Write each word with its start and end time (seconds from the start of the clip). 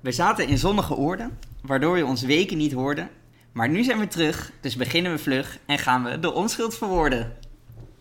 We 0.00 0.12
zaten 0.12 0.48
in 0.48 0.58
zonnige 0.58 0.94
oorden, 0.94 1.38
waardoor 1.62 1.96
je 1.96 2.06
ons 2.06 2.22
weken 2.22 2.56
niet 2.56 2.72
hoorde. 2.72 3.08
Maar 3.52 3.68
nu 3.68 3.82
zijn 3.82 3.98
we 3.98 4.08
terug, 4.08 4.52
dus 4.60 4.76
beginnen 4.76 5.12
we 5.12 5.18
vlug 5.18 5.58
en 5.66 5.78
gaan 5.78 6.04
we 6.04 6.18
de 6.18 6.32
onschuld 6.32 6.76
verwoorden. 6.76 7.36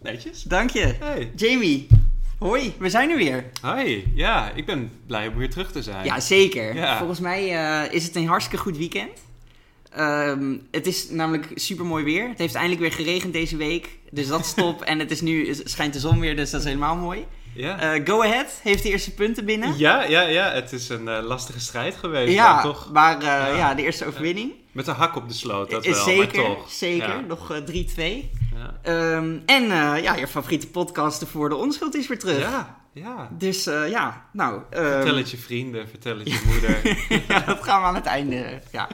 Netjes. 0.02 0.44
Dank 0.44 0.70
je. 0.70 0.96
Hey. 1.00 1.32
Jamie, 1.36 1.88
hoi, 2.40 2.74
we 2.80 2.90
zijn 2.90 3.10
er 3.10 3.18
weer. 3.18 3.46
Hi. 3.62 4.04
Ja, 4.14 4.52
ik 4.52 4.66
ben 4.66 4.92
blij 5.06 5.28
om 5.28 5.36
weer 5.36 5.50
terug 5.50 5.72
te 5.72 5.84
zijn. 5.84 6.06
Ja, 6.06 6.20
zeker. 6.20 6.76
Ja. 6.76 6.98
Volgens 6.98 7.20
mij 7.20 7.56
eh, 7.56 7.94
is 7.94 8.04
het 8.04 8.16
een 8.16 8.28
hartstikke 8.28 8.64
goed 8.64 8.78
weekend. 8.78 9.12
Ehm, 9.90 10.56
het 10.72 10.88
is 10.88 11.10
namelijk 11.10 11.52
super 11.56 11.86
mooi 11.86 12.04
weer. 12.04 12.30
Het 12.30 12.38
heeft 12.38 12.56
eindelijk 12.56 12.82
weer 12.82 12.92
geregend 12.92 13.34
deze 13.34 13.58
week. 13.58 14.00
Dus 14.12 14.28
dat 14.28 14.40
is 14.40 14.54
top. 14.54 14.82
en 14.92 15.00
het 15.00 15.12
is 15.12 15.22
nu 15.22 15.54
schijnt 15.64 15.94
de 15.94 16.00
zon 16.00 16.20
weer, 16.20 16.36
dus 16.36 16.52
dat 16.52 16.60
is 16.60 16.68
helemaal 16.68 16.96
mooi. 16.96 17.26
Ja. 17.58 17.80
Eh, 17.80 18.02
Go 18.06 18.22
Ahead 18.24 18.60
heeft 18.64 18.84
de 18.84 18.90
eerste 18.90 19.14
punten 19.14 19.46
binnen. 19.46 19.78
ja, 19.78 20.04
ja, 20.04 20.22
ja. 20.22 20.52
Het 20.52 20.72
is 20.74 20.90
een 20.90 21.08
eh, 21.08 21.24
lastige 21.24 21.60
strijd 21.60 21.96
geweest. 21.96 22.34
Ja, 22.34 22.54
maar 22.54 22.64
toch 22.64 22.92
maar 22.92 23.16
eh, 23.18 23.22
Ja. 23.24 23.48
ja, 23.48 23.74
de 23.74 23.82
eerste 23.84 24.06
overwinning. 24.06 24.52
met 24.72 24.86
de 24.86 24.92
hak 24.92 25.16
op 25.16 25.28
de 25.28 25.34
sloot, 25.34 25.70
dat 25.72 25.86
wel. 25.86 25.94
zeker, 25.96 26.42
maar 26.42 26.56
toch. 26.56 26.72
zeker. 26.72 27.08
Ja. 27.08 27.20
Nog 27.20 27.52
eh, 27.52 27.58
3-2. 27.58 28.30
Ja. 28.56 28.74
Ehm, 28.82 29.38
en 29.46 29.64
ja, 30.02 30.16
je 30.16 30.28
favoriete 30.28 30.68
podcast 30.68 31.24
voor 31.28 31.50
de 31.50 31.56
onschuld 31.56 31.96
is 31.96 32.08
weer 32.08 32.20
terug. 32.20 32.40
ja, 32.40 32.78
ja. 32.94 33.30
Dus 33.32 33.64
ja, 33.90 34.26
nou. 34.34 34.62
ehm, 34.70 34.84
Vertel 34.86 35.16
het 35.16 35.32
je 35.32 35.38
vrienden, 35.38 35.90
vertel 35.90 36.18
het 36.18 36.28
je 36.32 36.42
moeder. 36.46 36.98
ja, 37.34 37.40
dat 37.40 37.64
gaan 37.64 37.82
we 37.82 37.88
aan 37.88 37.96
het 37.96 38.06
einde. 38.06 38.62
Ja. 38.72 38.88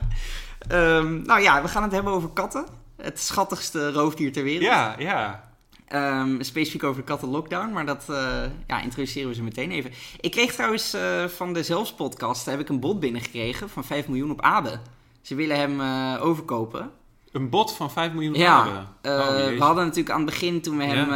Ehm, 0.67 1.21
nou 1.21 1.41
ja, 1.41 1.61
we 1.61 1.67
gaan 1.67 1.83
het 1.83 1.91
hebben 1.91 2.13
over 2.13 2.29
katten. 2.29 2.65
Het 2.97 3.19
schattigste 3.19 3.91
roofdier 3.91 4.31
ter 4.31 4.43
wereld. 4.43 4.63
ja, 4.63 4.95
ja. 4.97 5.51
Ehm, 5.93 6.41
specifiek 6.41 6.83
over 6.83 7.01
de 7.01 7.07
katten 7.07 7.29
lockdown, 7.29 7.73
maar 7.73 7.85
dat 7.85 8.05
eh, 8.09 8.43
ja, 8.67 8.81
introduceren 8.81 9.29
we 9.29 9.35
ze 9.35 9.43
meteen 9.43 9.71
even. 9.71 9.91
Ik 10.19 10.31
kreeg 10.31 10.53
trouwens 10.53 10.93
eh, 10.93 11.27
van 11.27 11.53
de 11.53 11.63
Zelfs 11.63 11.93
podcast 11.93 12.45
heb 12.45 12.59
ik 12.59 12.69
een 12.69 12.79
bod 12.79 12.99
binnengekregen 12.99 13.69
van 13.69 13.83
5 13.83 14.07
miljoen 14.07 14.31
op 14.31 14.41
Abe. 14.41 14.79
Ze 15.21 15.35
willen 15.35 15.57
hem 15.57 15.81
eh, 15.81 16.25
overkopen. 16.25 16.91
Een 17.33 17.49
bot 17.49 17.73
van 17.75 17.91
5 17.91 18.11
miljoen 18.11 18.33
Ja, 18.33 18.65
euro. 18.65 18.77
eh, 19.01 19.27
Oh, 19.29 19.35
we 19.57 19.63
hadden 19.63 19.83
natuurlijk 19.83 20.09
aan 20.15 20.21
het 20.21 20.29
begin, 20.29 20.61
toen 20.61 20.77
we 20.77 20.83
Ja. 20.83 20.89
hem 20.89 21.11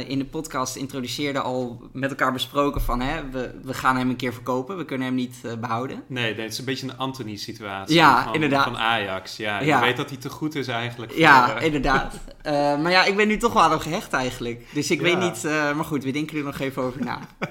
eh, 0.00 0.08
in 0.10 0.18
de 0.18 0.24
podcast 0.24 0.76
introduceerden, 0.76 1.42
al 1.42 1.82
met 1.92 2.10
elkaar 2.10 2.32
besproken 2.32 2.80
van 2.80 3.00
hè, 3.00 3.30
we, 3.30 3.54
we 3.62 3.74
gaan 3.74 3.96
hem 3.96 4.08
een 4.10 4.16
keer 4.16 4.32
verkopen. 4.32 4.76
We 4.76 4.84
kunnen 4.84 5.06
hem 5.06 5.16
niet 5.16 5.36
eh, 5.44 5.52
behouden. 5.54 6.02
Nee, 6.06 6.34
het 6.34 6.52
is 6.52 6.58
een 6.58 6.64
beetje 6.64 6.88
een 6.88 6.96
Anthony-situatie. 6.98 7.94
Ja, 7.94 8.24
van, 8.24 8.34
inderdaad. 8.34 8.64
Van 8.64 8.78
Ajax. 8.78 9.36
Ja, 9.36 9.60
Ja. 9.60 9.78
je 9.78 9.84
weet 9.84 9.96
dat 9.96 10.08
hij 10.08 10.18
te 10.18 10.28
goed 10.28 10.54
is 10.54 10.68
eigenlijk. 10.68 11.12
Ja, 11.12 11.58
inderdaad. 11.58 12.14
Maar 12.82 12.90
ja, 12.90 13.04
ik 13.04 13.16
ben 13.16 13.28
nu 13.28 13.36
toch 13.36 13.52
wel 13.52 13.62
aan 13.62 13.70
hem 13.70 13.80
gehecht 13.80 14.12
eigenlijk. 14.12 14.66
Dus 14.72 14.90
ik 14.90 15.00
weet 15.00 15.18
niet, 15.18 15.42
maar 15.44 15.84
goed, 15.84 16.04
we 16.04 16.10
denken 16.10 16.38
er 16.38 16.44
nog 16.44 16.58
even 16.58 16.82
over 16.82 17.04
na. 17.04 17.18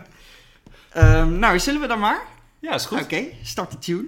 Ehm, 0.90 1.40
nou, 1.40 1.60
zullen 1.60 1.82
we 1.82 1.88
dan 1.88 2.00
maar? 2.00 2.22
ja, 2.60 2.74
is 2.74 2.86
goed. 2.86 3.02
Oké, 3.02 3.24
start 3.44 3.72
de 3.72 3.78
tune. 3.80 4.06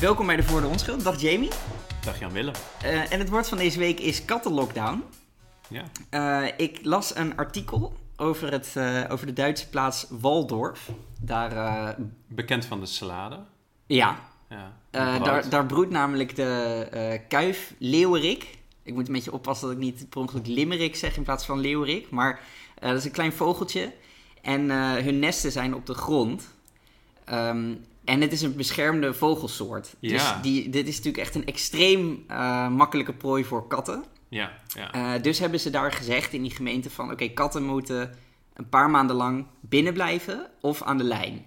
Welkom 0.00 0.26
bij 0.26 0.36
de 0.36 0.42
Voor 0.42 0.60
de 0.60 0.66
Onschuld. 0.66 1.04
Dag 1.04 1.20
Jamie. 1.20 1.50
Dag 2.04 2.18
Jan 2.18 2.32
Willem. 2.32 2.54
Eh, 2.82 3.12
en 3.12 3.18
het 3.18 3.28
woord 3.28 3.48
van 3.48 3.58
deze 3.58 3.78
week 3.78 4.00
is 4.00 4.24
kattenlockdown. 4.24 5.02
Ja. 5.68 5.84
Eh, 6.10 6.52
ik 6.56 6.78
las 6.82 7.16
een 7.16 7.36
artikel 7.36 7.96
over, 8.16 8.52
het, 8.52 8.72
eh, 8.74 9.02
over 9.08 9.26
de 9.26 9.32
Duitse 9.32 9.68
plaats 9.68 10.06
Waldorf. 10.10 10.90
Daar, 11.20 11.96
Bekend 12.28 12.64
van 12.64 12.80
de 12.80 12.86
salade. 12.86 13.38
ja, 13.86 14.18
Ja. 14.48 14.72
daar, 15.18 15.48
daar 15.48 15.66
broedt 15.66 15.90
namelijk 15.90 16.36
de 16.36 17.20
kuif 17.28 17.74
leeuwerik. 17.78 18.58
Ik 18.82 18.94
moet 18.94 19.06
een 19.06 19.12
beetje 19.12 19.32
oppassen 19.32 19.66
dat 19.68 19.76
ik 19.76 19.82
niet 19.82 20.08
per 20.08 20.20
ongeluk 20.20 20.46
limmerik 20.46 20.96
zeg 20.96 21.16
in 21.16 21.22
plaats 21.22 21.44
van 21.46 21.58
leeuwerik. 21.60 22.10
Maar 22.10 22.40
dat 22.80 22.96
is 22.96 23.04
een 23.04 23.10
klein 23.10 23.32
vogeltje. 23.32 23.92
En 24.42 24.70
hun 25.04 25.18
nesten 25.18 25.52
zijn 25.52 25.74
op 25.74 25.86
de 25.86 25.94
grond. 25.94 26.54
Ehm, 27.24 27.74
en 28.06 28.20
het 28.20 28.32
is 28.32 28.42
een 28.42 28.56
beschermde 28.56 29.14
vogelsoort. 29.14 29.94
Dus 30.00 30.10
Ja. 30.10 30.38
die, 30.42 30.68
dit 30.70 30.88
is 30.88 30.96
natuurlijk 30.96 31.24
echt 31.24 31.34
een 31.34 31.46
extreem 31.46 32.24
eh, 32.28 32.68
makkelijke 32.68 33.12
prooi 33.12 33.44
voor 33.44 33.66
katten. 33.66 34.04
Ja, 34.28 34.52
ja. 34.66 34.92
Eh, 34.92 35.22
dus 35.22 35.38
hebben 35.38 35.60
ze 35.60 35.70
daar 35.70 35.92
gezegd 35.92 36.32
in 36.32 36.42
die 36.42 36.50
gemeente 36.50 36.90
van... 36.90 37.10
oké, 37.12 37.28
katten 37.28 37.64
moeten 37.64 38.14
een 38.54 38.68
paar 38.68 38.90
maanden 38.90 39.16
lang 39.16 39.46
binnen 39.60 39.92
blijven 39.92 40.46
of 40.60 40.82
aan 40.82 40.98
de 40.98 41.04
lijn. 41.04 41.44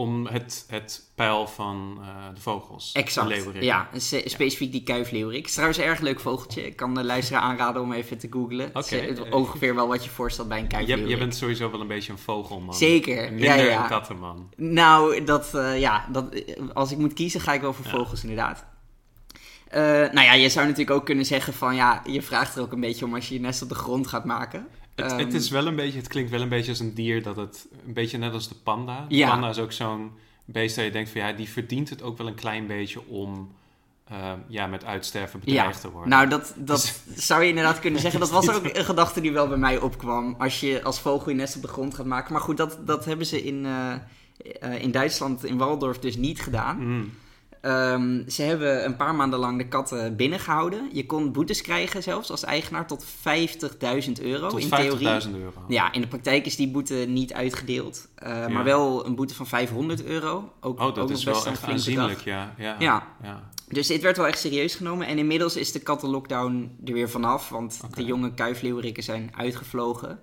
Om 0.00 0.26
het, 0.26 0.64
het 0.68 1.02
pijl 1.14 1.46
van 1.46 1.98
eh, 2.02 2.34
de 2.34 2.40
vogels. 2.40 2.92
Exact, 2.92 3.28
De 3.28 3.34
leeuwerik. 3.34 3.62
ja. 3.62 3.88
en 3.92 4.00
se- 4.00 4.22
Specifiek 4.26 4.72
die 4.72 4.82
kuifleeuwerik. 4.82 5.38
Het 5.38 5.46
is 5.48 5.52
trouwens 5.52 5.78
een 5.80 5.84
erg 5.86 6.00
leuk 6.00 6.20
vogeltje. 6.20 6.66
Ik 6.66 6.76
kan 6.76 6.94
de 6.94 7.04
luisteraar 7.04 7.42
aanraden 7.42 7.82
om 7.82 7.92
even 7.92 8.18
te 8.18 8.26
googlen. 8.30 8.70
Het 8.72 8.92
is, 8.92 9.18
eh, 9.18 9.34
ongeveer 9.34 9.74
wel 9.74 9.88
wat 9.88 10.04
je 10.04 10.10
voorstelt 10.10 10.48
bij 10.48 10.58
een 10.58 10.66
kuifleeuwerik. 10.68 11.10
jij 11.10 11.18
bent 11.18 11.34
sowieso 11.36 11.70
wel 11.70 11.80
een 11.80 11.86
beetje 11.86 12.12
een 12.12 12.18
vogelman. 12.18 12.74
Zeker, 12.74 13.32
Minder 13.32 13.44
ja, 13.48 13.54
ja. 13.54 13.82
een 13.82 13.88
kattenman. 13.88 14.50
Nou, 14.56 15.24
dat, 15.24 15.54
eh, 15.54 15.80
ja, 15.80 16.06
dat, 16.12 16.32
eh, 16.34 16.54
als 16.74 16.92
ik 16.92 16.98
moet 16.98 17.12
kiezen 17.12 17.40
ga 17.40 17.52
ik 17.52 17.60
wel 17.60 17.72
voor 17.72 17.84
Ja. 17.84 17.90
vogels 17.90 18.22
inderdaad. 18.22 18.64
Eh, 19.68 19.80
nou 19.82 20.20
ja, 20.20 20.32
je 20.32 20.48
zou 20.48 20.64
natuurlijk 20.66 20.96
ook 20.96 21.04
kunnen 21.06 21.24
zeggen 21.26 21.52
van... 21.52 21.74
ja, 21.74 22.02
je 22.06 22.22
vraagt 22.22 22.56
er 22.56 22.62
ook 22.62 22.72
een 22.72 22.80
beetje 22.80 23.04
om 23.04 23.14
als 23.14 23.28
je 23.28 23.34
je 23.34 23.40
nest 23.40 23.62
op 23.62 23.68
de 23.68 23.74
grond 23.74 24.06
gaat 24.06 24.24
maken. 24.24 24.66
Het, 24.94 25.10
Ehm, 25.10 25.18
het, 25.18 25.34
is 25.34 25.50
wel 25.50 25.66
een 25.66 25.76
beetje, 25.76 25.98
het 25.98 26.08
klinkt 26.08 26.30
wel 26.30 26.40
een 26.40 26.48
beetje 26.48 26.70
als 26.70 26.80
een 26.80 26.94
dier 26.94 27.22
dat 27.22 27.36
het... 27.36 27.66
Een 27.86 27.92
beetje 27.92 28.18
net 28.18 28.32
als 28.32 28.48
de 28.48 28.54
panda. 28.62 29.06
De 29.08 29.16
Ja. 29.16 29.30
panda 29.30 29.48
is 29.48 29.58
ook 29.58 29.72
zo'n 29.72 30.10
beest 30.44 30.76
dat 30.76 30.84
je 30.84 30.90
denkt 30.90 31.10
van... 31.10 31.20
Ja, 31.20 31.32
die 31.32 31.48
verdient 31.48 31.90
het 31.90 32.02
ook 32.02 32.18
wel 32.18 32.26
een 32.26 32.34
klein 32.34 32.66
beetje 32.66 33.06
om... 33.08 33.50
eh, 34.04 34.32
ja, 34.48 34.66
met 34.66 34.84
uitsterven 34.84 35.40
bedreigd 35.40 35.80
te 35.80 35.90
worden. 35.90 36.10
Nou, 36.10 36.28
dat, 36.28 36.54
dat 36.56 37.02
zou 37.14 37.42
je 37.42 37.48
inderdaad 37.48 37.78
kunnen 37.80 38.00
zeggen. 38.00 38.20
Dat 38.20 38.30
was 38.30 38.50
ook 38.50 38.64
een 38.76 38.84
gedachte 38.84 39.20
die 39.20 39.32
wel 39.32 39.48
bij 39.48 39.56
mij 39.58 39.78
opkwam. 39.78 40.34
Als 40.38 40.60
je 40.60 40.82
als 40.82 41.00
vogel 41.00 41.30
je 41.30 41.36
nest 41.36 41.56
op 41.56 41.62
de 41.62 41.68
grond 41.68 41.94
gaat 41.94 42.06
maken. 42.06 42.32
Maar 42.32 42.42
goed, 42.42 42.56
dat, 42.56 42.78
dat 42.86 43.04
hebben 43.04 43.26
ze 43.26 43.44
in, 43.44 43.66
eh, 43.66 43.92
eh, 44.60 44.82
in 44.82 44.90
Duitsland, 44.90 45.44
in 45.44 45.56
Waldorf, 45.58 45.98
dus 45.98 46.16
niet 46.16 46.40
gedaan. 46.40 46.86
Mm. 46.88 47.10
Ehm, 47.60 48.28
ze 48.28 48.42
hebben 48.42 48.84
een 48.84 48.96
paar 48.96 49.14
maanden 49.14 49.38
lang 49.38 49.58
de 49.58 49.68
katten 49.68 50.16
binnengehouden. 50.16 50.88
Je 50.92 51.06
kon 51.06 51.32
boetes 51.32 51.62
krijgen 51.62 52.02
zelfs 52.02 52.30
als 52.30 52.44
eigenaar 52.44 52.86
tot 52.86 53.04
50.000 53.04 54.20
euro 54.22 54.48
Tot 54.48 54.60
in 54.60 54.68
50.000 54.68 54.70
theorie. 54.76 55.06
euro. 55.42 55.64
Ja, 55.68 55.92
in 55.92 56.00
de 56.00 56.06
praktijk 56.06 56.46
is 56.46 56.56
die 56.56 56.70
boete 56.70 56.94
niet 56.94 57.32
uitgedeeld. 57.32 58.08
Eh, 58.14 58.46
Maar 58.46 58.64
wel 58.64 59.06
een 59.06 59.14
boete 59.14 59.34
van 59.34 59.46
500 59.46 60.04
euro. 60.04 60.52
Ook, 60.60 60.80
Oh, 60.80 60.94
dat 60.94 61.10
is 61.10 61.24
best 61.24 61.42
wel 61.44 61.52
echt 61.52 61.62
aanzienlijk, 61.62 62.20
ja. 62.20 62.54
Ja. 62.58 62.76
Ja. 62.78 63.06
ja. 63.22 63.50
Dus 63.68 63.86
dit 63.86 64.02
werd 64.02 64.16
wel 64.16 64.26
echt 64.26 64.38
serieus 64.38 64.74
genomen. 64.74 65.06
En 65.06 65.18
inmiddels 65.18 65.56
is 65.56 65.72
de 65.72 65.80
kattenlockdown 65.80 66.76
er 66.84 66.92
weer 66.92 67.10
vanaf. 67.10 67.48
Want 67.48 67.80
de 67.94 68.04
jonge 68.04 68.34
kuifleeuwerikken 68.34 69.02
zijn 69.02 69.30
uitgevlogen. 69.36 70.20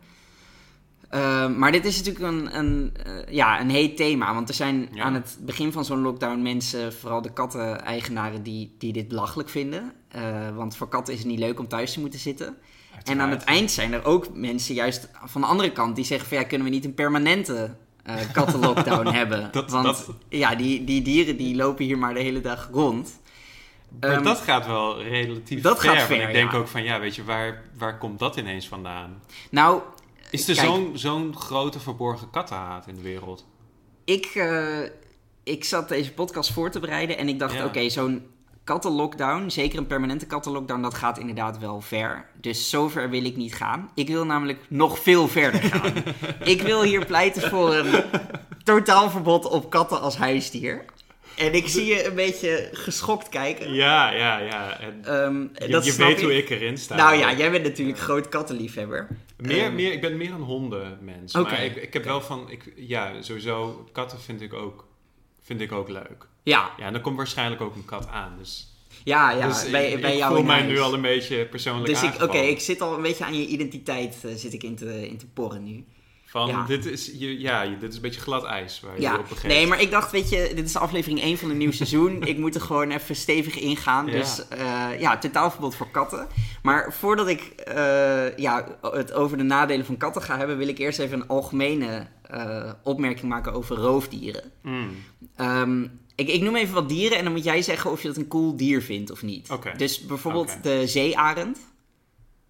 Ehm, 1.10 1.58
maar 1.60 1.72
dit 1.72 1.86
is 1.86 1.98
natuurlijk 2.04 2.26
een, 2.26 2.58
een, 2.58 2.94
eh, 3.06 3.34
ja, 3.34 3.60
een 3.62 3.70
heet 3.70 3.98
thema. 3.98 4.34
Want 4.34 4.50
er 4.50 4.56
zijn 4.56 4.90
Ja. 4.92 5.04
aan 5.04 5.14
het 5.14 5.38
begin 5.42 5.72
van 5.72 5.86
zo'n 5.86 6.02
lockdown 6.02 6.42
mensen, 6.42 6.94
vooral 6.94 7.22
de 7.22 7.34
katten-eigenaren, 7.34 8.44
die, 8.44 8.76
die 8.78 8.94
dit 8.94 9.08
belachelijk 9.08 9.50
vinden. 9.50 9.94
Eh, 10.08 10.22
want 10.56 10.76
voor 10.78 10.88
katten 10.90 11.14
is 11.14 11.20
het 11.20 11.28
niet 11.28 11.40
leuk 11.40 11.60
om 11.60 11.68
thuis 11.68 11.94
te 11.94 12.00
moeten 12.00 12.20
zitten. 12.20 12.58
En 13.04 13.22
aan 13.22 13.30
het 13.30 13.44
eind 13.44 13.72
zijn 13.72 13.94
er 13.94 14.06
ook 14.06 14.28
mensen, 14.34 14.76
juist 14.76 15.10
van 15.26 15.42
de 15.42 15.48
andere 15.48 15.72
kant, 15.72 15.96
die 15.96 16.06
zeggen 16.06 16.28
van 16.30 16.38
ja, 16.38 16.44
kunnen 16.44 16.68
we 16.68 16.74
niet 16.74 16.86
een 16.86 16.94
permanente 16.94 17.76
eh 18.04 18.16
kattenlockdown 18.34 19.08
hebben? 19.20 19.50
Dat- 19.52 19.72
Want 19.72 19.86
dat- 19.86 20.10
ja, 20.30 20.56
die, 20.56 20.84
die 20.84 21.02
dieren 21.02 21.38
die 21.38 21.56
lopen 21.56 21.86
hier 21.86 21.98
maar 21.98 22.14
de 22.14 22.20
hele 22.20 22.42
dag 22.42 22.70
rond. 22.72 23.20
Maar 24.00 24.10
Ehm, 24.12 24.24
dat 24.24 24.38
gaat 24.40 24.66
wel 24.66 25.02
relatief 25.04 25.62
dat 25.62 25.80
ver. 25.82 25.90
gaat 25.90 26.02
ver, 26.08 26.22
ik 26.28 26.34
denk 26.34 26.52
ja. 26.52 26.58
ook 26.58 26.68
van, 26.68 26.84
ja, 26.84 27.00
weet 27.00 27.16
je, 27.16 27.24
waar, 27.24 27.64
waar 27.78 27.98
komt 27.98 28.20
dat 28.20 28.36
ineens 28.38 28.68
vandaan? 28.68 29.22
Nou, 29.52 29.82
Is 30.30 30.48
er 30.48 30.56
zo'n 30.56 30.92
zo'n 30.94 31.36
grote 31.36 31.80
verborgen 31.80 32.30
kattenhaat 32.30 32.88
in 32.88 32.96
de 32.96 33.02
wereld? 33.02 33.46
ik, 34.06 34.26
eh, 34.26 34.80
ik 35.44 35.64
zat 35.64 35.90
deze 35.90 36.14
podcast 36.14 36.52
voor 36.54 36.70
te 36.72 36.80
bereiden 36.80 37.18
en 37.18 37.28
ik 37.28 37.40
dacht, 37.40 37.54
Ja. 37.54 37.66
oké, 37.66 37.90
zo'n 37.90 38.26
kattenlockdown, 38.64 39.50
zeker 39.50 39.78
een 39.78 39.88
permanente 39.88 40.26
kattenlockdown, 40.26 40.82
dat 40.82 40.94
gaat 40.94 41.18
inderdaad 41.20 41.58
wel 41.60 41.82
ver. 41.82 42.26
Dus 42.42 42.70
zover 42.70 43.10
wil 43.10 43.26
ik 43.26 43.36
niet 43.38 43.56
gaan. 43.56 43.90
Ik 43.96 44.08
wil 44.08 44.26
namelijk 44.26 44.66
nog 44.70 45.00
veel 45.00 45.28
verder 45.28 45.62
gaan. 45.62 45.94
ik 46.54 46.62
wil 46.62 46.82
hier 46.82 47.06
pleiten 47.06 47.50
voor 47.50 47.74
een 47.76 48.04
totaalverbod 48.64 49.46
op 49.46 49.70
katten 49.70 50.02
als 50.02 50.18
huisdier. 50.18 50.86
En 51.38 51.54
ik 51.54 51.68
zie 51.68 51.86
je 51.86 52.06
een 52.06 52.16
beetje 52.16 52.70
geschokt 52.72 53.30
kijken. 53.30 53.74
Ja, 53.74 54.12
ja, 54.12 54.38
ja. 54.40 54.80
En 54.80 55.06
Ehm, 55.06 55.42
je 55.42 55.72
dat 55.72 55.86
je 55.86 55.96
weet 55.96 56.22
hoe 56.22 56.38
ik 56.38 56.50
erin 56.50 56.78
sta. 56.78 56.96
Nou 56.96 57.16
ja, 57.16 57.34
jij 57.34 57.52
bent 57.52 57.64
natuurlijk 57.64 58.00
groot 58.00 58.30
kattenliefhebber. 58.30 59.08
Meer, 59.38 59.64
Ehm, 59.64 59.76
meer, 59.76 59.92
ik 59.92 60.02
ben 60.02 60.18
meer 60.18 60.32
een 60.34 60.42
hondenmens. 60.42 61.36
Oké, 61.36 61.50
Maar 61.50 61.64
ik, 61.64 61.76
ik 61.76 61.94
heb 61.94 62.04
wel 62.04 62.22
van... 62.22 62.50
Ik, 62.50 62.74
ja, 62.76 63.22
sowieso, 63.22 63.88
katten 63.92 64.20
vind 64.20 64.42
ik, 64.42 64.54
ook, 64.54 64.88
vind 65.42 65.62
ik 65.62 65.72
ook 65.72 65.90
leuk. 65.90 66.28
Ja, 66.44 66.72
Ja, 66.78 66.86
en 66.86 66.94
er 66.94 67.02
komt 67.02 67.18
waarschijnlijk 67.18 67.62
ook 67.62 67.76
een 67.76 67.86
kat 67.86 68.08
aan. 68.08 68.36
Dus, 68.38 68.68
ja, 69.04 69.32
ja 69.32 69.48
dus 69.48 69.70
bij, 69.70 69.92
ik, 69.92 70.02
bij 70.02 70.12
ik 70.12 70.18
jou 70.18 70.36
voel 70.36 70.44
mij 70.44 70.60
huis. 70.60 70.72
nu 70.72 70.80
al 70.80 70.94
een 70.94 71.02
beetje 71.02 71.46
persoonlijk 71.46 71.86
Dus 71.86 72.04
ik, 72.04 72.22
oké, 72.22 72.38
ik 72.38 72.60
zit 72.60 72.82
al 72.82 72.96
een 72.96 73.02
beetje 73.02 73.26
aan 73.26 73.38
je 73.40 73.48
identiteit 73.48 74.18
eh, 74.24 74.32
zit 74.36 74.54
ik 74.54 74.64
in, 74.64 74.76
te, 74.76 75.08
in 75.10 75.18
te 75.18 75.28
porren 75.28 75.64
nu. 75.64 75.86
Van, 76.30 76.48
Ja. 76.48 76.66
dit, 76.66 76.86
is, 76.86 77.12
je, 77.18 77.40
ja, 77.40 77.66
dit 77.80 77.90
is 77.90 77.96
een 77.96 78.02
beetje 78.02 78.20
glad 78.22 78.44
ijs 78.44 78.80
waar 78.80 79.02
je 79.02 79.18
op 79.18 79.26
begeeft. 79.30 79.44
nee, 79.48 79.68
maar 79.68 79.82
ik 79.82 79.92
dacht, 79.92 80.12
weet 80.12 80.30
je, 80.30 80.52
dit 80.56 80.66
is 80.66 80.76
aflevering 80.76 81.22
1 81.22 81.38
van 81.38 81.50
een 81.50 81.58
nieuw 81.58 81.72
seizoen. 81.72 82.24
ik 82.32 82.38
moet 82.38 82.56
er 82.56 82.62
gewoon 82.62 82.92
even 82.92 83.16
stevig 83.16 83.60
ingaan. 83.60 84.06
Ja. 84.06 84.12
Dus 84.12 84.48
eh, 84.48 85.00
ja, 85.00 85.18
totaalverbod 85.18 85.76
voor 85.76 85.92
katten. 85.92 86.28
Maar 86.62 86.94
voordat 86.94 87.28
ik 87.28 87.42
eh, 87.42 88.38
ja, 88.38 88.78
het 88.82 89.14
over 89.14 89.38
de 89.38 89.44
nadelen 89.44 89.86
van 89.86 89.98
katten 89.98 90.22
ga 90.22 90.38
hebben, 90.38 90.58
wil 90.58 90.68
ik 90.68 90.78
eerst 90.78 91.00
even 91.00 91.20
een 91.22 91.28
algemene 91.28 92.08
eh, 92.22 92.72
opmerking 92.84 93.30
maken 93.30 93.54
over 93.54 93.76
roofdieren. 93.76 94.52
Mm, 94.62 94.90
Ehm, 95.36 95.84
ik, 96.16 96.28
ik 96.28 96.42
noem 96.42 96.56
even 96.56 96.74
wat 96.74 96.90
dieren 96.90 97.18
en 97.18 97.24
dan 97.24 97.34
moet 97.34 97.44
jij 97.44 97.62
zeggen 97.62 97.92
of 97.92 98.02
je 98.02 98.08
dat 98.08 98.18
een 98.18 98.28
cool 98.28 98.56
dier 98.58 98.82
vindt 98.82 99.12
of 99.12 99.22
niet. 99.22 99.50
Dus 99.78 100.06
bijvoorbeeld 100.06 100.64
de 100.64 100.88
zeearend, 100.88 101.60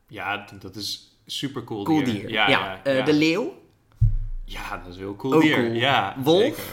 ja, 0.07 0.45
dat 0.59 0.75
is 0.75 1.19
super 1.25 1.63
cool 1.63 1.83
cool 1.83 2.03
dier. 2.03 2.13
dier. 2.13 2.29
Ja, 2.29 2.49
ja, 2.49 2.81
ja. 2.83 3.01
De 3.01 3.13
leeuw, 3.13 3.53
Ja, 4.49 4.77
dat 4.83 4.93
is 4.93 4.99
heel 4.99 5.15
cool 5.15 5.33
Ook 5.33 5.41
dier. 5.41 5.55
cool. 5.55 5.71
Ja, 5.73 6.15
Wolf? 6.23 6.41
zeker. 6.43 6.63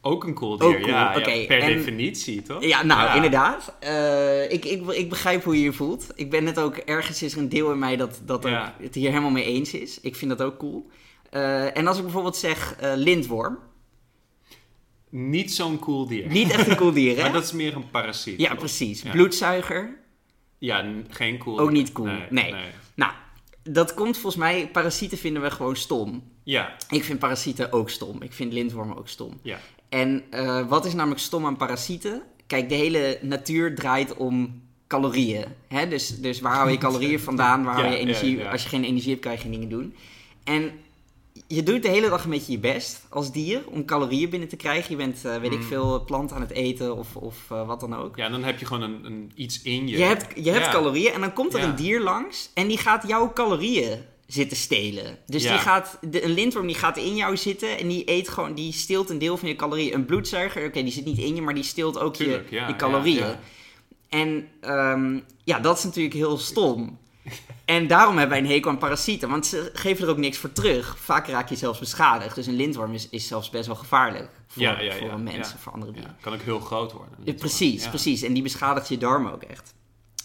Ook 0.00 0.24
een 0.24 0.34
cool 0.34 0.58
dier, 0.58 0.74
cool, 0.80 0.86
ja. 0.86 1.10
Per 1.20 1.50
En- 1.60 1.66
definitie, 1.76 2.42
toch? 2.42 2.64
Ja, 2.64 2.82
nou, 2.82 3.14
inderdaad. 3.16 3.74
Eh, 3.80 4.52
ik, 4.52 4.64
ik, 4.64 4.86
ik 4.86 5.08
begrijp 5.08 5.44
hoe 5.44 5.56
je 5.56 5.62
je 5.62 5.72
voelt. 5.72 6.06
Ik 6.14 6.30
ben 6.30 6.46
het 6.46 6.58
ook, 6.58 6.76
ergens 6.76 7.22
is 7.22 7.32
er 7.32 7.38
een 7.38 7.48
deel 7.48 7.72
in 7.72 7.78
mij 7.78 7.96
dat, 7.96 8.20
dat 8.24 8.42
Ja. 8.44 8.74
het 8.80 8.94
hier 8.94 9.08
helemaal 9.08 9.30
mee 9.30 9.44
eens 9.44 9.72
is. 9.74 10.00
Ik 10.00 10.16
vind 10.16 10.30
dat 10.30 10.42
ook 10.42 10.58
cool. 10.58 10.90
Eh, 11.30 11.76
en 11.76 11.86
als 11.86 11.96
ik 11.96 12.02
bijvoorbeeld 12.02 12.36
zeg 12.36 12.76
eh, 12.80 12.92
lintworm. 12.94 13.58
Niet 15.10 15.52
zo'n 15.54 15.78
cool 15.78 16.06
dier. 16.06 16.26
Niet 16.28 16.50
echt 16.50 16.66
een 16.68 16.76
cool 16.76 16.92
dier, 16.92 17.14
hè? 17.16 17.22
Maar 17.22 17.32
dat 17.32 17.44
is 17.44 17.52
meer 17.52 17.76
een 17.76 17.90
parasiet. 17.90 18.40
Ja, 18.40 18.48
toch? 18.48 18.58
precies. 18.58 19.02
Bloedzuiger. 19.02 19.96
Ja, 20.58 20.84
geen 21.08 21.38
cool 21.38 21.58
Ook 21.60 21.68
dier. 21.68 21.78
niet 21.78 21.92
cool. 21.92 22.08
Nee. 22.30 22.54
Dat 23.64 23.94
komt 23.94 24.14
volgens 24.14 24.42
mij... 24.42 24.68
Parasieten 24.68 25.18
vinden 25.18 25.42
we 25.42 25.50
gewoon 25.50 25.76
stom. 25.76 26.22
Ja, 26.42 26.76
Ik 26.90 27.04
vind 27.04 27.18
parasieten 27.18 27.72
ook 27.72 27.90
stom. 27.90 28.22
Ik 28.22 28.32
vind 28.32 28.52
lintwormen 28.52 28.96
ook 28.96 29.08
stom. 29.08 29.38
ja. 29.42 29.58
En 29.88 30.24
eh, 30.30 30.68
wat 30.68 30.84
is 30.84 30.94
namelijk 30.94 31.20
stom 31.20 31.46
aan 31.46 31.56
parasieten? 31.56 32.22
Kijk, 32.46 32.68
de 32.68 32.74
hele 32.74 33.18
natuur 33.22 33.74
draait 33.74 34.16
om 34.16 34.62
calorieën. 34.86 35.44
Hè? 35.68 35.88
Dus, 35.88 36.08
dus 36.08 36.40
waar 36.40 36.54
hou 36.54 36.70
je 36.70 36.78
calorieën 36.86 37.20
vandaan? 37.20 37.64
Waar 37.64 37.74
hou 37.74 37.86
je 37.88 37.96
energie? 37.96 38.36
ja, 38.36 38.42
ja. 38.42 38.50
Als 38.50 38.62
je 38.62 38.68
geen 38.68 38.84
energie 38.84 39.10
hebt, 39.10 39.22
kan 39.22 39.32
je 39.32 39.38
geen 39.38 39.50
dingen 39.50 39.68
doen. 39.68 39.94
En 40.44 40.70
je 41.46 41.62
doet 41.62 41.82
de 41.82 41.88
hele 41.88 42.08
dag 42.08 42.24
een 42.24 42.30
beetje 42.30 42.52
je 42.52 42.58
best 42.58 43.06
als 43.08 43.32
dier 43.32 43.62
om 43.66 43.84
calorieën 43.84 44.30
binnen 44.30 44.48
te 44.48 44.56
krijgen. 44.56 44.90
Je 44.90 44.96
bent, 44.96 45.24
eh, 45.24 45.36
weet 45.36 45.52
ik 45.52 45.58
Mm. 45.58 45.64
veel, 45.64 46.04
plant 46.04 46.32
aan 46.32 46.40
het 46.40 46.50
eten 46.50 46.96
of, 46.96 47.16
of 47.16 47.36
eh, 47.50 47.66
wat 47.66 47.80
dan 47.80 47.96
ook. 47.96 48.16
Ja, 48.16 48.28
dan 48.28 48.44
heb 48.44 48.58
je 48.58 48.66
gewoon 48.66 48.82
een, 48.82 49.04
een, 49.04 49.32
iets 49.34 49.62
in 49.62 49.88
je. 49.88 49.96
Je 49.98 50.04
hebt, 50.04 50.44
je 50.44 50.50
hebt 50.50 50.64
Ja. 50.64 50.70
calorieën 50.70 51.12
en 51.12 51.20
dan 51.20 51.32
komt 51.32 51.54
er 51.54 51.60
Ja. 51.60 51.66
een 51.68 51.74
dier 51.76 52.00
langs 52.00 52.50
en 52.54 52.66
die 52.68 52.78
gaat 52.78 53.08
jouw 53.08 53.32
calorieën 53.32 53.98
zitten 54.26 54.56
stelen. 54.56 55.18
Dus 55.26 55.42
Ja. 55.42 55.50
die 55.50 55.60
gaat, 55.60 55.98
de, 56.00 56.24
een 56.24 56.30
lintworm 56.34 56.66
die 56.66 56.76
gaat 56.76 56.96
in 56.96 57.16
jou 57.16 57.36
zitten 57.36 57.78
en 57.78 57.88
die 57.88 58.10
eet 58.10 58.28
gewoon, 58.28 58.54
die 58.54 58.72
steelt 58.72 59.10
een 59.10 59.18
deel 59.18 59.36
van 59.36 59.48
je 59.48 59.56
calorieën. 59.56 59.94
Een 59.94 60.04
bloedzuiger, 60.04 60.66
oké, 60.66 60.82
die 60.82 60.92
zit 60.92 61.04
niet 61.04 61.18
in 61.18 61.34
je, 61.34 61.42
maar 61.42 61.54
die 61.54 61.62
steelt 61.62 61.98
ook 61.98 62.14
Tuurlijk, 62.16 62.50
je, 62.50 62.74
calorieën. 62.76 63.34
En 64.08 64.48
ehm, 64.60 65.18
ja, 65.44 65.58
dat 65.60 65.78
is 65.78 65.84
natuurlijk 65.84 66.14
heel 66.14 66.38
stom. 66.38 66.98
En 67.64 67.86
daarom 67.86 68.18
hebben 68.18 68.36
wij 68.36 68.46
een 68.46 68.52
hekel 68.52 68.70
aan 68.70 68.78
parasieten, 68.78 69.28
want 69.28 69.46
ze 69.46 69.70
geven 69.72 70.04
er 70.04 70.10
ook 70.10 70.16
niks 70.16 70.38
voor 70.38 70.52
terug. 70.52 70.98
Vaak 70.98 71.28
raak 71.28 71.48
je 71.48 71.56
zelfs 71.56 71.78
beschadigd. 71.78 72.34
Dus 72.34 72.46
een 72.46 72.56
lintworm 72.56 72.92
is, 72.92 73.08
is 73.08 73.26
zelfs 73.26 73.50
best 73.50 73.66
wel 73.66 73.76
gevaarlijk 73.76 74.30
voor, 74.46 74.62
Ja, 74.62 74.80
ja, 74.80 74.94
voor 74.94 75.10
een 75.10 75.22
mens 75.22 75.48
ja. 75.48 75.54
of 75.54 75.60
voor 75.60 75.72
andere 75.72 75.92
dieren. 75.92 76.10
Ja, 76.10 76.22
kan 76.22 76.32
ook 76.32 76.42
heel 76.42 76.60
groot 76.60 76.92
worden. 76.92 77.34
Precies, 77.34 77.88
precies. 77.88 78.22
En 78.22 78.32
die 78.32 78.42
beschadigt 78.42 78.88
je 78.88 78.98
darmen 78.98 79.32
ook 79.32 79.42
echt. 79.42 79.74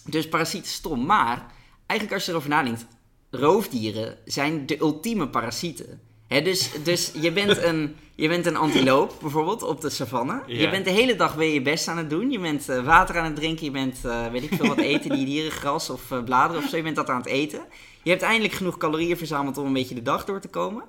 Dus 0.04 0.28
parasieten 0.28 0.70
stom. 0.70 1.06
Maar 1.06 1.46
eigenlijk 1.86 2.12
als 2.12 2.24
je 2.24 2.30
erover 2.30 2.50
nadenkt, 2.50 2.86
roofdieren 3.30 4.18
zijn 4.24 4.66
de 4.66 4.80
ultieme 4.80 5.28
parasieten. 5.28 6.00
Dus, 6.38 6.70
dus 6.84 7.12
je 7.20 7.32
bent 7.32 7.62
een, 7.62 7.96
je 8.14 8.28
bent 8.28 8.46
een 8.46 8.56
antiloop 8.56 9.14
bijvoorbeeld 9.20 9.62
op 9.62 9.80
de 9.80 9.90
savanne. 9.90 10.42
Je 10.46 10.70
bent 10.70 10.84
de 10.84 10.90
hele 10.90 11.16
dag 11.16 11.36
ben 11.36 11.46
je 11.46 11.62
best 11.62 11.88
aan 11.88 11.96
het 11.96 12.10
doen. 12.10 12.30
Je 12.30 12.38
bent 12.38 12.68
eh, 12.68 12.84
water 12.84 13.18
aan 13.18 13.24
het 13.24 13.36
drinken. 13.36 13.64
Je 13.64 13.70
bent, 13.70 14.04
eh, 14.04 14.26
weet 14.26 14.42
ik 14.42 14.54
veel 14.54 14.66
wat 14.66 14.78
eten, 14.78 15.10
die 15.10 15.24
dieren, 15.24 15.50
gras 15.50 15.90
of 15.90 16.10
eh, 16.10 16.22
bladeren 16.24 16.62
of 16.62 16.68
zo. 16.68 16.76
Je 16.76 16.82
bent 16.82 16.96
dat 16.96 17.08
aan 17.08 17.16
het 17.20 17.26
eten. 17.26 17.60
Je 18.02 18.10
hebt 18.10 18.22
eindelijk 18.22 18.52
genoeg 18.52 18.76
calorieën 18.78 19.16
verzameld 19.16 19.58
om 19.58 19.66
een 19.66 19.72
beetje 19.72 19.94
de 19.94 20.02
dag 20.02 20.24
door 20.24 20.40
te 20.40 20.48
komen. 20.48 20.84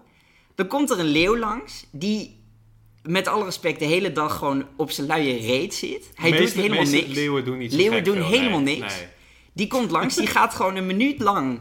Dan 0.55 0.67
komt 0.67 0.89
er 0.89 0.99
een 0.99 1.05
leeuw 1.05 1.37
langs 1.37 1.85
die 1.91 2.39
met 3.03 3.27
alle 3.27 3.43
respect 3.45 3.79
de 3.79 3.85
hele 3.85 4.11
dag 4.11 4.37
gewoon 4.37 4.65
op 4.77 4.91
zijn 4.91 5.07
luie 5.07 5.37
reet 5.45 5.73
zit. 5.73 6.09
Hij 6.15 6.29
Meeste- 6.29 6.45
doet 6.45 6.63
helemaal 6.63 6.91
niks. 6.91 7.07
Leeuwen 7.15 7.45
doen 7.45 7.57
niet 7.57 7.73
Leeuwen 7.73 8.03
doen 8.03 8.15
veel, 8.15 8.25
helemaal 8.25 8.59
nee, 8.59 8.79
niks. 8.79 8.95
nee. 8.97 9.07
Die 9.53 9.67
komt 9.67 9.91
langs, 9.91 10.15
die 10.15 10.27
gaat 10.37 10.53
gewoon 10.53 10.75
een 10.75 10.85
minuut 10.85 11.19
lang 11.19 11.59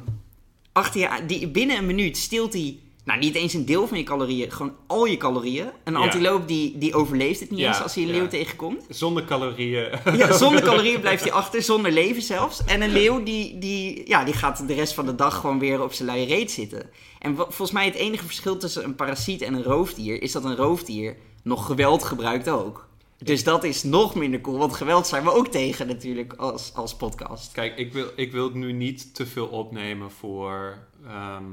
achter 0.73 1.01
je. 1.01 1.09
Die, 1.27 1.49
binnen 1.49 1.77
een 1.77 1.87
minuut 1.87 2.17
steelt 2.17 2.53
hij, 2.53 2.79
nou 3.11 3.23
niet 3.23 3.35
eens 3.35 3.53
een 3.55 3.65
deel 3.65 3.87
van 3.87 3.99
je 3.99 4.05
calorieën, 4.05 4.51
gewoon 4.53 4.75
al 4.87 5.05
je 5.05 5.17
calorieën. 5.17 5.71
Een 5.85 5.93
Ja. 5.93 5.99
antiloop 5.99 6.49
die, 6.49 6.79
die 6.79 6.95
overleeft 6.95 7.41
het 7.41 7.51
niet 7.51 7.59
Ja, 7.59 7.69
eens 7.69 7.83
als 7.83 7.95
hij 7.95 8.05
een 8.05 8.11
leeuw 8.11 8.29
tegenkomt. 8.29 8.85
Zonder 8.89 9.25
calorieën. 9.25 9.89
Ja, 10.17 10.33
zonder 10.33 10.63
calorieën 10.69 11.01
blijft 11.01 11.23
hij 11.23 11.33
achter, 11.33 11.63
zonder 11.63 11.93
leven 11.93 12.23
zelfs. 12.23 12.65
En 12.65 12.83
een 12.83 12.93
leeuw 12.93 13.23
die, 13.23 13.59
die, 13.59 14.09
ja, 14.09 14.25
die 14.25 14.35
gaat 14.35 14.67
de 14.69 14.75
rest 14.75 14.95
van 14.95 15.07
de 15.07 15.15
dag 15.15 15.37
gewoon 15.41 15.59
weer 15.59 15.83
op 15.83 15.93
zijn 15.93 16.09
luie 16.09 16.27
reet 16.27 16.51
zitten. 16.51 16.91
En 17.19 17.37
volgens 17.37 17.71
mij 17.71 17.85
het 17.85 17.95
enige 17.95 18.25
verschil 18.25 18.57
tussen 18.57 18.85
een 18.85 18.95
parasiet 18.95 19.43
en 19.43 19.55
een 19.55 19.63
roofdier 19.63 20.23
is 20.23 20.33
dat 20.33 20.45
een 20.45 20.57
roofdier 20.57 21.17
nog 21.43 21.67
geweld 21.67 22.05
gebruikt 22.05 22.49
ook. 22.49 22.89
Dus 23.19 23.45
dat 23.45 23.65
is 23.65 23.83
nog 23.83 24.15
minder 24.15 24.41
cool, 24.41 24.59
want 24.59 24.75
geweld 24.75 25.07
zijn 25.07 25.25
we 25.25 25.33
ook 25.33 25.47
tegen 25.49 25.87
natuurlijk 25.87 26.33
als, 26.33 26.73
als 26.75 26.97
podcast. 26.97 27.53
Kijk, 27.53 27.77
ik 27.79 27.93
wil, 27.93 28.07
ik 28.17 28.33
wil 28.33 28.51
nu 28.51 28.73
niet 28.73 29.15
te 29.15 29.27
veel 29.27 29.47
opnemen 29.47 30.11
voor... 30.11 30.79
ehm 31.07 31.45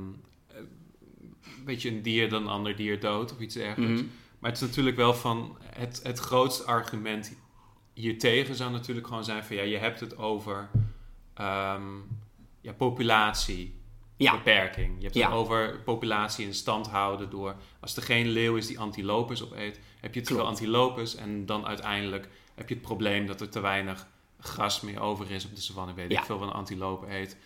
beetje 1.68 1.90
een 1.90 2.02
dier 2.02 2.30
dan 2.30 2.42
een 2.42 2.50
ander 2.50 2.76
dier 2.76 3.00
dood 3.00 3.34
of 3.34 3.40
iets 3.40 3.56
dergelijks. 3.56 4.02
Mhm. 4.02 4.10
Maar 4.40 4.52
het 4.52 4.62
is 4.62 4.68
natuurlijk 4.68 4.96
wel 4.96 5.14
van... 5.14 5.58
Het, 5.64 6.00
het 6.04 6.20
grootste 6.20 6.64
argument 6.64 7.36
hiertegen 7.94 8.56
zou 8.56 8.72
natuurlijk 8.72 9.08
gewoon 9.08 9.24
zijn 9.24 9.44
van... 9.44 9.56
Ja, 9.56 9.62
je 9.62 9.78
hebt 9.78 10.00
het 10.00 10.18
over 10.18 10.70
ehm 11.34 11.84
ja, 12.62 12.74
populatie. 12.74 13.76
Ja. 14.16 14.32
beperking. 14.32 14.96
Je 14.98 15.04
hebt 15.04 15.16
Ja. 15.16 15.28
het 15.28 15.36
over 15.36 15.80
populatie 15.80 16.46
in 16.46 16.54
stand 16.54 16.88
houden 16.88 17.30
door... 17.30 17.56
Als 17.80 17.96
er 17.96 18.04
geen 18.04 18.28
leeuw 18.28 18.56
is 18.56 18.68
die 18.68 18.80
antilopes 18.80 19.44
opeet, 19.44 19.80
heb 20.00 20.14
je 20.14 20.22
te 20.22 20.34
veel 20.34 20.46
antilopes 20.46 21.16
en 21.16 21.46
dan 21.46 21.66
uiteindelijk 21.66 22.30
heb 22.56 22.70
je 22.70 22.76
het 22.76 22.84
probleem 22.84 23.26
dat 23.26 23.42
er 23.42 23.50
te 23.50 23.60
weinig 23.60 24.08
gras 24.40 24.82
meer 24.82 25.00
over 25.00 25.32
is 25.32 25.46
op 25.46 25.56
de 25.56 25.62
savanne. 25.62 25.94
Weet 25.94 26.12
Ja. 26.12 26.20
ik 26.20 26.26
veel 26.26 26.38
wat 26.40 26.48
een 26.48 26.54
antilope 26.54 27.06
eet. 27.16 27.38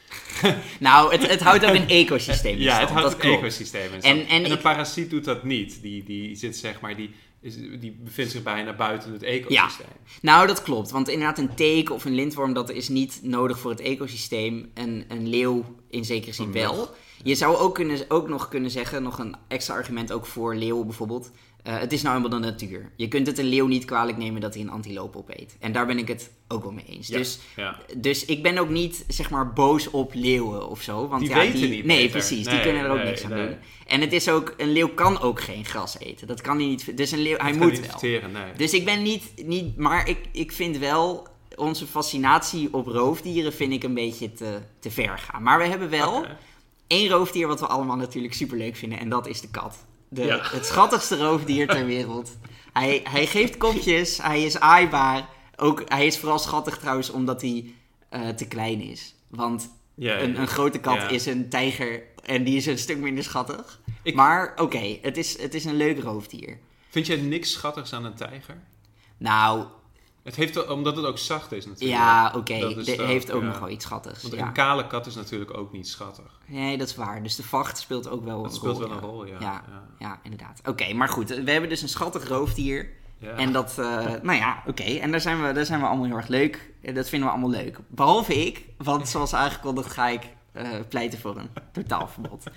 Nou, 0.79 1.11
het, 1.11 1.27
het 1.27 1.41
houdt 1.41 1.65
ook 1.65 1.75
een 1.75 1.87
ecosysteem 1.89 2.55
in 2.55 2.61
Ja, 2.61 2.65
het 2.67 2.75
stand, 2.75 2.89
houdt 2.89 3.03
dat 3.03 3.11
het 3.11 3.21
klopt. 3.21 3.37
ecosysteem 3.43 3.85
in 3.87 3.93
En- 3.93 4.01
stand. 4.01 4.19
en 4.19 4.27
En, 4.27 4.45
een 4.45 4.51
ik- 4.51 4.61
parasiet 4.61 5.09
doet 5.09 5.23
dat 5.25 5.43
niet. 5.43 5.81
Die, 5.81 6.03
die 6.03 6.35
zit 6.35 6.57
zeg 6.57 6.79
maar, 6.81 6.95
die, 6.95 7.13
is, 7.41 7.55
die 7.55 7.97
bevindt 8.03 8.31
zich 8.31 8.43
bijna 8.43 8.73
buiten 8.75 9.11
het 9.13 9.23
ecosysteem. 9.23 9.87
Nou, 10.21 10.47
dat 10.47 10.61
klopt. 10.61 10.91
Want 10.91 11.09
inderdaad, 11.09 11.37
een 11.37 11.55
teek 11.55 11.89
of 11.91 12.05
een 12.05 12.15
lintworm, 12.15 12.53
dat 12.53 12.69
is 12.71 12.89
niet 12.89 13.19
nodig 13.23 13.59
voor 13.59 13.71
het 13.71 13.79
ecosysteem. 13.81 14.71
Een, 14.73 15.05
een 15.07 15.27
leeuw 15.27 15.63
in 15.89 16.05
zekere 16.05 16.33
zin 16.33 16.51
wel. 16.51 16.89
Je 17.23 17.35
zou 17.35 17.55
ook, 17.57 17.75
kunnen, 17.75 17.99
ook 18.07 18.27
nog 18.29 18.47
kunnen 18.47 18.71
zeggen, 18.71 19.03
nog 19.03 19.19
een 19.19 19.35
extra 19.47 19.73
argument 19.73 20.11
ook 20.11 20.25
voor 20.25 20.55
leeuwen 20.55 20.85
bijvoorbeeld. 20.85 21.31
Eh, 21.63 21.79
het 21.79 21.93
is 21.93 22.01
nou 22.01 22.15
eenmaal 22.15 22.29
de 22.29 22.37
natuur. 22.37 22.91
Je 22.95 23.07
kunt 23.07 23.27
het 23.27 23.37
een 23.37 23.45
leeuw 23.45 23.67
niet 23.67 23.85
kwalijk 23.85 24.17
nemen 24.17 24.41
dat 24.41 24.53
hij 24.53 24.63
een 24.63 24.69
antiloop 24.69 25.15
opeet. 25.15 25.55
En 25.59 25.71
daar 25.71 25.85
ben 25.85 25.97
ik 25.97 26.07
het 26.07 26.31
ook 26.47 26.63
wel 26.63 26.71
mee 26.71 26.85
eens. 26.85 27.07
Ja, 27.07 27.17
Dus, 27.17 27.39
ja. 27.55 27.77
dus 27.97 28.25
ik 28.25 28.43
ben 28.43 28.57
ook 28.57 28.69
niet, 28.69 29.05
zeg 29.07 29.29
maar, 29.29 29.53
boos 29.53 29.89
op 29.89 30.13
leeuwen 30.13 30.69
of 30.69 30.81
zo. 30.81 31.07
Want 31.07 31.21
Die 31.21 31.29
ja, 31.29 31.35
weten 31.35 31.59
die, 31.59 31.69
niet 31.69 31.85
Nee, 31.85 31.97
beter. 31.97 32.11
precies. 32.11 32.47
die 32.47 32.61
kunnen 32.61 32.83
er 32.83 32.89
ook 32.89 32.97
nee, 32.97 33.05
niks 33.05 33.23
aan 33.23 33.35
doen. 33.35 33.55
En 33.87 34.01
het 34.01 34.13
is 34.13 34.29
ook, 34.29 34.53
een 34.57 34.71
leeuw 34.71 34.89
kan 34.89 35.19
ook 35.19 35.41
geen 35.41 35.65
gras 35.65 35.99
eten. 35.99 36.27
Dat 36.27 36.41
kan 36.41 36.57
hij 36.57 36.65
niet. 36.67 36.97
Dus 36.97 37.11
een 37.11 37.19
leeuw, 37.21 37.37
hij 37.37 37.51
Dat 37.51 37.59
moet 37.61 37.79
wel. 37.79 37.89
verteren. 37.89 38.31
Dus 38.57 38.73
ik 38.73 38.85
ben 38.85 39.01
niet, 39.01 39.23
niet 39.45 39.77
maar 39.77 40.09
ik, 40.09 40.17
ik 40.31 40.51
vind 40.51 40.77
wel 40.77 41.27
onze 41.55 41.87
fascinatie 41.87 42.73
op 42.73 42.87
roofdieren 42.87 43.53
vind 43.53 43.73
ik 43.73 43.83
een 43.83 43.93
beetje 43.93 44.33
te, 44.33 44.59
te 44.79 44.91
ver 44.91 45.17
gaan. 45.17 45.43
Maar 45.43 45.57
we 45.57 45.65
hebben 45.65 45.89
wel 45.89 46.25
één 46.87 47.09
roofdier 47.09 47.47
wat 47.47 47.59
we 47.59 47.67
allemaal 47.67 47.95
natuurlijk 47.95 48.33
super 48.33 48.57
leuk 48.57 48.75
vinden 48.75 48.99
en 48.99 49.09
dat 49.09 49.27
is 49.27 49.41
de 49.41 49.49
kat. 49.49 49.85
De, 50.13 50.23
Ja. 50.25 50.39
Het 50.41 50.65
schattigste 50.65 51.17
roofdier 51.17 51.67
ter 51.67 51.85
wereld. 51.85 52.37
Hij, 52.73 53.01
hij 53.03 53.25
geeft 53.27 53.57
kopjes, 53.57 54.17
hij 54.21 54.43
is 54.43 54.59
aaibaar. 54.59 55.29
Ook, 55.55 55.83
hij 55.85 56.05
is 56.05 56.17
vooral 56.17 56.39
schattig 56.39 56.77
trouwens 56.77 57.09
omdat 57.09 57.41
hij 57.41 57.73
eh, 58.09 58.29
te 58.29 58.47
klein 58.47 58.81
is. 58.81 59.15
Want 59.27 59.69
Ja, 59.95 60.19
een, 60.19 60.39
een 60.39 60.47
grote 60.47 60.79
kat 60.79 61.11
is 61.11 61.25
een 61.25 61.49
tijger 61.49 62.03
en 62.25 62.43
die 62.43 62.55
is 62.57 62.65
een 62.65 62.77
stuk 62.77 62.97
minder 62.97 63.23
schattig. 63.23 63.79
Ik- 64.03 64.15
Maar 64.15 64.53
oké, 64.55 64.97
het, 65.01 65.17
is, 65.17 65.41
het 65.41 65.53
is 65.53 65.65
een 65.65 65.75
leuk 65.75 65.99
roofdier. 65.99 66.57
Vind 66.89 67.07
jij 67.07 67.17
niks 67.17 67.51
schattigs 67.51 67.93
aan 67.93 68.05
een 68.05 68.15
tijger? 68.15 68.57
Nou, 69.17 69.65
Het 70.23 70.35
heeft, 70.35 70.55
wel- 70.55 70.63
omdat 70.63 70.95
het 70.95 71.05
ook 71.05 71.17
zacht 71.17 71.51
is 71.51 71.65
natuurlijk. 71.65 71.99
Ja, 71.99 72.33
oké. 72.35 72.73
Dit 72.83 72.97
toch, 72.97 73.05
heeft 73.07 73.31
ook 73.31 73.41
ja. 73.41 73.47
nog 73.47 73.59
wel 73.59 73.69
iets 73.69 73.85
schattigs. 73.85 74.21
Want 74.21 74.33
ja. 74.33 74.45
een 74.45 74.53
kale 74.53 74.87
kat 74.87 75.05
is 75.05 75.15
natuurlijk 75.15 75.57
ook 75.57 75.71
niet 75.71 75.87
schattig. 75.87 76.39
Nee, 76.45 76.77
dat 76.77 76.87
is 76.87 76.95
waar. 76.95 77.23
Dus 77.23 77.35
de 77.35 77.43
vacht 77.43 77.77
speelt 77.77 78.09
ook 78.09 78.23
wel 78.23 78.41
Dat 78.41 78.51
een 78.51 78.57
speelt 78.57 78.77
rol. 78.77 78.87
wel 78.87 78.97
ja. 78.97 79.03
een 79.03 79.09
rol, 79.09 79.25
ja. 79.25 79.63
Ja, 79.99 80.19
inderdaad. 80.23 80.61
Oké, 80.65 80.93
maar 80.93 81.09
goed. 81.09 81.29
We 81.29 81.51
hebben 81.51 81.69
dus 81.69 81.81
een 81.81 81.89
schattig 81.89 82.27
roofdier. 82.27 82.89
En 83.37 83.51
dat, 83.51 83.79
eh, 83.79 84.05
nou 84.27 84.37
ja, 84.37 84.63
oké. 84.67 84.83
En 84.83 85.11
daar 85.11 85.21
zijn, 85.21 85.43
we, 85.47 85.53
daar 85.53 85.65
zijn 85.65 85.79
we 85.79 85.85
allemaal 85.85 86.05
heel 86.05 86.15
erg 86.15 86.27
leuk. 86.27 86.73
Dat 86.93 87.09
vinden 87.09 87.27
we 87.27 87.33
allemaal 87.33 87.61
leuk. 87.61 87.77
Behalve 87.87 88.45
ik, 88.45 88.65
want 88.77 89.09
zoals 89.09 89.33
aangekondigd 89.33 89.91
ga 89.91 90.07
ik 90.07 90.23
eh, 90.51 90.69
pleiten 90.89 91.19
voor 91.19 91.37
een 91.37 91.49
totaalverbod. 91.71 92.43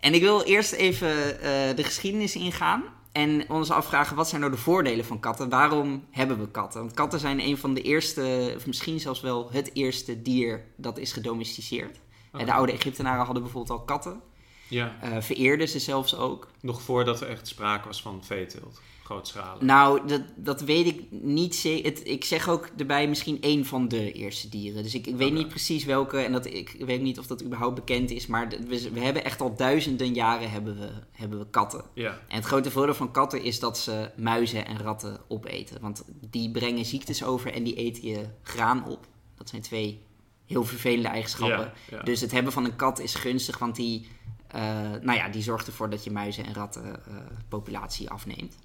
En 0.00 0.14
ik 0.14 0.20
wil 0.20 0.42
eerst 0.42 0.72
even 0.72 1.40
eh, 1.40 1.76
de 1.76 1.82
geschiedenis 1.84 2.36
ingaan. 2.36 2.82
En 3.12 3.50
ons 3.50 3.70
afvragen, 3.70 4.16
wat 4.16 4.28
zijn 4.28 4.40
nou 4.40 4.52
de 4.52 4.58
voordelen 4.58 5.04
van 5.04 5.20
katten? 5.20 5.48
Waarom 5.48 6.04
hebben 6.10 6.38
we 6.38 6.50
katten? 6.50 6.80
Want 6.80 6.94
katten 6.94 7.20
zijn 7.20 7.40
een 7.40 7.58
van 7.58 7.74
de 7.74 7.82
eerste, 7.82 8.52
of 8.56 8.66
misschien 8.66 9.00
zelfs 9.00 9.20
wel 9.20 9.48
het 9.50 9.70
eerste 9.72 10.22
dier 10.22 10.64
dat 10.76 10.98
is 10.98 11.12
gedomesticeerd. 11.12 11.98
Oh. 12.32 12.44
De 12.44 12.52
oude 12.52 12.72
Egyptenaren 12.72 13.24
hadden 13.24 13.42
bijvoorbeeld 13.42 13.78
al 13.78 13.84
katten. 13.84 14.20
Ja, 14.68 14.96
eh 15.00 15.20
vereerden 15.20 15.68
ze 15.68 15.78
zelfs 15.78 16.16
ook. 16.16 16.48
nog 16.60 16.82
voordat 16.82 17.20
er 17.20 17.28
echt 17.28 17.48
sprake 17.48 17.86
was 17.86 18.02
van 18.02 18.24
veeteelt. 18.24 18.80
Grootschalig. 19.02 19.60
Nou, 19.60 20.06
dat, 20.06 20.22
dat 20.36 20.60
weet 20.60 20.86
ik 20.86 21.02
niet 21.10 21.54
zeker. 21.54 22.06
Ik 22.06 22.24
zeg 22.24 22.48
ook 22.48 22.68
erbij 22.76 23.08
misschien 23.08 23.40
één 23.40 23.64
van 23.64 23.88
de 23.88 24.12
eerste 24.12 24.48
dieren. 24.48 24.82
Dus 24.82 24.94
ik, 24.94 25.06
ik 25.06 25.16
weet 25.16 25.32
niet 25.32 25.48
precies 25.48 25.84
welke. 25.84 26.18
En 26.18 26.32
dat, 26.32 26.46
ik 26.46 26.76
weet 26.78 27.02
niet 27.02 27.18
of 27.18 27.26
dat 27.26 27.44
überhaupt 27.44 27.74
bekend 27.74 28.10
is. 28.10 28.26
Maar 28.26 28.48
we, 28.48 28.90
we 28.90 29.00
hebben 29.00 29.24
echt 29.24 29.40
al 29.40 29.56
duizenden 29.56 30.14
jaren 30.14 30.50
hebben 30.50 30.78
we, 30.78 30.88
hebben 31.12 31.38
we 31.38 31.46
katten. 31.50 31.84
Ja, 31.94 32.20
En 32.28 32.36
het 32.36 32.44
grote 32.44 32.70
voordeel 32.70 32.94
van 32.94 33.12
katten 33.12 33.42
is 33.42 33.60
dat 33.60 33.78
ze 33.78 34.10
muizen 34.16 34.66
en 34.66 34.78
ratten 34.78 35.20
opeten. 35.28 35.80
Want 35.80 36.04
die 36.30 36.50
brengen 36.50 36.84
ziektes 36.84 37.24
over 37.24 37.52
en 37.52 37.62
die 37.62 37.74
eten 37.74 38.08
je 38.08 38.26
graan 38.42 38.86
op. 38.88 39.06
Dat 39.36 39.48
zijn 39.48 39.62
twee 39.62 40.00
heel 40.46 40.64
vervelende 40.64 41.08
eigenschappen. 41.08 41.72
Dus 42.04 42.20
het 42.20 42.32
hebben 42.32 42.52
van 42.52 42.64
een 42.64 42.76
kat 42.76 42.98
is 42.98 43.14
gunstig, 43.14 43.58
want 43.58 43.76
die, 43.76 44.06
eh, 44.46 44.60
nou 45.00 45.12
ja, 45.12 45.28
die 45.28 45.42
zorgt 45.42 45.66
ervoor 45.66 45.90
dat 45.90 46.04
je 46.04 46.10
muizen 46.10 46.44
en 46.44 46.54
ratten 46.54 47.06
eh, 47.06 47.14
populatie 47.48 48.10
afneemt. 48.10 48.56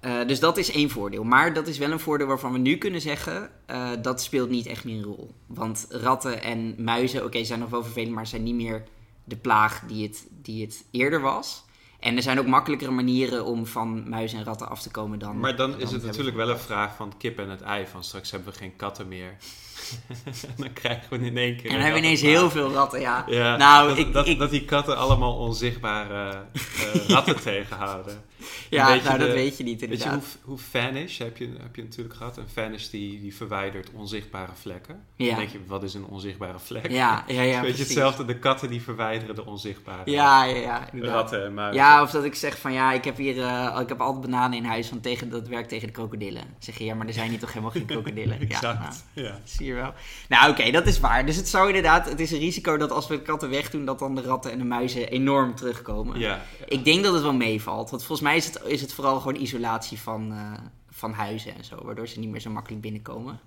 Eh, 0.00 0.26
dus 0.26 0.40
dat 0.40 0.56
is 0.56 0.70
één 0.70 0.90
voordeel. 0.90 1.24
Maar 1.24 1.52
dat 1.52 1.66
is 1.66 1.78
wel 1.78 1.90
een 1.90 2.00
voordeel 2.00 2.26
waarvan 2.26 2.52
we 2.52 2.58
nu 2.58 2.76
kunnen 2.76 3.00
zeggen, 3.00 3.50
eh, 3.66 3.90
dat 4.02 4.22
speelt 4.22 4.50
niet 4.50 4.66
echt 4.66 4.84
meer 4.84 4.96
een 4.96 5.02
rol. 5.02 5.34
Want 5.46 5.86
ratten 5.90 6.42
en 6.42 6.74
muizen, 6.78 7.24
oké, 7.24 7.44
zijn 7.44 7.58
nog 7.60 7.70
wel 7.70 7.82
vervelend, 7.82 8.14
maar 8.14 8.26
zijn 8.26 8.42
niet 8.42 8.54
meer 8.54 8.84
de 9.24 9.36
plaag 9.36 9.82
die 9.86 10.06
het, 10.06 10.26
die 10.42 10.64
het 10.64 10.84
eerder 10.90 11.20
was. 11.20 11.64
En 12.00 12.16
er 12.16 12.22
zijn 12.22 12.38
ook 12.38 12.46
makkelijkere 12.46 12.90
manieren 12.90 13.44
om 13.44 13.66
van 13.66 14.08
muizen 14.08 14.38
en 14.38 14.44
ratten 14.44 14.68
af 14.68 14.82
te 14.82 14.90
komen 14.90 15.18
dan. 15.18 15.38
maar 15.38 15.56
dan 15.56 15.80
is 15.80 15.90
het 15.90 16.02
natuurlijk 16.02 16.36
wel 16.36 16.48
een 16.48 16.58
vraag 16.58 16.96
van 16.96 17.12
kip 17.18 17.38
en 17.38 17.50
het 17.50 17.62
ei. 17.62 17.86
Van 17.86 18.04
straks 18.04 18.30
hebben 18.30 18.52
we 18.52 18.58
geen 18.58 18.76
katten 18.76 19.08
meer. 19.08 19.36
dan 20.56 20.72
krijgen 20.72 21.18
we 21.20 21.26
in 21.26 21.36
één 21.36 21.56
keer 21.56 21.64
En 21.64 21.70
dan 21.72 21.80
hebben 21.80 22.00
we 22.00 22.06
ineens 22.06 22.20
heel 22.20 22.50
veel 22.50 22.72
ratten, 22.72 23.00
ja. 23.00 23.24
Ja, 23.28 23.56
Nou, 23.56 23.88
dat, 23.88 23.98
ik- 23.98 24.12
dat, 24.12 24.26
ik- 24.28 24.38
dat 24.38 24.50
die 24.50 24.64
katten 24.64 24.96
allemaal 24.96 25.36
onzichtbare 25.36 26.30
eh, 26.52 27.08
ratten 27.14 27.40
tegenhouden. 27.40 28.24
Ja, 28.70 28.94
nou, 28.94 29.18
dat 29.18 29.28
weet 29.32 29.56
je 29.58 29.64
niet 29.64 29.80
Weet 29.80 29.88
je 29.88 29.94
inderdaad. 29.96 30.14
hoe, 30.42 30.50
hoe 30.50 30.58
vanish 30.58 31.18
heb 31.18 31.36
je, 31.36 31.52
heb 31.62 31.76
je 31.76 31.82
natuurlijk 31.82 32.16
gehad? 32.16 32.36
Een 32.36 32.48
vanish 32.52 32.86
die, 32.88 33.20
die 33.20 33.36
verwijdert 33.36 33.90
onzichtbare 33.92 34.52
vlekken. 34.60 35.00
Ja. 35.16 35.26
Dan 35.28 35.36
denk 35.38 35.50
je, 35.50 35.58
wat 35.66 35.82
is 35.82 35.94
een 35.94 36.04
onzichtbare 36.04 36.58
vlek? 36.58 36.90
Ja, 36.90 37.24
ja, 37.28 37.42
ja. 37.42 37.60
Weet 37.60 37.76
je 37.76 37.82
hetzelfde, 37.82 38.24
de 38.24 38.38
katten 38.38 38.68
die 38.68 38.82
verwijderen 38.82 39.34
de 39.34 39.46
onzichtbare 39.46 40.10
Ja, 40.10 40.44
ja, 40.44 40.56
ja. 40.56 40.88
inderdaad. 40.92 41.14
ratten 41.20 41.44
en 41.44 41.54
muizen. 41.54 41.82
Ja, 41.82 42.02
of 42.02 42.10
dat 42.10 42.24
ik 42.24 42.34
zeg 42.34 42.58
van 42.58 42.72
ja, 42.72 42.92
ik 42.92 43.04
heb 43.04 43.16
hier 43.16 43.42
eh, 43.42 43.78
ik 43.80 43.88
heb 43.88 44.00
altijd 44.00 44.20
bananen 44.30 44.58
in 44.58 44.64
huis, 44.64 44.90
want 44.90 45.02
tegen, 45.02 45.30
dat 45.30 45.48
werkt 45.48 45.68
tegen 45.68 45.86
de 45.86 45.92
krokodillen. 45.92 46.42
Dan 46.42 46.56
zeg 46.58 46.78
je 46.78 46.84
ja, 46.84 46.94
maar 46.94 47.06
er 47.06 47.12
zijn 47.12 47.30
hier 47.30 47.38
toch 47.38 47.48
helemaal 47.52 47.70
geen 47.70 47.86
krokodillen. 47.86 48.38
Ja, 48.48 48.60
nou, 48.60 48.74
exact. 48.76 49.04
Ja. 49.12 49.40
Wel. 49.74 49.92
Nou, 50.28 50.50
oké, 50.50 50.70
dat 50.70 50.86
is 50.86 51.00
waar. 51.00 51.26
Dus 51.26 51.36
het 51.36 51.48
zou 51.48 51.66
inderdaad, 51.66 52.08
het 52.08 52.20
is 52.20 52.30
een 52.32 52.38
risico 52.38 52.76
dat 52.76 52.90
als 52.90 53.06
we 53.06 53.14
de 53.16 53.22
katten 53.22 53.50
wegdoen, 53.50 53.84
dat 53.84 53.98
dan 53.98 54.14
de 54.14 54.22
ratten 54.22 54.52
en 54.52 54.58
de 54.58 54.64
muizen 54.64 55.08
enorm 55.08 55.54
terugkomen. 55.54 56.18
Ja. 56.18 56.42
Ik 56.66 56.84
denk 56.84 57.04
dat 57.04 57.12
het 57.12 57.22
wel 57.22 57.34
meevalt, 57.34 57.90
want 57.90 58.04
volgens 58.04 58.28
mij 58.28 58.36
is 58.36 58.46
het, 58.46 58.60
is 58.66 58.80
het 58.80 58.92
vooral 58.92 59.18
gewoon 59.20 59.40
isolatie 59.42 60.00
van, 60.00 60.32
eh, 60.32 60.58
van 60.90 61.12
huizen 61.12 61.54
en 61.56 61.64
zo, 61.64 61.76
waardoor 61.84 62.08
ze 62.08 62.18
niet 62.18 62.30
meer 62.30 62.40
zo 62.40 62.50
makkelijk 62.50 62.82
binnenkomen. 62.82 63.40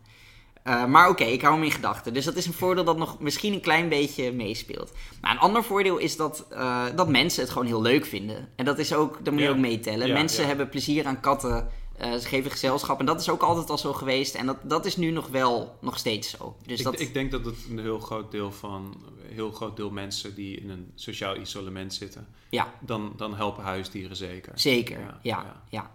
Eh, 0.63 0.85
maar 0.85 1.09
oké, 1.09 1.23
ik 1.23 1.41
hou 1.41 1.53
hem 1.53 1.63
in 1.63 1.71
gedachten. 1.71 2.13
Dus 2.13 2.25
dat 2.25 2.35
is 2.35 2.45
een 2.45 2.53
voordeel 2.53 2.83
dat 2.83 2.97
nog 2.97 3.19
misschien 3.19 3.53
een 3.53 3.61
klein 3.61 3.89
beetje 3.89 4.31
meespeelt. 4.31 4.91
Maar 5.21 5.31
een 5.31 5.39
ander 5.39 5.63
voordeel 5.63 5.97
is 5.97 6.15
dat, 6.15 6.45
eh, 6.49 6.85
dat 6.95 7.09
mensen 7.09 7.41
het 7.43 7.51
gewoon 7.51 7.67
heel 7.67 7.81
leuk 7.81 8.05
vinden. 8.05 8.49
En 8.55 8.65
dat 8.65 8.79
is 8.79 8.93
ook, 8.93 9.17
dat 9.23 9.33
moet 9.33 9.41
je 9.41 9.47
Ja. 9.47 9.53
ook 9.53 9.59
meetellen. 9.59 10.07
Ja, 10.07 10.13
mensen 10.13 10.47
hebben 10.47 10.69
plezier 10.69 11.05
aan 11.05 11.19
katten. 11.19 11.67
Eh, 11.99 12.13
ze 12.13 12.27
geven 12.27 12.51
gezelschap. 12.51 12.99
En 12.99 13.05
dat 13.05 13.21
is 13.21 13.29
ook 13.29 13.41
altijd 13.41 13.69
al 13.69 13.77
zo 13.77 13.93
geweest. 13.93 14.35
En 14.35 14.45
dat, 14.45 14.57
dat 14.63 14.85
is 14.85 14.97
nu 14.97 15.11
nog 15.11 15.27
wel 15.27 15.77
nog 15.81 15.97
steeds 15.97 16.29
zo. 16.29 16.55
Dus 16.65 16.79
ik, 16.79 16.85
dat, 16.85 16.99
ik 16.99 17.13
denk 17.13 17.31
dat 17.31 17.45
het 17.45 17.55
een 17.69 17.79
heel 17.79 17.99
groot 17.99 18.31
deel 18.31 18.51
van 18.51 19.03
een 19.27 19.35
heel 19.35 19.51
groot 19.51 19.75
deel 19.75 19.89
mensen 19.89 20.35
die 20.35 20.57
in 20.57 20.69
een 20.69 20.91
sociaal 20.95 21.35
isolement 21.35 21.93
zitten, 21.93 22.27
ja, 22.49 22.73
dan, 22.79 23.13
dan 23.17 23.35
helpen 23.35 23.63
huisdieren 23.63 24.15
zeker. 24.15 24.51
zeker. 24.55 24.99
Ja, 24.99 25.19
Ja, 25.21 25.43
ja. 25.43 25.63
ja. 25.69 25.91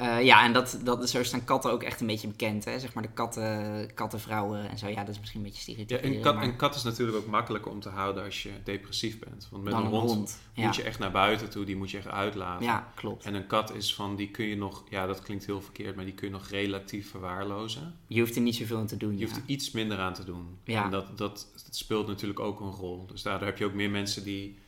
Eh, 0.00 0.24
ja, 0.24 0.44
en 0.44 0.52
dat, 0.52 0.80
dat, 0.84 1.10
zo 1.10 1.22
staan 1.22 1.44
katten 1.44 1.72
ook 1.72 1.82
echt 1.82 2.00
een 2.00 2.06
beetje 2.06 2.28
bekend. 2.28 2.64
Hè? 2.64 2.78
Zeg 2.78 2.94
maar 2.94 3.02
de 3.02 3.08
katten, 3.08 3.94
kattenvrouwen 3.94 4.68
en 4.68 4.78
zo. 4.78 4.88
Ja, 4.88 5.04
dat 5.04 5.08
is 5.08 5.18
misschien 5.18 5.40
een 5.40 5.46
beetje 5.46 5.72
Ja, 5.72 5.74
stereotyperen. 5.74 6.16
een, 6.16 6.22
kat, 6.22 6.34
maar 6.34 6.56
kat 6.56 6.74
is 6.74 6.82
natuurlijk 6.82 7.18
ook 7.18 7.26
makkelijker 7.26 7.70
om 7.70 7.80
te 7.80 7.88
houden 7.88 8.24
als 8.24 8.42
je 8.42 8.50
depressief 8.64 9.18
bent. 9.18 9.48
Want 9.50 9.62
met 9.62 9.72
dan 9.72 9.84
een 9.84 9.90
hond, 9.90 10.40
Ja. 10.54 10.66
moet 10.66 10.76
je 10.76 10.82
echt 10.82 10.98
naar 10.98 11.10
buiten 11.10 11.50
toe, 11.50 11.64
die 11.64 11.76
moet 11.76 11.90
je 11.90 11.98
echt 11.98 12.08
uitlaten. 12.08 12.66
ja, 12.66 12.92
klopt. 12.94 13.24
En 13.24 13.34
een 13.34 13.46
kat 13.46 13.74
is 13.74 13.94
van, 13.94 14.16
die 14.16 14.30
kun 14.30 14.44
je 14.44 14.56
nog, 14.56 14.84
ja 14.88 15.06
dat 15.06 15.22
klinkt 15.22 15.46
heel 15.46 15.60
verkeerd, 15.62 15.96
maar 15.96 16.04
die 16.04 16.14
kun 16.14 16.26
je 16.26 16.32
nog 16.32 16.48
relatief 16.48 17.10
verwaarlozen. 17.10 17.94
Je 18.06 18.20
hoeft 18.20 18.36
er 18.36 18.42
niet 18.42 18.56
zoveel 18.56 18.78
aan 18.78 18.86
te 18.86 18.96
doen. 18.96 19.18
Je 19.18 19.24
hoeft 19.24 19.36
ja. 19.36 19.42
er 19.42 19.48
iets 19.48 19.70
minder 19.70 19.98
aan 19.98 20.14
te 20.14 20.24
doen. 20.24 20.58
Ja. 20.64 20.84
En 20.84 20.90
dat, 20.90 21.18
dat, 21.18 21.48
dat 21.64 21.76
speelt 21.76 22.06
natuurlijk 22.06 22.40
ook 22.40 22.60
een 22.60 22.70
rol. 22.70 23.06
Dus 23.06 23.22
daardoor 23.22 23.46
heb 23.46 23.58
je 23.58 23.64
ook 23.64 23.74
meer 23.74 23.90
mensen 23.90 24.24
die 24.24 24.58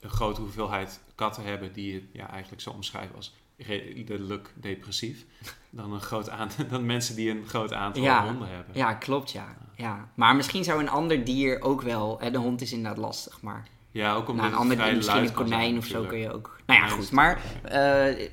een 0.00 0.10
grote 0.10 0.40
hoeveelheid 0.40 1.00
katten 1.14 1.44
hebben, 1.44 1.72
die 1.72 1.92
je 1.92 2.02
ja, 2.12 2.30
eigenlijk 2.30 2.62
zo 2.62 2.70
omschrijven 2.70 3.16
als 3.16 3.34
redelijk 3.56 4.52
depressief. 4.54 5.24
Dan, 5.70 5.92
een 5.92 6.00
groot 6.00 6.30
aantal, 6.30 6.66
dan 6.70 6.86
mensen 6.86 7.16
die 7.16 7.30
een 7.30 7.44
groot 7.46 7.72
aantal 7.72 8.02
Ja. 8.02 8.24
honden 8.24 8.48
hebben. 8.48 8.76
Ja, 8.76 8.94
klopt, 8.94 9.30
ja. 9.30 9.56
ja. 9.76 10.08
Maar 10.14 10.36
misschien 10.36 10.64
zou 10.64 10.80
een 10.80 10.88
ander 10.88 11.24
dier 11.24 11.60
ook 11.62 11.82
wel... 11.82 12.16
Hè, 12.20 12.30
de 12.30 12.38
hond 12.38 12.60
is 12.60 12.72
inderdaad 12.72 12.98
lastig, 12.98 13.40
maar... 13.42 13.66
Ja, 13.90 14.14
ook 14.14 14.28
omdat 14.28 14.44
Nou, 14.44 14.54
een 14.54 14.60
ander 14.60 14.76
dier, 14.76 14.96
misschien 14.96 15.22
een 15.24 15.32
konijn 15.32 15.76
of 15.78 15.86
zo 15.86 16.04
kun 16.04 16.18
je 16.18 16.32
ook... 16.32 16.60
Nou 16.66 16.80
ja, 16.80 16.86
goed. 16.88 17.10
Maar 17.10 17.40
eh, 17.62 18.28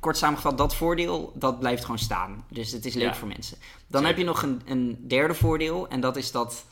kort 0.00 0.16
samengevat, 0.16 0.58
dat 0.58 0.74
voordeel, 0.76 1.32
dat 1.34 1.58
blijft 1.58 1.82
gewoon 1.82 1.98
staan. 1.98 2.44
Dus 2.50 2.72
het 2.72 2.84
is 2.84 2.94
leuk 2.94 3.04
Ja. 3.08 3.14
voor 3.14 3.28
mensen. 3.28 3.56
Dan 3.58 4.02
Zeker. 4.02 4.06
heb 4.06 4.16
je 4.16 4.24
nog 4.24 4.42
een, 4.42 4.60
een 4.66 5.04
derde 5.08 5.34
voordeel. 5.34 5.88
En 5.88 6.00
dat 6.00 6.16
is 6.16 6.30
dat 6.32 6.64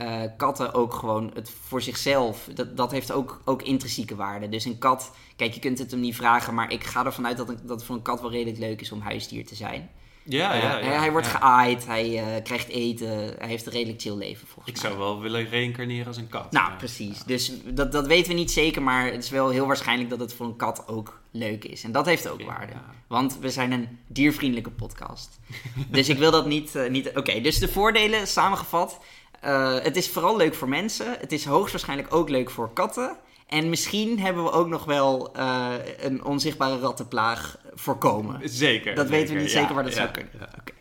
eh, 0.00 0.22
katten 0.36 0.74
ook 0.74 0.94
gewoon 0.94 1.30
het 1.34 1.50
voor 1.66 1.82
zichzelf... 1.82 2.48
Dat, 2.54 2.76
dat 2.76 2.90
heeft 2.90 3.12
ook, 3.12 3.40
ook 3.44 3.62
intrinsieke 3.62 4.14
waarde. 4.16 4.48
Dus 4.48 4.64
een 4.64 4.78
kat... 4.78 5.10
Kijk, 5.36 5.54
je 5.54 5.60
kunt 5.60 5.78
het 5.78 5.90
hem 5.90 6.00
niet 6.00 6.16
vragen, 6.16 6.54
maar 6.54 6.72
ik 6.72 6.84
ga 6.84 7.04
ervan 7.04 7.26
uit 7.26 7.36
dat, 7.36 7.48
een- 7.48 7.58
dat 7.62 7.76
het 7.76 7.84
voor 7.84 7.96
een 7.96 8.02
kat 8.02 8.20
wel 8.20 8.30
redelijk 8.30 8.58
leuk 8.58 8.80
is 8.80 8.92
om 8.92 9.00
huisdier 9.00 9.46
te 9.46 9.54
zijn. 9.54 9.90
Ja, 10.22 10.54
ja, 10.54 10.78
Eh, 10.80 10.86
ja. 10.86 10.98
hij 10.98 11.10
wordt 11.10 11.26
ja. 11.26 11.32
geaaid, 11.32 11.86
hij 11.86 12.18
eh, 12.18 12.42
krijgt 12.44 12.68
eten, 12.68 13.08
hij 13.38 13.48
heeft 13.48 13.66
een 13.66 13.72
redelijk 13.72 14.00
chill 14.00 14.14
leven 14.16 14.46
volgens 14.46 14.74
Ik 14.76 14.82
mij. 14.82 14.90
zou 14.90 15.02
wel 15.02 15.20
willen 15.20 15.48
reïncarneren 15.48 16.06
als 16.06 16.16
een 16.16 16.28
kat. 16.28 16.52
Nou, 16.52 16.72
precies. 16.76 17.22
Dus 17.24 17.52
dat, 17.64 17.92
dat 17.92 18.06
weten 18.06 18.28
we 18.32 18.38
niet 18.38 18.50
zeker, 18.50 18.82
maar 18.82 19.04
het 19.12 19.24
is 19.24 19.30
wel 19.30 19.48
heel 19.48 19.66
waarschijnlijk 19.66 20.10
dat 20.10 20.20
het 20.20 20.32
voor 20.34 20.46
een 20.46 20.56
kat 20.56 20.88
ook 20.88 21.20
leuk 21.30 21.64
is. 21.64 21.84
En 21.84 21.92
dat 21.92 22.06
heeft 22.06 22.28
ook 22.28 22.42
waarde. 22.42 22.72
Want 23.06 23.38
we 23.38 23.50
zijn 23.50 23.72
een 23.72 23.98
diervriendelijke 24.06 24.70
podcast. 24.70 25.40
dus 25.88 26.08
ik 26.08 26.18
wil 26.18 26.30
dat 26.30 26.46
niet... 26.46 26.78
niet 26.90 27.10
Oké, 27.14 27.40
dus 27.40 27.58
de 27.58 27.68
voordelen 27.68 28.26
samengevat. 28.26 28.98
Eh, 29.40 29.78
het 29.82 29.96
is 29.96 30.08
vooral 30.08 30.36
leuk 30.36 30.54
voor 30.54 30.68
mensen. 30.68 31.16
Het 31.18 31.32
is 31.32 31.44
hoogstwaarschijnlijk 31.44 32.14
ook 32.14 32.28
leuk 32.28 32.50
voor 32.50 32.72
katten. 32.72 33.16
En 33.46 33.68
misschien 33.68 34.18
hebben 34.18 34.44
we 34.44 34.50
ook 34.50 34.68
nog 34.68 34.84
wel 34.84 35.34
eh, 35.34 35.72
een 35.98 36.24
onzichtbare 36.24 36.78
rattenplaag 36.78 37.58
voorkomen. 37.74 38.40
Zeker. 38.48 38.94
Dat 38.94 39.08
weten 39.08 39.34
we 39.34 39.40
niet 39.40 39.50
ja, 39.50 39.60
zeker 39.60 39.74
waar 39.74 39.84
dat 39.84 39.94
ja, 39.94 39.98
zou 39.98 40.10
kunnen. 40.10 40.32
ja. 40.38 40.48
Oké. 40.60 40.72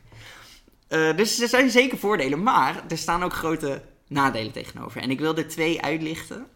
Eh, 0.88 1.18
dus 1.18 1.42
er 1.42 1.48
zijn 1.48 1.70
zeker 1.70 1.98
voordelen, 1.98 2.44
maar 2.44 2.84
er 2.88 2.98
staan 2.98 3.24
ook 3.24 3.34
grote 3.34 3.82
nadelen 4.08 4.52
tegenover. 4.52 5.02
En 5.02 5.10
ik 5.10 5.20
wil 5.20 5.38
er 5.38 5.48
twee 5.48 5.82
uitlichten. 5.82 6.48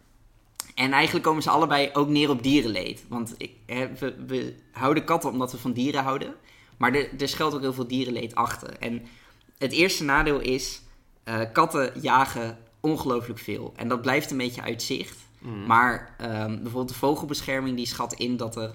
En 0.74 0.92
eigenlijk 0.92 1.24
komen 1.24 1.42
ze 1.42 1.50
allebei 1.50 1.90
ook 1.92 2.08
neer 2.08 2.30
op 2.30 2.42
dierenleed. 2.42 3.04
Want 3.08 3.34
ik, 3.36 3.50
hè, 3.66 3.88
we, 3.98 4.14
we 4.26 4.54
houden 4.72 5.04
katten 5.04 5.30
omdat 5.30 5.52
we 5.52 5.58
van 5.58 5.72
dieren 5.72 6.02
houden. 6.02 6.34
Maar 6.76 6.94
er, 6.94 7.08
er 7.18 7.28
schuilt 7.28 7.54
ook 7.54 7.60
heel 7.60 7.72
veel 7.72 7.86
dierenleed 7.86 8.34
achter. 8.34 8.76
En 8.78 9.06
het 9.58 9.72
eerste 9.72 10.04
nadeel 10.04 10.40
is, 10.40 10.82
eh, 11.24 11.40
katten 11.52 11.92
jagen 12.00 12.58
ongelooflijk 12.80 13.38
veel. 13.38 13.72
En 13.76 13.88
dat 13.88 14.02
blijft 14.02 14.30
een 14.30 14.36
beetje 14.36 14.62
uit 14.62 14.82
zicht. 14.82 15.16
Mm. 15.38 15.66
Maar 15.66 16.14
ehm, 16.18 16.48
bijvoorbeeld 16.54 16.88
de 16.88 16.94
vogelbescherming 16.94 17.76
die 17.76 17.86
schat 17.86 18.12
in 18.12 18.36
dat 18.36 18.56
er 18.56 18.74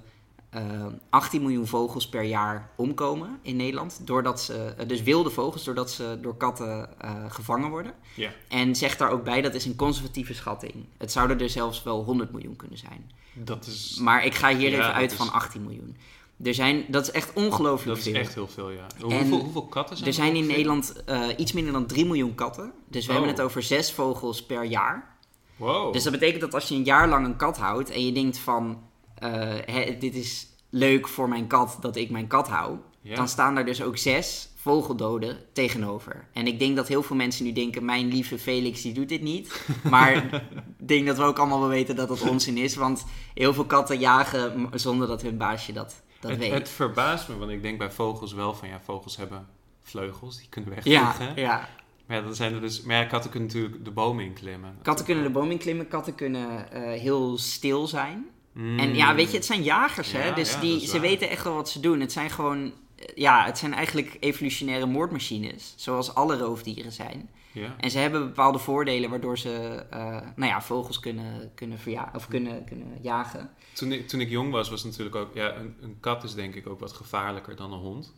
ehm, 0.50 0.91
18 1.10 1.41
miljoen 1.41 1.68
vogels 1.68 2.10
per 2.10 2.24
jaar 2.24 2.70
omkomen 2.75 3.39
in 3.41 3.56
Nederland. 3.56 4.00
Doordat 4.03 4.41
ze, 4.41 4.74
eh, 4.77 4.88
dus 4.88 5.01
wilde 5.03 5.29
vogels, 5.29 5.63
doordat 5.63 5.91
ze 5.91 6.18
door 6.22 6.38
katten 6.38 7.00
eh, 7.01 7.12
gevangen 7.27 7.70
worden. 7.70 7.94
Ja. 8.15 8.32
En 8.48 8.75
zegt 8.75 9.00
daar 9.00 9.12
ook 9.12 9.24
bij, 9.24 9.41
dat 9.41 9.53
is 9.53 9.65
een 9.65 9.75
conservatieve 9.75 10.34
schatting. 10.34 10.74
Het 10.98 11.12
zouden 11.12 11.39
er 11.39 11.50
zelfs 11.50 11.84
wel 11.84 12.03
100 12.03 12.32
miljoen 12.32 12.56
kunnen 12.56 12.77
zijn. 12.77 13.12
Dat 13.34 13.65
is, 13.65 13.98
Maar 14.01 14.25
ik 14.25 14.36
ga 14.36 14.56
hier 14.56 14.70
Ja, 14.70 14.77
even 14.79 14.94
uit 14.94 15.12
is- 15.12 15.18
van 15.18 15.32
18 15.32 15.62
miljoen. 15.63 15.98
Er 16.43 16.53
zijn, 16.53 16.86
dat 16.88 17.03
is 17.03 17.12
echt 17.12 17.34
ongelooflijk 17.34 17.88
dat 17.98 17.98
is 17.98 18.12
veel. 18.12 18.22
echt 18.22 18.34
heel 18.34 18.48
veel, 18.48 18.69
ja. 18.69 18.86
Hoeveel, 19.01 19.39
hoeveel 19.39 19.65
katten 19.67 19.96
zijn 19.98 20.08
Er 20.10 20.15
zijn 20.15 20.36
in? 20.36 20.46
Nederland 20.48 21.03
eh, 21.05 21.22
iets 21.38 21.51
minder 21.51 21.74
dan 21.74 21.86
3 21.86 22.05
miljoen 22.05 22.36
katten. 22.36 22.72
Dus 22.88 23.05
we 23.05 23.12
Oh. 23.12 23.17
hebben 23.17 23.36
het 23.36 23.46
over 23.46 23.63
6 23.63 23.91
vogels 23.91 24.46
per 24.46 24.63
jaar. 24.63 25.17
Wow. 25.55 25.93
Dus 25.93 26.03
dat 26.03 26.12
betekent 26.12 26.41
dat 26.41 26.53
als 26.53 26.67
je 26.67 26.75
een 26.75 26.84
jaar 26.84 27.08
lang 27.08 27.25
een 27.25 27.36
kat 27.36 27.58
houdt 27.58 27.89
en 27.89 28.05
je 28.05 28.12
denkt 28.12 28.38
van, 28.38 28.81
eh, 29.15 29.31
hè, 29.65 29.98
dit 30.00 30.15
is 30.15 30.48
leuk 30.69 31.08
voor 31.08 31.29
mijn 31.29 31.48
kat 31.48 31.77
dat 31.81 31.96
ik 31.96 32.10
mijn 32.10 32.27
kat 32.27 32.48
hou, 32.48 32.77
Ja. 33.01 33.15
dan 33.15 33.27
staan 33.27 33.55
daar 33.55 33.65
dus 33.65 33.84
ook 33.84 33.98
zes 33.98 34.49
vogeldoden 34.70 35.38
tegenover. 35.54 36.28
En 36.34 36.48
ik 36.48 36.60
denk 36.60 36.76
dat 36.76 36.88
heel 36.88 37.04
veel 37.04 37.16
mensen 37.16 37.46
nu 37.46 37.52
denken, 37.52 37.86
mijn 37.86 38.08
lieve 38.08 38.40
Felix 38.40 38.82
die 38.82 38.94
doet 38.94 39.10
dit 39.10 39.22
niet. 39.22 39.66
Maar 39.90 40.16
ik 40.80 40.88
denk 40.88 41.08
dat 41.08 41.18
we 41.18 41.24
ook 41.24 41.38
allemaal 41.38 41.60
wel 41.60 41.70
weten 41.70 41.96
dat 41.96 42.08
dat 42.08 42.22
onzin 42.22 42.58
is. 42.58 42.76
Want 42.76 43.06
heel 43.34 43.54
veel 43.54 43.66
katten 43.66 44.00
jagen 44.00 44.70
zonder 44.74 45.08
dat 45.08 45.22
hun 45.22 45.38
baasje 45.38 45.74
dat, 45.74 46.04
dat 46.20 46.32
het, 46.32 46.40
weet. 46.40 46.52
het 46.52 46.70
verbaast 46.70 47.28
me, 47.28 47.38
want 47.38 47.52
ik 47.52 47.62
denk 47.62 47.78
bij 47.78 47.92
vogels 47.92 48.34
wel 48.34 48.54
van 48.54 48.68
ja, 48.68 48.80
vogels 48.84 49.18
hebben 49.18 49.48
vleugels, 49.82 50.38
die 50.38 50.50
kunnen 50.50 50.70
ja, 50.70 50.76
wegvliegen. 50.76 51.42
ja, 51.42 51.70
Maar 52.06 52.18
ja, 52.18 52.24
dan 52.24 52.36
zijn 52.36 52.54
er 52.54 52.62
dus, 52.62 52.82
maar 52.82 52.96
ja, 52.96 53.06
katten 53.06 53.30
kunnen 53.32 53.50
natuurlijk 53.50 53.86
de 53.86 53.92
bomen 53.92 54.26
inklimmen. 54.26 54.78
katten 54.82 55.06
kunnen 55.06 55.24
de 55.24 55.30
boom 55.30 55.52
inklimmen, 55.52 55.88
katten 55.88 56.16
kunnen 56.16 56.72
eh, 56.72 57.00
heel 57.00 57.38
stil 57.38 57.88
zijn. 57.88 58.26
Mm. 58.54 58.80
En 58.80 58.96
ja, 58.96 59.16
weet 59.16 59.32
je, 59.32 59.38
het 59.38 59.46
zijn 59.46 59.64
jagers, 59.64 60.12
hè? 60.12 60.28
Ja, 60.28 60.34
Dus 60.34 60.54
ja, 60.54 60.60
die, 60.60 60.88
ze 60.88 61.00
weten 61.00 61.30
echt 61.30 61.44
wel 61.44 61.54
wat 61.54 61.70
ze 61.70 61.80
doen. 61.80 62.00
Het 62.00 62.12
zijn 62.12 62.30
gewoon, 62.30 62.74
ja, 63.15 63.46
het 63.46 63.58
zijn 63.58 63.74
eigenlijk 63.74 64.18
evolutionaire 64.20 64.86
moordmachines. 64.86 65.74
Zoals 65.77 66.13
alle 66.15 66.38
roofdieren 66.38 66.91
zijn. 66.91 67.29
Ja. 67.51 67.75
En 67.77 67.91
ze 67.91 67.98
hebben 68.00 68.25
bepaalde 68.25 68.60
voordelen 68.60 69.10
waardoor 69.10 69.38
ze, 69.38 69.86
eh, 69.89 70.00
nou 70.36 70.51
ja, 70.51 70.62
vogels 70.62 71.00
kunnen, 71.00 71.51
kunnen, 71.56 71.79
verja 71.79 72.12
of 72.15 72.27
kunnen, 72.27 72.63
kunnen 72.63 72.98
jagen. 73.01 73.51
Toen, 73.74 73.91
ik, 73.91 74.08
toen 74.08 74.20
ik 74.20 74.29
jong 74.29 74.51
was, 74.51 74.70
was 74.70 74.84
natuurlijk 74.84 75.15
ook... 75.15 75.34
Ja, 75.34 75.56
een, 75.56 75.75
een 75.82 76.00
kat 76.00 76.24
is 76.24 76.34
denk 76.34 76.56
ik 76.56 76.68
ook 76.68 76.79
wat 76.79 76.91
gevaarlijker 76.91 77.56
dan 77.56 77.74
een 77.74 77.79
hond. 77.79 78.13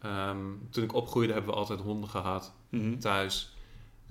Ehm, 0.00 0.46
toen 0.70 0.84
ik 0.84 0.94
opgroeide 0.94 1.32
hebben 1.32 1.50
we 1.50 1.56
altijd 1.58 1.80
honden 1.80 2.08
gehad 2.10 2.52
thuis. 2.98 3.56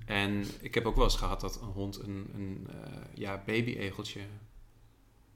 En 0.06 0.46
ik 0.62 0.74
heb 0.74 0.86
ook 0.86 0.96
wel 0.96 1.04
eens 1.04 1.16
gehad 1.16 1.42
dat 1.42 1.62
een 1.62 1.68
hond 1.68 2.00
een, 2.00 2.30
een 2.34 2.68
eh, 2.70 2.92
ja, 3.14 3.44
baby-egeltje 3.46 4.22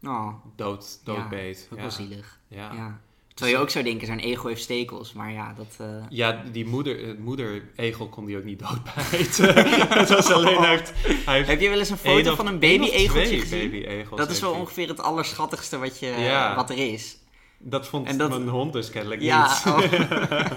Oh, 0.03 0.33
dood, 0.55 0.99
doodbeet. 1.03 1.67
ook 1.71 1.77
ja. 1.77 1.83
wel 1.83 1.91
zielig. 1.91 2.39
Ja. 2.47 2.73
Ja. 2.73 3.01
Terwijl 3.33 3.57
je 3.57 3.63
ook 3.63 3.69
zou 3.69 3.83
denken, 3.83 4.07
zo'n 4.07 4.19
ego 4.19 4.47
heeft 4.47 4.61
stekels. 4.61 5.13
Maar 5.13 5.31
ja, 5.31 5.53
dat... 5.57 5.75
eh, 5.77 5.87
Ja, 6.09 6.43
die 6.51 6.65
moeder, 6.65 7.15
moeder-egel 7.19 8.07
kon 8.09 8.25
die 8.25 8.37
ook 8.37 8.43
niet 8.43 8.59
doodbijten. 8.59 9.55
het 9.99 10.09
was 10.15 10.31
alleen, 10.31 10.57
hij 10.57 10.69
heeft, 10.69 10.93
hij 11.25 11.35
heeft 11.35 11.47
Heb 11.47 11.59
je 11.61 11.69
wel 11.69 11.79
eens 11.79 11.89
een 11.89 11.97
foto 11.97 12.35
van 12.35 12.47
een 12.47 12.59
baby-egeltje 12.59 13.39
gezien? 13.39 13.59
baby-egels 13.59 14.19
Dat 14.19 14.29
is 14.29 14.39
wel 14.39 14.51
ongeveer 14.53 14.87
het 14.87 15.01
allerschattigste 15.01 15.77
wat, 15.77 15.99
je, 15.99 16.05
Ja. 16.07 16.55
wat 16.55 16.69
er 16.69 16.77
is. 16.93 17.17
Dat 17.57 17.87
vond 17.87 18.07
En 18.07 18.17
dat- 18.17 18.29
mijn 18.29 18.47
hond 18.47 18.73
dus 18.73 18.89
kennelijk 18.89 19.21
Ja, 19.21 19.61
niet. 19.65 19.73
oh. 19.73 19.91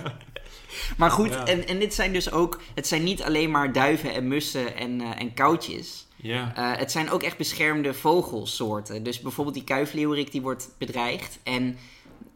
maar 0.98 1.10
goed, 1.10 1.32
Ja. 1.32 1.46
en, 1.46 1.66
en 1.66 1.78
dit 1.78 1.94
zijn 1.94 2.12
dus 2.12 2.30
ook... 2.32 2.60
Het 2.74 2.86
zijn 2.86 3.04
niet 3.04 3.22
alleen 3.22 3.50
maar 3.50 3.72
duiven 3.72 4.14
en 4.14 4.28
mussen 4.28 4.76
en, 4.76 5.00
eh, 5.00 5.20
en 5.20 5.34
koutjes. 5.34 6.06
ja. 6.16 6.52
Eh, 6.56 6.78
het 6.78 6.92
zijn 6.92 7.10
ook 7.10 7.22
echt 7.22 7.36
beschermde 7.36 7.94
vogelsoorten. 7.94 9.02
Dus 9.02 9.20
bijvoorbeeld 9.20 9.56
die 9.56 9.64
kuifleeuwerik 9.64 10.30
die 10.32 10.42
wordt 10.42 10.68
bedreigd. 10.78 11.38
En, 11.42 11.78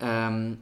ehm, 0.01 0.53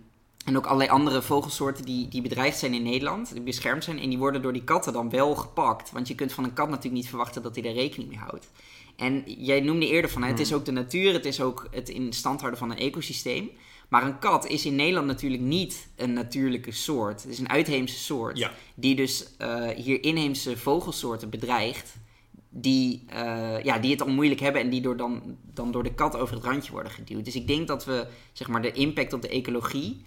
en 0.44 0.56
ook 0.56 0.66
allerlei 0.66 0.90
andere 0.90 1.22
vogelsoorten 1.22 1.84
die, 1.84 2.08
die 2.08 2.22
bedreigd 2.22 2.58
zijn 2.58 2.74
in 2.74 2.82
Nederland. 2.82 3.32
Die 3.32 3.42
beschermd 3.42 3.84
zijn. 3.84 3.98
En 3.98 4.08
die 4.08 4.18
worden 4.18 4.42
door 4.42 4.52
die 4.52 4.64
katten 4.64 4.92
dan 4.92 5.10
wel 5.10 5.34
gepakt. 5.34 5.90
Want 5.90 6.08
je 6.08 6.14
kunt 6.14 6.32
van 6.32 6.44
een 6.44 6.52
kat 6.52 6.68
natuurlijk 6.68 6.94
niet 6.94 7.08
verwachten 7.08 7.42
dat 7.42 7.54
hij 7.54 7.64
daar 7.64 7.72
rekening 7.72 8.08
mee 8.08 8.18
houdt. 8.18 8.50
En 8.96 9.22
jij 9.26 9.60
noemde 9.60 9.88
eerder 9.88 10.10
van, 10.10 10.22
hè, 10.22 10.28
het 10.28 10.40
is 10.40 10.52
ook 10.52 10.64
de 10.64 10.72
natuur, 10.72 11.12
het 11.12 11.24
is 11.24 11.40
ook 11.40 11.68
het 11.70 11.88
in 11.88 12.12
stand 12.12 12.38
houden 12.40 12.58
van 12.58 12.70
een 12.70 12.78
ecosysteem. 12.78 13.50
Maar 13.88 14.02
een 14.02 14.18
kat 14.18 14.46
is 14.46 14.64
in 14.64 14.76
Nederland 14.76 15.06
natuurlijk 15.06 15.42
niet 15.42 15.88
een 15.96 16.12
natuurlijke 16.12 16.72
soort. 16.72 17.22
Het 17.22 17.32
is 17.32 17.38
een 17.38 17.48
uitheemse 17.48 17.98
soort. 17.98 18.38
Ja. 18.38 18.52
Die 18.74 18.94
dus 18.94 19.36
eh, 19.36 19.68
hier 19.68 20.02
inheemse 20.02 20.56
vogelsoorten 20.56 21.30
bedreigt. 21.30 21.96
Die, 22.60 23.04
eh, 23.06 23.62
ja, 23.64 23.78
die 23.78 23.90
het 23.90 24.02
al 24.02 24.08
moeilijk 24.08 24.40
hebben 24.40 24.62
en 24.62 24.70
die 24.70 24.80
door 24.80 24.96
dan, 24.96 25.22
dan 25.54 25.72
door 25.72 25.82
de 25.82 25.94
kat 25.94 26.16
over 26.16 26.34
het 26.34 26.44
randje 26.44 26.72
worden 26.72 26.92
geduwd. 26.92 27.24
Dus 27.24 27.34
ik 27.34 27.46
denk 27.46 27.68
dat 27.68 27.84
we 27.84 28.06
zeg 28.32 28.48
maar, 28.48 28.62
de 28.62 28.72
impact 28.72 29.12
op 29.12 29.22
de 29.22 29.28
ecologie 29.28 30.04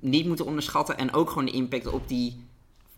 niet 0.00 0.26
moeten 0.26 0.46
onderschatten. 0.46 0.98
En 0.98 1.12
ook 1.12 1.28
gewoon 1.28 1.44
de 1.44 1.50
impact 1.50 1.86
op 1.86 2.08
die 2.08 2.44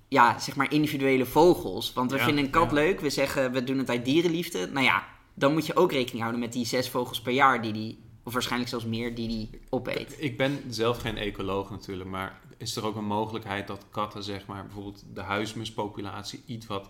ja, 0.08 0.38
zeg 0.38 0.56
maar 0.56 0.72
individuele 0.72 1.26
vogels. 1.26 1.92
Want 1.92 2.10
we 2.10 2.16
Ja, 2.16 2.24
vinden 2.24 2.44
een 2.44 2.50
kat 2.50 2.68
ja. 2.68 2.74
leuk, 2.74 3.00
we 3.00 3.10
zeggen 3.10 3.52
we 3.52 3.64
doen 3.64 3.78
het 3.78 3.90
uit 3.90 4.04
dierenliefde. 4.04 4.66
Nou 4.66 4.84
ja, 4.84 5.06
dan 5.34 5.52
moet 5.52 5.66
je 5.66 5.76
ook 5.76 5.92
rekening 5.92 6.20
houden 6.20 6.40
met 6.40 6.52
die 6.52 6.66
zes 6.66 6.88
vogels 6.90 7.20
per 7.20 7.32
jaar 7.32 7.62
die 7.62 7.72
die, 7.72 7.98
of 8.22 8.32
waarschijnlijk 8.32 8.70
zelfs 8.70 8.84
meer, 8.84 9.14
die 9.14 9.28
die 9.28 9.50
opeet. 9.68 10.16
Ik 10.18 10.36
ben 10.36 10.62
zelf 10.68 10.98
geen 10.98 11.16
ecoloog 11.16 11.70
natuurlijk, 11.70 12.10
maar 12.10 12.40
is 12.56 12.76
er 12.76 12.86
ook 12.86 12.96
een 12.96 13.04
mogelijkheid 13.04 13.66
dat 13.66 13.84
katten, 13.90 14.22
zeg 14.22 14.46
maar, 14.46 14.64
bijvoorbeeld 14.64 15.04
de 15.14 15.20
huismuspopulatie 15.20 16.42
iets 16.46 16.66
wat, 16.66 16.88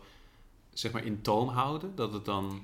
zeg 0.72 0.92
maar, 0.92 1.04
in 1.04 1.22
toom 1.22 1.48
houden? 1.48 1.92
Dat 1.94 2.12
het 2.12 2.24
dan... 2.24 2.62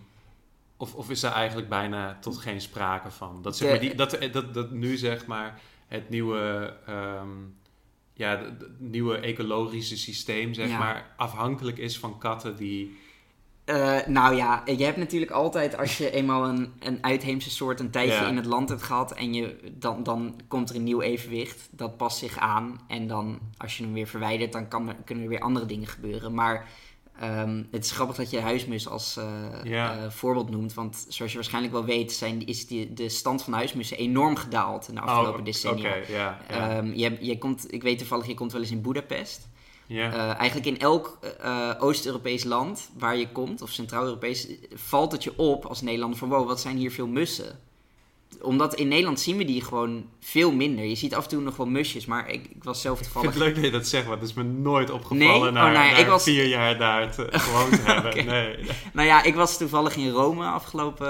Of, 0.76 0.94
of 0.94 1.10
is 1.10 1.20
daar 1.20 1.32
eigenlijk 1.32 1.68
bijna 1.68 2.18
tot 2.20 2.36
geen 2.36 2.60
sprake 2.60 3.10
van? 3.10 3.42
Dat, 3.42 3.56
zeg 3.56 3.70
maar, 3.70 3.80
die, 3.80 3.94
dat, 3.94 4.18
dat, 4.32 4.54
dat 4.54 4.70
nu, 4.70 4.96
zeg 4.96 5.26
maar, 5.26 5.60
het 5.86 6.08
nieuwe... 6.10 6.74
ehm, 6.86 7.28
ja, 8.12 8.38
het 8.38 8.80
nieuwe 8.80 9.16
ecologische 9.16 9.96
systeem, 9.96 10.54
zeg 10.54 10.68
Ja. 10.68 10.78
maar, 10.78 11.14
afhankelijk 11.16 11.78
is 11.78 11.98
van 11.98 12.18
katten 12.18 12.56
die... 12.56 12.98
Eh, 13.64 14.06
nou 14.06 14.34
ja, 14.36 14.62
je 14.64 14.84
hebt 14.84 14.96
natuurlijk 14.96 15.30
altijd, 15.30 15.76
als 15.76 15.98
je 15.98 16.10
eenmaal 16.10 16.48
een, 16.48 16.72
een 16.78 16.98
uitheemse 17.04 17.50
soort 17.50 17.80
een 17.80 17.90
tijdje 17.90 18.12
Ja. 18.14 18.28
in 18.28 18.36
het 18.36 18.46
land 18.46 18.68
hebt 18.68 18.82
gehad 18.82 19.12
en 19.12 19.34
je, 19.34 19.72
dan, 19.78 20.02
dan 20.02 20.40
komt 20.48 20.70
er 20.70 20.76
een 20.76 20.84
nieuw 20.84 21.00
evenwicht. 21.00 21.68
Dat 21.70 21.96
past 21.96 22.18
zich 22.18 22.38
aan. 22.38 22.80
En 22.86 23.06
dan, 23.06 23.38
als 23.56 23.76
je 23.78 23.84
hem 23.84 23.92
weer 23.92 24.06
verwijdert, 24.06 24.52
dan 24.52 24.68
kan 24.68 24.88
er, 24.88 24.96
kunnen 25.04 25.24
er 25.24 25.30
weer 25.30 25.40
andere 25.40 25.66
dingen 25.66 25.88
gebeuren. 25.88 26.34
Maar 26.34 26.68
ehm, 27.20 27.62
het 27.70 27.84
is 27.84 27.90
grappig 27.90 28.16
dat 28.16 28.30
je 28.30 28.40
huismus 28.40 28.88
als 28.88 29.16
eh, 29.16 29.84
eh, 29.86 30.10
voorbeeld 30.10 30.50
noemt. 30.50 30.74
Want 30.74 31.06
zoals 31.08 31.30
je 31.30 31.36
waarschijnlijk 31.38 31.74
wel 31.74 31.84
weet, 31.84 32.12
zijn, 32.12 32.46
is 32.46 32.66
die, 32.66 32.92
de 32.94 33.08
stand 33.08 33.42
van 33.42 33.52
huismussen 33.52 33.96
enorm 33.96 34.36
gedaald 34.36 34.88
in 34.88 34.94
de 34.94 35.00
afgelopen 35.00 35.38
Oh, 35.38 35.44
decennia. 35.44 35.94
Ja. 35.94 36.04
Ja, 36.08 36.38
Ehm, 36.48 36.92
je, 36.94 37.16
je 37.20 37.38
komt, 37.38 37.72
ik 37.72 37.82
weet 37.82 37.98
toevallig, 37.98 38.26
je 38.26 38.34
komt 38.34 38.52
wel 38.52 38.60
eens 38.60 38.70
in 38.70 38.82
Budapest. 38.82 39.48
ja. 39.86 40.12
Eh, 40.12 40.38
eigenlijk 40.38 40.66
in 40.66 40.78
elk 40.78 41.18
Oost-Europees 41.78 42.44
land 42.44 42.90
waar 42.98 43.16
je 43.16 43.28
komt, 43.32 43.62
of 43.62 43.70
Centraal-Europees, 43.70 44.48
valt 44.74 45.12
het 45.12 45.24
je 45.24 45.32
op 45.38 45.64
als 45.64 45.80
Nederlander 45.80 46.18
van 46.18 46.28
wow, 46.28 46.46
wat 46.46 46.60
zijn 46.60 46.76
hier 46.76 46.90
veel 46.92 47.06
mussen. 47.06 47.58
Omdat 48.42 48.74
in 48.74 48.88
Nederland 48.88 49.20
zien 49.20 49.36
we 49.36 49.44
die 49.44 49.64
gewoon 49.64 50.06
veel 50.20 50.52
minder. 50.52 50.84
Je 50.84 50.94
ziet 50.94 51.14
af 51.14 51.22
en 51.22 51.28
toe 51.28 51.40
nog 51.40 51.56
wel 51.56 51.66
musjes, 51.66 52.06
maar 52.06 52.28
ik, 52.30 52.46
ik 52.46 52.64
was 52.64 52.80
zelf 52.80 52.98
Ik 52.98 53.04
vind 53.04 53.14
toevallig... 53.14 53.38
het 53.38 53.46
leuk 53.46 53.54
dat 53.54 53.64
je 53.64 53.70
dat 53.78 53.86
zegt, 53.86 54.06
want 54.06 54.20
het 54.20 54.28
is 54.30 54.34
me 54.36 54.42
nooit 54.42 54.90
opgevallen 54.90 55.26
Nee? 55.28 55.46
Oh, 55.46 55.52
nou 55.52 55.72
ja, 55.72 55.96
ik 55.96 56.06
was- 56.06 56.22
vier 56.22 56.46
jaar 56.46 56.78
daar 56.78 57.12
te, 57.12 57.26
gewoond 57.38 57.70
te 57.70 57.92
hebben. 57.92 58.26
Nee. 58.26 58.56
Nou 58.92 59.06
ja, 59.08 59.22
ik 59.22 59.34
was 59.34 59.56
toevallig 59.58 59.96
in 59.96 60.10
Rome 60.10 60.44
afgelopen 60.46 61.08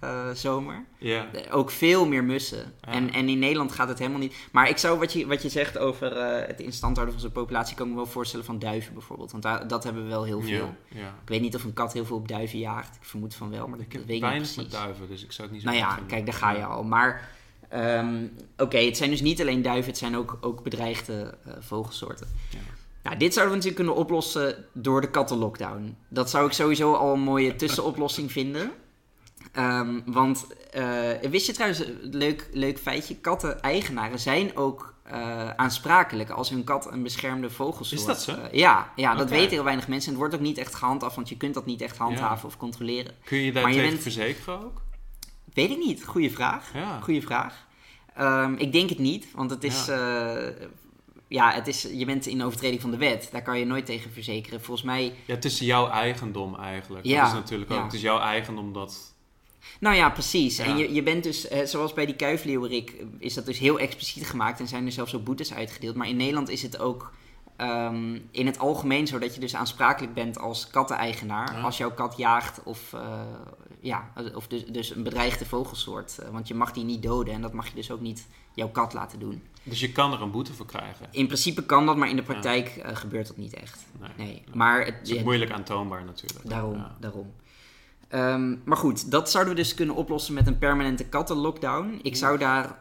eh, 0.00 0.30
zomer. 0.34 0.84
Ja. 0.98 1.26
Ook 1.50 1.70
veel 1.70 2.06
meer 2.06 2.24
mussen. 2.24 2.72
Ja. 2.80 2.92
En, 2.92 3.12
en 3.12 3.28
in 3.28 3.38
Nederland 3.38 3.72
gaat 3.72 3.88
het 3.88 3.98
helemaal 3.98 4.18
niet. 4.20 4.34
Maar 4.52 4.68
ik 4.68 4.78
zou 4.78 4.98
wat 4.98 5.12
je, 5.12 5.26
wat 5.26 5.42
je 5.42 5.48
zegt 5.48 5.78
over 5.78 6.12
eh, 6.12 6.46
het 6.46 6.60
in 6.60 6.72
stand 6.72 6.92
houden 6.96 7.12
van 7.12 7.20
zijn 7.20 7.32
populatie, 7.32 7.76
kan 7.76 7.86
ik 7.86 7.92
me 7.92 7.98
wel 7.98 8.06
voorstellen 8.10 8.44
van 8.46 8.58
duiven 8.58 8.92
bijvoorbeeld. 8.92 9.30
Want 9.30 9.42
daar, 9.42 9.68
dat 9.68 9.84
hebben 9.84 10.02
we 10.02 10.08
wel 10.08 10.24
heel 10.24 10.40
veel. 10.42 10.74
Ja. 10.88 11.06
Ik 11.22 11.28
weet 11.28 11.40
niet 11.40 11.54
of 11.54 11.64
een 11.64 11.72
kat 11.72 11.92
heel 11.92 12.04
veel 12.04 12.16
op 12.16 12.28
duiven 12.28 12.58
jaagt. 12.58 12.96
Ik 12.96 13.04
vermoed 13.04 13.34
van 13.34 13.50
wel, 13.50 13.68
maar 13.68 13.78
dat, 13.78 13.86
Ik 13.86 13.92
dat 13.92 14.04
weet 14.04 14.16
ik 14.22 14.28
niet 14.28 14.36
precies. 14.36 14.56
met 14.56 14.70
duiven, 14.70 15.08
dus 15.08 15.24
ik 15.24 15.32
zou 15.32 15.48
het 15.48 15.56
niet 15.56 15.62
zo 15.66 15.72
Nou 15.74 15.80
ja, 15.80 15.98
kijk, 16.06 16.24
daar 16.26 16.34
ga 16.34 16.49
je 16.56 16.64
al. 16.64 16.82
Maar 16.84 17.28
ehm, 17.68 18.26
oké, 18.56 18.78
het 18.78 18.96
zijn 18.96 19.10
dus 19.10 19.20
niet 19.20 19.40
alleen 19.40 19.62
duiven, 19.62 19.90
het 19.90 19.98
zijn 19.98 20.16
ook, 20.16 20.38
ook 20.40 20.62
bedreigde 20.62 21.34
eh, 21.44 21.52
vogelsoorten. 21.60 22.26
Ja. 22.50 22.58
Nou, 23.02 23.16
dit 23.16 23.32
zouden 23.34 23.58
we 23.58 23.62
natuurlijk 23.64 23.86
kunnen 23.86 24.04
oplossen 24.04 24.64
door 24.72 25.00
de 25.00 25.10
kattenlockdown. 25.10 25.96
Dat 26.08 26.30
zou 26.30 26.46
ik 26.46 26.52
sowieso 26.52 26.94
al 26.94 27.12
een 27.14 27.20
mooie 27.20 27.56
tussenoplossing 27.56 28.32
vinden. 28.38 28.70
Ehm, 29.52 30.00
want 30.06 30.46
eh, 30.70 30.84
wist 31.30 31.46
je 31.46 31.52
trouwens, 31.52 31.80
een 31.86 31.98
leuk, 32.02 32.48
leuk 32.52 32.78
feitje, 32.78 33.16
katten-eigenaren 33.16 34.18
zijn 34.18 34.56
ook 34.56 34.94
eh, 35.02 35.50
aansprakelijk 35.50 36.30
als 36.30 36.50
hun 36.50 36.64
kat 36.64 36.92
een 36.92 37.02
beschermde 37.02 37.50
vogelsoort... 37.50 38.00
Is 38.00 38.06
dat 38.06 38.22
zo? 38.22 38.32
eh, 38.32 38.52
ja, 38.52 38.92
ja, 38.96 39.14
dat 39.14 39.30
weten 39.30 39.50
heel 39.50 39.64
weinig 39.64 39.88
mensen. 39.88 40.06
En 40.06 40.18
het 40.18 40.20
wordt 40.28 40.34
ook 40.34 40.48
niet 40.48 40.58
echt 40.58 40.74
gehandhaafd, 40.74 41.14
want 41.14 41.28
je 41.28 41.36
kunt 41.36 41.54
dat 41.54 41.66
niet 41.66 41.80
echt 41.80 41.96
handhaven 41.96 42.46
of 42.48 42.56
controleren. 42.56 43.14
Kun 43.24 43.38
je 43.38 43.52
daar 43.52 43.62
Maar 43.62 43.70
je 43.72 43.76
tegen 43.76 43.90
bent- 43.92 44.02
verzekeren 44.02 44.64
ook? 44.64 44.80
Weet 45.54 45.70
ik 45.70 45.78
niet. 45.78 46.04
Goeie 46.04 46.32
vraag. 46.32 46.70
Ja. 46.74 47.00
Goeie 47.00 47.22
vraag. 47.22 47.66
Ehm, 48.14 48.54
ik 48.54 48.72
denk 48.72 48.88
het 48.88 48.98
niet, 48.98 49.26
want 49.34 49.50
het 49.50 49.64
is, 49.64 49.86
ja. 49.86 50.52
ja, 51.28 51.52
het 51.52 51.66
is, 51.66 51.82
je 51.92 52.04
bent 52.04 52.26
in 52.26 52.42
overtreding 52.42 52.80
van 52.80 52.90
de 52.90 52.96
wet. 52.96 53.28
Daar 53.32 53.42
kan 53.42 53.58
je 53.58 53.64
nooit 53.64 53.86
tegen 53.86 54.12
verzekeren. 54.12 54.60
Volgens 54.62 54.86
mij, 54.86 55.14
Ja, 55.24 55.34
het 55.34 55.44
is 55.44 55.58
jouw 55.58 55.88
eigendom 55.88 56.56
eigenlijk. 56.56 57.04
Ja, 57.06 57.18
Dat 57.22 57.28
is 57.32 57.34
natuurlijk 57.38 57.70
ook. 57.70 57.76
ja. 57.78 57.84
Het 57.84 57.92
is 57.92 58.00
jouw 58.00 58.18
eigendom 58.18 58.72
dat... 58.72 59.14
nou 59.80 59.96
ja, 59.96 60.10
precies. 60.10 60.58
En 60.58 60.76
je, 60.76 60.92
je 60.94 61.02
bent 61.02 61.22
dus, 61.22 61.48
eh, 61.48 61.64
zoals 61.66 61.92
bij 61.92 62.06
die 62.06 62.16
kuifleeuwerik, 62.16 62.90
eh, 62.90 63.06
is 63.18 63.34
dat 63.34 63.46
dus 63.46 63.58
heel 63.58 63.78
expliciet 63.78 64.26
gemaakt 64.26 64.60
en 64.60 64.68
zijn 64.68 64.86
er 64.86 64.92
zelfs 64.92 65.14
ook 65.14 65.24
boetes 65.24 65.52
uitgedeeld. 65.54 65.96
Maar 65.96 66.08
in 66.08 66.16
Nederland 66.16 66.48
is 66.48 66.62
het 66.62 66.78
ook 66.78 67.12
ehm, 67.56 68.18
in 68.30 68.46
het 68.46 68.58
algemeen 68.58 69.06
zo 69.06 69.18
dat 69.18 69.34
je 69.34 69.40
dus 69.40 69.54
aansprakelijk 69.54 70.14
bent 70.14 70.38
als 70.38 70.66
katteneigenaar 70.70 71.52
Ja. 71.56 71.60
als 71.60 71.76
jouw 71.76 71.90
kat 71.94 72.14
jaagt 72.16 72.60
of, 72.64 72.92
eh, 72.92 73.20
ja, 73.82 74.12
of 74.34 74.46
dus, 74.48 74.64
dus 74.66 74.90
een 74.94 75.02
bedreigde 75.02 75.46
vogelsoort. 75.46 76.18
Eh, 76.18 76.28
Want 76.28 76.48
je 76.48 76.54
mag 76.54 76.72
die 76.72 76.84
niet 76.84 77.02
doden 77.02 77.34
en 77.34 77.40
dat 77.42 77.52
mag 77.52 77.68
je 77.68 77.74
dus 77.74 77.90
ook 77.90 78.00
niet 78.00 78.26
jouw 78.54 78.68
kat 78.68 78.92
laten 78.92 79.18
doen. 79.18 79.42
Dus 79.62 79.80
je 79.80 79.92
kan 79.92 80.12
er 80.12 80.22
een 80.22 80.30
boete 80.30 80.52
voor 80.52 80.66
krijgen. 80.66 81.06
In 81.10 81.26
principe 81.26 81.62
kan 81.66 81.86
dat, 81.86 81.96
maar 81.96 82.08
in 82.08 82.16
de 82.16 82.22
praktijk 82.22 82.68
eh, 82.68 82.96
gebeurt 82.96 83.26
dat 83.26 83.36
niet 83.36 83.54
echt. 83.54 83.84
Nee. 84.00 84.10
Nee, 84.26 84.42
maar 84.54 84.84
het, 84.84 84.94
Het 84.98 85.08
is 85.10 85.22
moeilijk 85.22 85.50
aantoonbaar 85.50 86.04
natuurlijk. 86.04 86.48
daarom, 86.48 86.74
Ja. 86.74 86.96
daarom. 87.00 87.32
Ehm, 88.08 88.56
maar 88.64 88.76
goed, 88.76 89.10
dat 89.10 89.30
zouden 89.30 89.54
we 89.54 89.60
dus 89.60 89.74
kunnen 89.74 89.94
oplossen 89.94 90.34
met 90.34 90.46
een 90.46 90.58
permanente 90.58 91.04
kattenlockdown. 91.04 91.98
Ik 92.02 92.16
zou 92.16 92.38
daar 92.38 92.78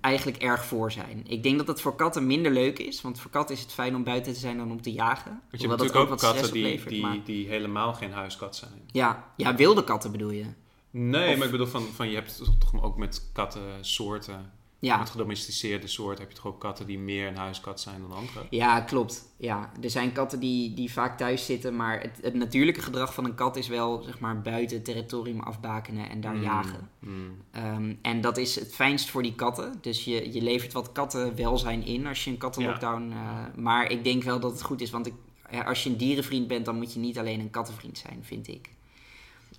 eigenlijk 0.00 0.42
erg 0.42 0.64
voor 0.64 0.92
zijn. 0.92 1.22
Ik 1.26 1.42
denk 1.42 1.58
dat 1.58 1.66
het 1.66 1.80
voor 1.80 1.96
katten 1.96 2.26
minder 2.26 2.52
leuk 2.52 2.78
is, 2.78 3.00
want 3.00 3.20
voor 3.20 3.30
katten 3.30 3.54
is 3.56 3.62
het 3.62 3.72
fijn 3.72 3.94
om 3.94 4.04
buiten 4.04 4.32
te 4.32 4.38
zijn 4.38 4.56
dan 4.56 4.70
om 4.70 4.82
te 4.82 4.92
jagen. 4.92 5.40
Want 5.50 5.62
je 5.62 5.68
hebt 5.68 5.80
natuurlijk 5.80 6.10
ook 6.12 6.18
katten 6.18 6.52
die, 6.52 6.62
oplevert, 6.64 6.88
die, 6.90 7.02
maar- 7.02 7.24
die 7.24 7.48
helemaal 7.48 7.92
geen 7.94 8.12
huiskat 8.12 8.56
zijn. 8.56 8.82
Ja, 8.86 9.32
ja, 9.36 9.54
wilde 9.54 9.84
katten 9.84 10.12
bedoel 10.12 10.30
je? 10.30 10.46
Nee, 10.90 11.30
Of- 11.32 11.36
maar 11.36 11.44
ik 11.46 11.52
bedoel 11.52 11.66
van, 11.66 11.82
van 11.94 12.08
je 12.08 12.14
hebt 12.14 12.36
toch 12.36 12.54
toch 12.58 12.82
ook 12.82 12.96
met 12.96 13.30
kattensoorten, 13.32 14.52
Ja, 14.80 14.98
met 14.98 15.10
gedomesticeerde 15.10 15.86
soorten, 15.86 16.20
heb 16.20 16.28
je 16.30 16.36
toch 16.36 16.46
ook 16.46 16.60
katten 16.60 16.86
die 16.86 16.98
meer 16.98 17.26
een 17.26 17.36
huiskat 17.36 17.80
zijn 17.80 18.00
dan 18.00 18.12
andere? 18.12 18.46
ja 18.50 18.80
klopt. 18.80 19.24
Ja, 19.36 19.72
er 19.82 19.90
zijn 19.90 20.12
katten 20.12 20.40
die, 20.40 20.74
die 20.74 20.92
vaak 20.92 21.18
thuis 21.18 21.44
zitten, 21.44 21.76
maar 21.76 22.00
het, 22.00 22.18
het 22.22 22.34
natuurlijke 22.34 22.80
gedrag 22.82 23.14
van 23.14 23.24
een 23.24 23.34
kat 23.34 23.56
is 23.56 23.68
wel 23.68 24.02
zeg 24.02 24.18
maar 24.18 24.40
buiten 24.40 24.76
het 24.76 24.84
territorium 24.84 25.40
afbakenen 25.40 26.10
en 26.10 26.20
daar 26.20 26.34
Mm, 26.34 26.42
jagen. 26.42 26.90
mm. 26.98 27.36
Ehm, 27.50 27.94
en 28.02 28.20
dat 28.20 28.36
is 28.36 28.54
het 28.54 28.74
fijnst 28.74 29.10
voor 29.10 29.22
die 29.22 29.34
katten. 29.34 29.74
Dus 29.80 30.04
je, 30.04 30.32
je 30.32 30.42
levert 30.42 30.72
wat 30.72 30.92
kattenwelzijn 30.92 31.84
in 31.86 32.06
als 32.06 32.24
je 32.24 32.30
een 32.30 32.38
kattenlockdown... 32.38 33.10
eh, 33.12 33.44
maar 33.56 33.90
ik 33.90 34.04
denk 34.04 34.22
wel 34.22 34.40
dat 34.40 34.52
het 34.52 34.62
goed 34.62 34.80
is, 34.80 34.90
want 34.90 35.06
ik, 35.06 35.14
ja, 35.50 35.62
als 35.62 35.82
je 35.84 35.90
een 35.90 35.96
dierenvriend 35.96 36.48
bent... 36.48 36.64
dan 36.64 36.76
moet 36.76 36.92
je 36.92 36.98
niet 37.00 37.18
alleen 37.18 37.40
een 37.40 37.50
kattenvriend 37.50 37.98
zijn, 37.98 38.18
vind 38.24 38.48
ik. 38.48 38.70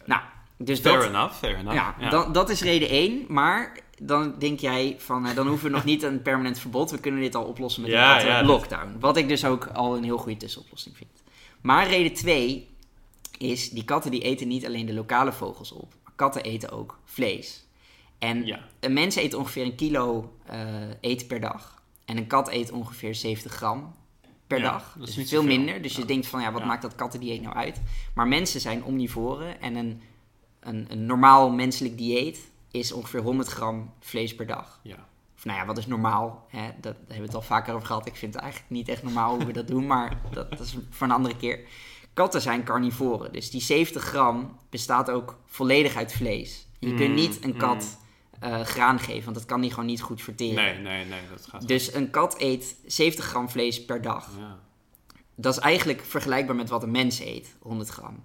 Nou, 0.06 0.22
dus 0.64 0.80
Fair 0.80 0.98
dat... 1.00 1.08
enough, 1.08 1.34
fair 1.34 1.56
enough. 1.58 1.74
Ja, 1.76 1.96
Ja. 2.00 2.10
Dan, 2.10 2.32
dat 2.32 2.50
is 2.50 2.62
reden 2.62 2.90
één. 2.90 3.26
Maar 3.28 3.80
dan 4.02 4.36
denk 4.40 4.60
jij 4.60 4.96
van, 5.00 5.26
eh, 5.26 5.36
dan 5.36 5.48
hoeven 5.48 5.66
we 5.70 5.76
nog 5.76 5.84
niet 5.84 6.04
een 6.04 6.22
permanent 6.22 6.60
verbod. 6.60 6.92
We 6.92 7.00
kunnen 7.00 7.22
dit 7.22 7.36
al 7.36 7.44
oplossen 7.44 7.82
met 7.82 7.92
Ja, 7.92 8.10
een 8.10 8.16
katten 8.16 8.30
ja, 8.32 8.44
lockdown. 8.44 8.96
Wat 9.00 9.18
ik 9.18 9.28
dus 9.28 9.46
ook 9.46 9.66
al 9.66 9.98
een 9.98 10.04
heel 10.04 10.18
goede 10.18 10.38
tussenoplossing 10.38 10.98
vind. 10.98 11.10
Maar 11.62 11.88
reden 11.88 12.14
twee 12.14 12.70
is, 13.38 13.70
die 13.70 13.84
katten 13.86 14.12
die 14.12 14.22
eten 14.22 14.48
niet 14.48 14.66
alleen 14.66 14.86
de 14.86 14.94
lokale 14.94 15.32
vogels 15.34 15.72
op. 15.72 15.94
Maar 16.04 16.14
katten 16.16 16.44
eten 16.44 16.72
ook 16.72 17.00
vlees. 17.06 17.66
En 18.20 18.46
Ja. 18.46 18.60
een 18.80 18.94
mens 18.94 19.16
eet 19.16 19.34
ongeveer 19.34 19.66
een 19.66 19.76
kilo 19.76 20.34
eh, 20.46 20.60
eten 21.02 21.28
per 21.28 21.40
dag. 21.40 21.82
En 22.06 22.18
een 22.18 22.28
kat 22.28 22.50
eet 22.50 22.72
ongeveer 22.72 23.16
70 23.16 23.52
gram 23.54 23.94
per 24.48 24.58
Ja, 24.60 24.72
dag. 24.72 24.96
dat 25.00 25.08
is 25.08 25.16
Dus 25.16 25.30
veel 25.30 25.44
minder. 25.44 25.82
Dus 25.82 25.96
je 25.96 26.06
denkt 26.06 26.28
van, 26.28 26.42
ja, 26.42 26.52
wat 26.52 26.66
maakt 26.66 26.82
dat 26.82 26.96
kattendieet 26.96 27.42
nou 27.42 27.56
uit? 27.56 27.82
Maar 28.16 28.28
mensen 28.28 28.60
zijn 28.62 28.84
omnivoren. 28.84 29.62
En 29.62 29.76
een, 29.76 30.02
een, 30.62 30.86
een 30.90 31.06
normaal 31.06 31.50
menselijk 31.50 31.98
dieet 31.98 32.50
is 32.72 32.92
ongeveer 32.92 33.22
100 33.22 33.50
gram 33.50 33.94
vlees 34.00 34.36
per 34.36 34.48
dag. 34.48 34.80
Ja. 34.84 35.08
Of 35.36 35.46
nou 35.46 35.60
ja, 35.60 35.66
wat 35.66 35.78
is 35.78 35.88
normaal? 35.88 36.46
Hè? 36.50 36.68
Dat, 36.68 36.82
daar 36.82 36.94
hebben 36.98 37.18
we 37.18 37.26
het 37.26 37.36
al 37.36 37.42
vaker 37.42 37.74
over 37.74 37.88
gehad. 37.88 38.08
Ik 38.08 38.16
vind 38.16 38.34
het 38.34 38.44
eigenlijk 38.44 38.72
niet 38.72 38.88
echt 38.88 39.04
normaal 39.04 39.36
hoe 39.36 39.46
we 39.46 39.54
dat 39.54 39.68
doen. 39.68 39.88
Maar 39.88 40.18
dat, 40.32 40.50
dat 40.50 40.60
is 40.60 40.78
voor 40.90 41.08
een 41.08 41.14
andere 41.14 41.38
keer. 41.38 41.60
Katten 42.14 42.42
zijn 42.42 42.64
carnivoren. 42.64 43.34
Dus 43.34 43.50
die 43.50 43.62
70 43.62 44.04
gram 44.04 44.58
bestaat 44.70 45.10
ook 45.10 45.38
volledig 45.46 45.96
uit 45.96 46.14
vlees. 46.14 46.68
Je 46.80 46.88
Mm, 46.88 46.98
kunt 46.98 47.14
niet 47.14 47.44
een 47.44 47.58
kat 47.58 47.98
mm. 48.40 48.50
eh, 48.50 48.62
graan 48.62 49.00
geven, 49.00 49.24
want 49.24 49.36
dat 49.36 49.46
kan 49.46 49.62
die 49.62 49.70
gewoon 49.70 49.86
niet 49.86 50.02
goed 50.02 50.22
verteren. 50.22 50.64
Nee, 50.64 50.78
nee, 50.78 51.06
nee, 51.06 51.20
dat 51.30 51.48
gaat 51.50 51.68
Dus 51.68 51.94
een 51.94 52.10
kat 52.10 52.36
eet 52.40 52.76
70 52.86 53.26
gram 53.26 53.50
vlees 53.50 53.86
per 53.86 54.02
dag. 54.02 54.30
Ja. 54.40 54.60
Dat 55.36 55.54
is 55.54 55.60
eigenlijk 55.60 56.02
vergelijkbaar 56.06 56.56
met 56.56 56.70
wat 56.70 56.84
een 56.84 56.92
mens 56.92 57.20
eet, 57.20 57.56
100 57.60 57.90
gram. 57.90 58.24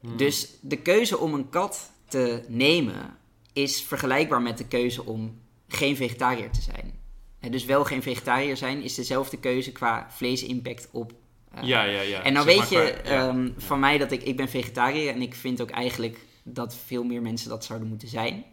Hmm. 0.00 0.16
Dus 0.16 0.48
de 0.60 0.76
keuze 0.76 1.18
om 1.18 1.34
een 1.34 1.48
kat 1.48 1.90
te 2.08 2.42
nemen 2.48 3.16
is 3.52 3.82
vergelijkbaar 3.82 4.42
met 4.42 4.58
de 4.58 4.66
keuze 4.66 5.04
om 5.04 5.40
geen 5.68 5.96
vegetariër 5.96 6.50
te 6.50 6.62
zijn. 6.62 6.94
En 7.40 7.50
dus 7.50 7.64
wel 7.64 7.84
geen 7.84 8.02
vegetariër 8.02 8.56
zijn 8.56 8.82
is 8.82 8.94
dezelfde 8.94 9.38
keuze 9.38 9.72
qua 9.72 10.06
vleesimpact 10.10 10.88
op. 10.92 11.12
eh, 11.54 11.62
ja, 11.62 11.84
ja, 11.84 12.00
ja. 12.00 12.22
en 12.22 12.32
nou 12.32 12.46
weet 12.46 12.68
je 12.68 12.76
maar 12.76 12.92
qua- 12.92 13.10
ja, 13.14 13.28
ehm, 13.28 13.44
ja. 13.44 13.52
van 13.56 13.80
mij 13.80 13.98
dat 13.98 14.12
ik, 14.12 14.22
ik 14.22 14.36
ben 14.36 14.48
vegetariër 14.48 15.14
en 15.14 15.22
ik 15.22 15.34
vind 15.34 15.60
ook 15.60 15.70
eigenlijk 15.70 16.18
dat 16.42 16.76
veel 16.86 17.04
meer 17.04 17.22
mensen 17.22 17.48
dat 17.48 17.64
zouden 17.64 17.88
moeten 17.88 18.08
zijn. 18.08 18.44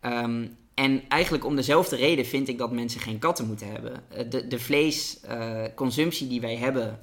Ehm, 0.00 0.46
en 0.74 1.02
eigenlijk 1.08 1.44
om 1.44 1.56
dezelfde 1.56 1.96
reden 1.96 2.26
vind 2.26 2.48
ik 2.48 2.58
dat 2.58 2.72
mensen 2.72 3.00
geen 3.00 3.18
katten 3.18 3.46
moeten 3.46 3.70
hebben. 3.72 4.10
Eh, 4.10 4.30
De, 4.30 4.46
de 4.46 4.58
vleesconsumptie 4.58 6.28
die 6.28 6.40
wij 6.40 6.56
hebben 6.56 6.98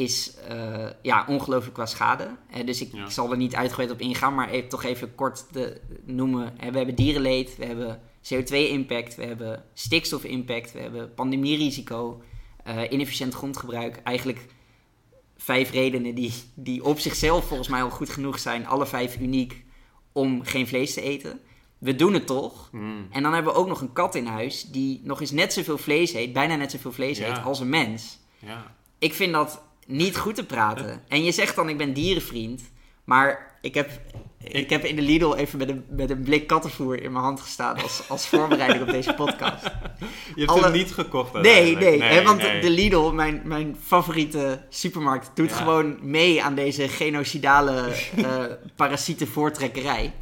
is 0.00 0.34
eh, 0.48 0.86
ja, 1.02 1.24
ongelooflijk 1.28 1.74
qua 1.74 1.86
schade. 1.86 2.28
Eh, 2.50 2.66
dus 2.66 2.80
ik, 2.80 2.92
Ja. 2.92 3.04
ik 3.04 3.10
zal 3.10 3.30
er 3.30 3.36
niet 3.36 3.54
uitgebreid 3.54 3.90
op 3.90 4.00
ingaan, 4.00 4.34
maar 4.34 4.50
even, 4.50 4.68
toch 4.68 4.84
even 4.84 5.14
kort 5.14 5.46
te 5.52 5.80
noemen. 6.04 6.58
Eh, 6.58 6.70
we 6.70 6.76
hebben 6.76 6.94
dierenleed, 6.94 7.56
we 7.56 7.64
hebben 7.64 8.00
CO2-impact, 8.22 9.14
we 9.14 9.24
hebben 9.24 9.64
stikstof-impact, 9.74 10.72
we 10.72 10.78
hebben 10.80 11.14
pandemierisico, 11.14 12.22
eh 12.64 12.90
inefficiënt 12.90 13.34
grondgebruik. 13.34 14.00
Eigenlijk 14.04 14.46
vijf 15.36 15.70
redenen 15.70 16.14
die, 16.14 16.32
die 16.54 16.84
op 16.84 16.98
zichzelf 16.98 17.44
volgens 17.44 17.68
mij 17.68 17.82
al 17.82 17.90
goed 17.90 18.10
genoeg 18.10 18.38
zijn, 18.38 18.66
alle 18.66 18.86
vijf 18.86 19.18
uniek, 19.18 19.64
om 20.12 20.44
geen 20.44 20.66
vlees 20.68 20.94
te 20.94 21.00
eten. 21.02 21.40
We 21.78 21.94
doen 21.96 22.14
het 22.14 22.26
toch. 22.26 22.68
Mm. 22.72 23.06
En 23.10 23.22
dan 23.22 23.32
hebben 23.34 23.52
we 23.52 23.58
ook 23.58 23.68
nog 23.68 23.80
een 23.80 23.92
kat 23.92 24.14
in 24.14 24.26
huis 24.26 24.62
die 24.64 25.00
nog 25.04 25.20
eens 25.20 25.30
net 25.30 25.52
zoveel 25.52 25.78
vlees 25.78 26.12
eet, 26.12 26.32
bijna 26.32 26.56
net 26.56 26.70
zoveel 26.70 26.92
vlees 26.92 27.18
Ja. 27.18 27.28
eet 27.30 27.44
als 27.44 27.60
een 27.60 27.68
mens. 27.68 28.18
Ja. 28.38 28.74
Ik 28.98 29.14
vind 29.14 29.32
dat 29.32 29.62
niet 29.86 30.16
goed 30.16 30.34
te 30.34 30.44
praten. 30.46 31.02
En 31.08 31.24
je 31.24 31.32
zegt 31.32 31.56
dan, 31.56 31.68
ik 31.68 31.78
ben 31.78 31.92
dierenvriend. 31.92 32.62
Maar 33.04 33.58
ik 33.60 33.74
heb, 33.74 33.90
ik 34.42 34.70
heb 34.70 34.84
in 34.84 34.96
de 34.96 35.02
Lidl 35.02 35.34
even 35.34 35.58
met 35.58 35.68
een, 35.68 35.84
met 35.88 36.10
een 36.10 36.22
blik 36.22 36.46
kattenvoer 36.46 37.02
in 37.02 37.12
mijn 37.12 37.24
hand 37.24 37.40
gestaan 37.40 37.82
als, 37.82 38.02
als 38.08 38.26
voorbereiding 38.28 38.82
op 38.82 38.90
deze 38.90 39.14
podcast. 39.14 39.62
Je 40.34 40.40
hebt 40.40 40.50
Alle- 40.50 40.62
hem 40.62 40.72
niet 40.72 40.92
gekocht 40.92 41.32
Nee, 41.32 41.42
uiteindelijk. 41.44 41.98
nee, 41.98 42.08
hè, 42.12 42.22
want 42.22 42.42
nee. 42.42 42.60
de 42.60 42.70
Lidl, 42.70 43.10
mijn, 43.10 43.42
mijn 43.44 43.76
favoriete 43.86 44.62
supermarkt, 44.68 45.30
doet 45.34 45.50
Ja. 45.50 45.56
gewoon 45.56 45.98
mee 46.02 46.42
aan 46.42 46.54
deze 46.54 46.88
genocidale 46.88 47.92
eh 48.16 48.44
parasietenvoortrekkerij. 48.76 50.12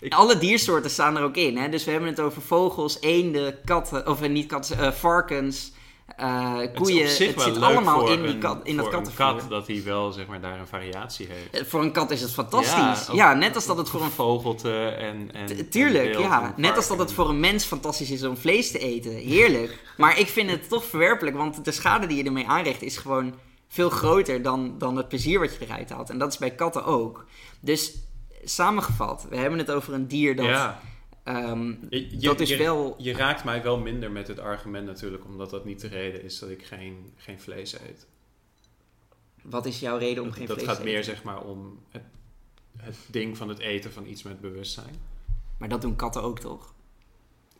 Ik- 0.00 0.14
Alle 0.14 0.38
diersoorten 0.38 0.90
staan 0.90 1.16
er 1.16 1.22
ook 1.22 1.36
in. 1.36 1.56
Hè? 1.56 1.68
Dus 1.68 1.84
we 1.84 1.90
hebben 1.90 2.08
het 2.10 2.20
over 2.20 2.42
vogels, 2.42 3.00
eenden, 3.00 3.58
katten, 3.64 4.06
of 4.08 4.22
eh, 4.22 4.28
niet 4.30 4.46
katten, 4.46 4.78
eh, 4.78 4.92
varkens, 4.92 5.72
eh, 6.16 6.58
koeien. 6.74 7.02
Het 7.02 7.10
zit 7.16 7.60
allemaal 7.60 8.08
in, 8.08 8.22
die 8.22 8.30
een- 8.30 8.38
kat, 8.38 8.60
in 8.66 8.76
dat 8.76 8.84
voor 8.84 8.94
een 8.94 9.00
kattenvoer. 9.02 9.40
kat 9.40 9.50
dat 9.50 9.66
hij 9.66 9.82
wel 9.84 10.12
zeg 10.12 10.26
maar, 10.26 10.40
daar 10.40 10.60
een 10.60 10.66
variatie 10.66 11.26
heeft. 11.30 11.50
Eh, 11.64 11.70
Voor 11.70 11.82
een 11.82 11.92
kat 11.92 12.10
is 12.10 12.20
het 12.20 12.32
fantastisch. 12.32 13.08
Ja, 13.14 13.34
net 13.34 13.54
als 13.54 13.66
dat 13.66 13.76
het 13.76 13.88
voor 13.88 14.00
een 14.00 14.06
gevogelte 14.06 14.84
en, 14.88 15.30
en 15.32 15.68
Tuurlijk, 15.68 16.14
en 16.14 16.20
ja. 16.20 16.54
Net 16.56 16.76
als 16.76 16.88
dat 16.88 16.98
het 16.98 17.12
voor 17.12 17.28
een 17.28 17.40
mens 17.40 17.64
fantastisch 17.64 18.10
is 18.10 18.22
om 18.24 18.36
vlees 18.36 18.70
te 18.70 18.78
eten. 18.78 19.12
Heerlijk. 19.12 19.78
Maar 19.96 20.18
ik 20.18 20.28
vind 20.28 20.50
het 20.50 20.68
toch 20.68 20.84
verwerpelijk, 20.84 21.36
want 21.36 21.64
de 21.64 21.72
schade 21.72 22.06
die 22.06 22.16
je 22.16 22.24
ermee 22.24 22.46
aanricht 22.46 22.82
is 22.82 22.96
gewoon 22.96 23.34
veel 23.68 23.90
groter 23.90 24.42
dan, 24.42 24.74
dan 24.78 24.96
het 24.96 25.08
plezier 25.08 25.38
wat 25.38 25.54
je 25.58 25.64
eruit 25.64 25.90
haalt. 25.90 26.10
En 26.10 26.18
dat 26.18 26.32
is 26.32 26.38
bij 26.38 26.50
katten 26.50 26.84
ook. 26.84 27.24
Dus 27.60 27.94
samengevat, 28.44 29.26
we 29.30 29.36
hebben 29.36 29.58
het 29.58 29.70
over 29.70 29.92
een 29.94 30.08
dier 30.08 30.36
dat... 30.36 30.44
Ja, 30.46 30.80
ehm, 31.26 31.68
je, 31.90 32.10
je- 32.10 32.18
dat 32.18 32.40
is 32.40 32.48
je- 32.48 32.56
wel... 32.56 32.94
Je 32.98 33.12
raakt 33.12 33.44
mij 33.44 33.62
wel 33.62 33.78
minder 33.78 34.10
met 34.10 34.28
het 34.28 34.38
argument 34.38 34.86
natuurlijk, 34.86 35.24
omdat 35.24 35.50
dat 35.50 35.64
niet 35.64 35.80
de 35.80 35.88
reden 35.88 36.22
is 36.22 36.38
dat 36.38 36.50
ik 36.50 36.64
geen, 36.64 37.12
geen 37.16 37.40
vlees 37.40 37.72
eet. 37.80 38.06
Wat 39.42 39.66
is 39.66 39.80
jouw 39.80 39.96
reden 39.98 40.22
om 40.22 40.32
geen 40.32 40.46
dat 40.46 40.56
vlees 40.56 40.68
gaat 40.68 40.76
te 40.76 40.84
meer 40.84 40.92
eten? 40.98 41.04
zeg 41.04 41.22
maar 41.22 41.42
om 41.44 41.78
het, 41.90 42.02
het 42.76 42.96
ding 43.10 43.36
van 43.36 43.48
het 43.48 43.58
eten 43.58 43.92
van 43.92 44.06
iets 44.06 44.22
met 44.22 44.40
bewustzijn. 44.40 44.94
Maar 45.58 45.68
dat 45.68 45.80
doen 45.80 45.96
katten 45.96 46.22
ook 46.22 46.38
toch? 46.38 46.74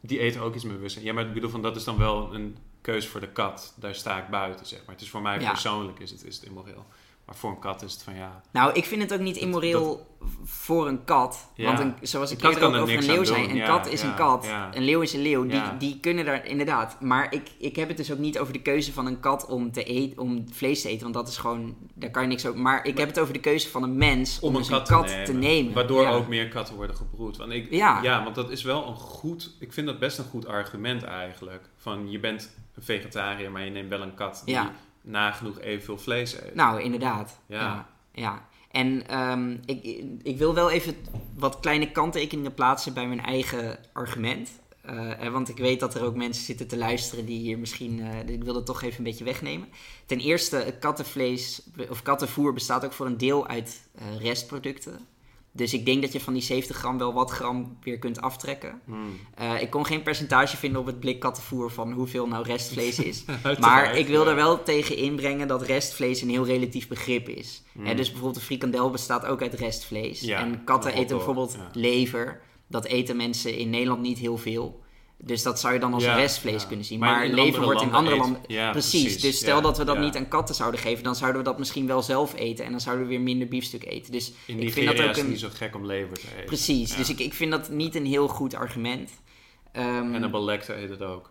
Die 0.01 0.19
eten 0.19 0.41
ook 0.41 0.55
iets 0.55 0.65
met 0.65 0.75
bewustzijn. 0.75 1.05
Ja, 1.05 1.13
maar 1.13 1.27
ik 1.27 1.33
bedoel 1.35 1.51
van 1.51 1.63
dat 1.63 1.77
is 1.77 1.85
dan 1.85 1.99
wel 1.99 2.35
een 2.35 2.57
keuze 2.81 3.09
voor 3.09 3.21
de 3.21 3.29
kat. 3.33 3.75
Daar 3.79 3.95
sta 3.95 4.23
ik 4.23 4.29
buiten, 4.29 4.67
zeg 4.67 4.79
maar. 4.85 4.95
Het 4.95 5.05
is 5.05 5.11
voor 5.11 5.23
mij 5.23 5.41
Ja. 5.41 5.51
persoonlijk 5.51 5.99
is 5.99 6.11
het, 6.11 6.25
is 6.25 6.37
het 6.37 6.45
immoreel. 6.45 6.87
Maar 7.27 7.37
voor 7.37 7.51
een 7.51 7.59
kat 7.59 7.83
is 7.83 7.93
het 7.93 8.03
van 8.03 8.15
ja. 8.15 8.41
Nou, 8.53 8.73
ik 8.73 8.85
vind 8.85 9.03
het 9.03 9.13
ook 9.15 9.21
niet 9.21 9.35
Dat- 9.35 9.43
immoreel 9.43 10.07
voor 10.45 10.89
een 10.89 11.05
kat. 11.05 11.51
Ja. 11.55 11.65
Want 11.67 11.79
een, 11.79 11.95
zoals 12.03 12.31
ik 12.31 12.43
eerder 12.43 12.65
ook 12.65 12.75
er 12.75 12.81
over 12.81 12.97
een 12.97 13.05
leeuw 13.05 13.23
doen. 13.25 13.51
een 13.51 13.57
Ja, 13.57 13.67
kat 13.67 13.87
is 13.87 14.01
ja, 14.03 14.09
een 14.09 14.15
kat, 14.15 14.49
een 14.73 14.83
leeuw 14.83 15.01
is 15.01 15.13
een 15.13 15.23
leeuw. 15.23 15.47
Die, 15.47 15.63
die 15.79 16.01
kunnen 16.01 16.25
daar 16.25 16.47
inderdaad. 16.47 17.01
Maar 17.01 17.33
ik, 17.35 17.51
ik 17.59 17.77
heb 17.77 17.89
het 17.89 17.97
dus 17.97 18.13
ook 18.13 18.19
niet 18.19 18.39
over 18.39 18.53
de 18.53 18.63
keuze 18.63 18.93
van 18.93 19.07
een 19.07 19.21
kat 19.21 19.47
om, 19.47 19.73
te 19.73 19.85
eten, 19.85 20.19
om 20.19 20.45
vlees 20.53 20.83
te 20.83 20.89
eten. 20.89 21.03
Want 21.03 21.15
dat 21.15 21.29
is 21.29 21.37
gewoon, 21.37 21.77
daar 21.95 22.11
kan 22.11 22.23
je 22.23 22.29
niks 22.29 22.47
over. 22.47 22.61
Maar 22.61 22.85
ik 22.85 22.99
heb 22.99 23.09
het 23.09 23.19
over 23.21 23.33
de 23.33 23.41
keuze 23.41 23.69
van 23.69 23.83
een 23.83 23.97
mens 23.97 24.41
om, 24.41 24.49
Om 24.49 24.55
een 24.55 24.61
dus 24.61 24.71
kat, 24.71 24.89
een 24.91 24.97
kat 24.97 25.07
te, 25.07 25.13
nemen, 25.13 25.25
te 25.27 25.33
nemen. 25.33 25.73
Waardoor 25.75 26.07
ook 26.07 26.29
meer 26.29 26.49
katten 26.49 26.75
worden 26.75 26.97
gebroed. 26.97 27.37
Want 27.37 27.53
ik, 27.53 27.71
Ja. 27.71 28.03
ja. 28.03 28.23
want 28.23 28.35
dat 28.35 28.51
is 28.51 28.63
wel 28.63 28.87
een 28.89 28.95
goed... 28.97 29.57
Ik 29.61 29.73
vind 29.73 29.87
dat 29.87 29.99
best 29.99 30.19
een 30.19 30.25
goed 30.25 30.47
argument 30.47 31.03
eigenlijk. 31.03 31.69
Van 31.77 32.11
je 32.11 32.19
bent 32.21 32.55
een 32.75 32.83
vegetariër, 32.83 33.51
maar 33.51 33.65
je 33.65 33.71
neemt 33.71 33.89
wel 33.89 34.03
een 34.03 34.15
kat 34.15 34.43
die 34.45 34.55
Ja. 34.55 34.73
Nagenoeg 35.07 35.61
evenveel 35.61 35.99
vlees 35.99 36.35
eet. 36.35 36.55
Nou, 36.55 36.81
inderdaad. 36.83 37.39
Ja. 37.47 37.61
Ja. 37.61 37.87
ja. 38.13 38.49
En 38.71 39.07
ehm, 39.09 39.57
ik, 39.65 40.05
ik 40.23 40.39
wil 40.39 40.55
wel 40.55 40.71
even 40.71 40.95
wat 41.37 41.61
kleine 41.61 41.91
kanttekeningen 41.93 42.55
plaatsen 42.55 42.95
bij 42.95 43.07
mijn 43.07 43.25
eigen 43.25 43.79
argument. 43.93 44.51
Eh, 44.87 45.29
want 45.29 45.49
ik 45.49 45.57
weet 45.57 45.81
dat 45.81 45.95
er 45.95 46.03
ook 46.05 46.15
mensen 46.15 46.45
zitten 46.45 46.67
te 46.67 46.77
luisteren 46.77 47.27
die 47.27 47.39
hier 47.39 47.59
misschien. 47.59 48.01
eh, 48.01 48.35
ik 48.35 48.45
wil 48.45 48.55
het 48.55 48.67
toch 48.67 48.83
even 48.83 48.99
een 48.99 49.05
beetje 49.05 49.25
wegnemen. 49.25 49.69
Ten 50.07 50.19
eerste, 50.19 50.75
kattenvlees 50.81 51.63
of 51.91 52.03
kattenvoer 52.03 52.53
bestaat 52.53 52.85
ook 52.85 52.93
voor 52.93 53.07
een 53.07 53.19
deel 53.19 53.47
uit 53.47 53.89
eh, 53.95 54.21
restproducten. 54.21 55.07
Dus 55.57 55.75
ik 55.75 55.87
denk 55.87 56.03
dat 56.03 56.13
je 56.13 56.21
van 56.21 56.33
die 56.33 56.43
70 56.43 56.77
gram 56.77 56.99
wel 56.99 57.13
wat 57.13 57.31
gram 57.31 57.77
weer 57.83 57.99
kunt 57.99 58.21
aftrekken. 58.21 58.81
Hmm. 58.85 59.19
Eh, 59.35 59.63
ik 59.63 59.71
kon 59.71 59.87
geen 59.87 60.03
percentage 60.03 60.57
vinden 60.57 60.81
op 60.81 60.87
het 60.87 61.01
blik 61.01 61.21
kattenvoer 61.21 61.71
van 61.71 61.93
hoeveel 61.93 62.29
nou 62.29 62.45
restvlees 62.45 62.99
is. 62.99 63.25
Maar 63.59 63.97
ik 63.97 64.07
wil 64.07 64.23
ja. 64.23 64.29
er 64.29 64.35
wel 64.35 64.63
tegen 64.63 64.97
inbrengen 64.97 65.49
dat 65.49 65.63
restvlees 65.63 66.23
een 66.23 66.31
heel 66.31 66.47
relatief 66.47 66.89
begrip 66.89 67.29
is. 67.29 67.63
Mm. 67.73 67.87
Hè, 67.87 67.95
dus 67.95 68.07
bijvoorbeeld 68.07 68.37
een 68.37 68.47
frikandel 68.47 68.91
bestaat 68.91 69.27
ook 69.27 69.43
uit 69.43 69.55
restvlees. 69.55 70.21
Ja, 70.21 70.41
en 70.41 70.65
katten 70.65 70.93
eten 70.93 71.17
bijvoorbeeld 71.17 71.53
ja. 71.59 71.71
lever. 71.73 72.41
Dat 72.67 72.85
eten 72.85 73.17
mensen 73.17 73.59
in 73.59 73.71
Nederland 73.71 74.01
niet 74.01 74.19
heel 74.19 74.37
veel. 74.37 74.85
Dus 75.19 75.43
dat 75.43 75.61
zou 75.61 75.75
je 75.75 75.81
dan 75.81 75.95
als 75.95 76.05
Ja, 76.05 76.15
restvlees 76.15 76.63
ja. 76.63 76.69
kunnen 76.69 76.85
zien. 76.87 76.99
Maar 76.99 77.17
Maar, 77.17 77.29
leven 77.29 77.63
wordt 77.63 77.83
in 77.83 77.93
andere 77.93 78.17
landen... 78.17 78.41
Ja, 78.47 78.71
precies. 78.71 79.03
precies. 79.03 79.23
Dus 79.23 79.37
stel 79.37 79.61
dat 79.63 79.79
we 79.79 79.85
dat 79.85 79.99
niet 79.99 80.17
aan 80.17 80.29
katten 80.29 80.55
zouden 80.55 80.81
geven, 80.81 81.05
dan 81.05 81.17
zouden 81.17 81.43
we 81.43 81.49
dat 81.49 81.59
misschien 81.59 81.87
wel 81.87 82.03
zelf 82.03 82.35
eten. 82.35 82.65
En 82.65 82.71
dan 82.71 82.81
zouden 82.81 83.05
we 83.05 83.11
weer 83.11 83.21
minder 83.21 83.49
biefstuk 83.49 83.85
eten. 83.85 84.13
Dus 84.13 84.33
In 84.47 84.61
ik 84.61 84.73
vind 84.73 84.87
dat 84.87 84.95
ook 84.95 85.01
is 85.03 85.09
het 85.09 85.19
een... 85.19 85.29
niet 85.29 85.41
zo 85.41 85.49
gek 85.53 85.75
om 85.75 85.87
lever 85.87 86.19
te 86.19 86.27
eten. 86.35 86.45
Precies. 86.45 86.97
Dus 86.97 87.11
ik, 87.11 87.19
ik 87.19 87.35
vind 87.35 87.51
dat 87.51 87.71
niet 87.71 87.95
een 87.95 88.07
heel 88.07 88.29
goed 88.29 88.55
argument. 88.55 89.11
Ehm, 89.73 90.11
Hannibal 90.11 90.45
Lecter 90.45 90.79
eet 90.79 90.91
het 90.91 91.03
ook. 91.03 91.31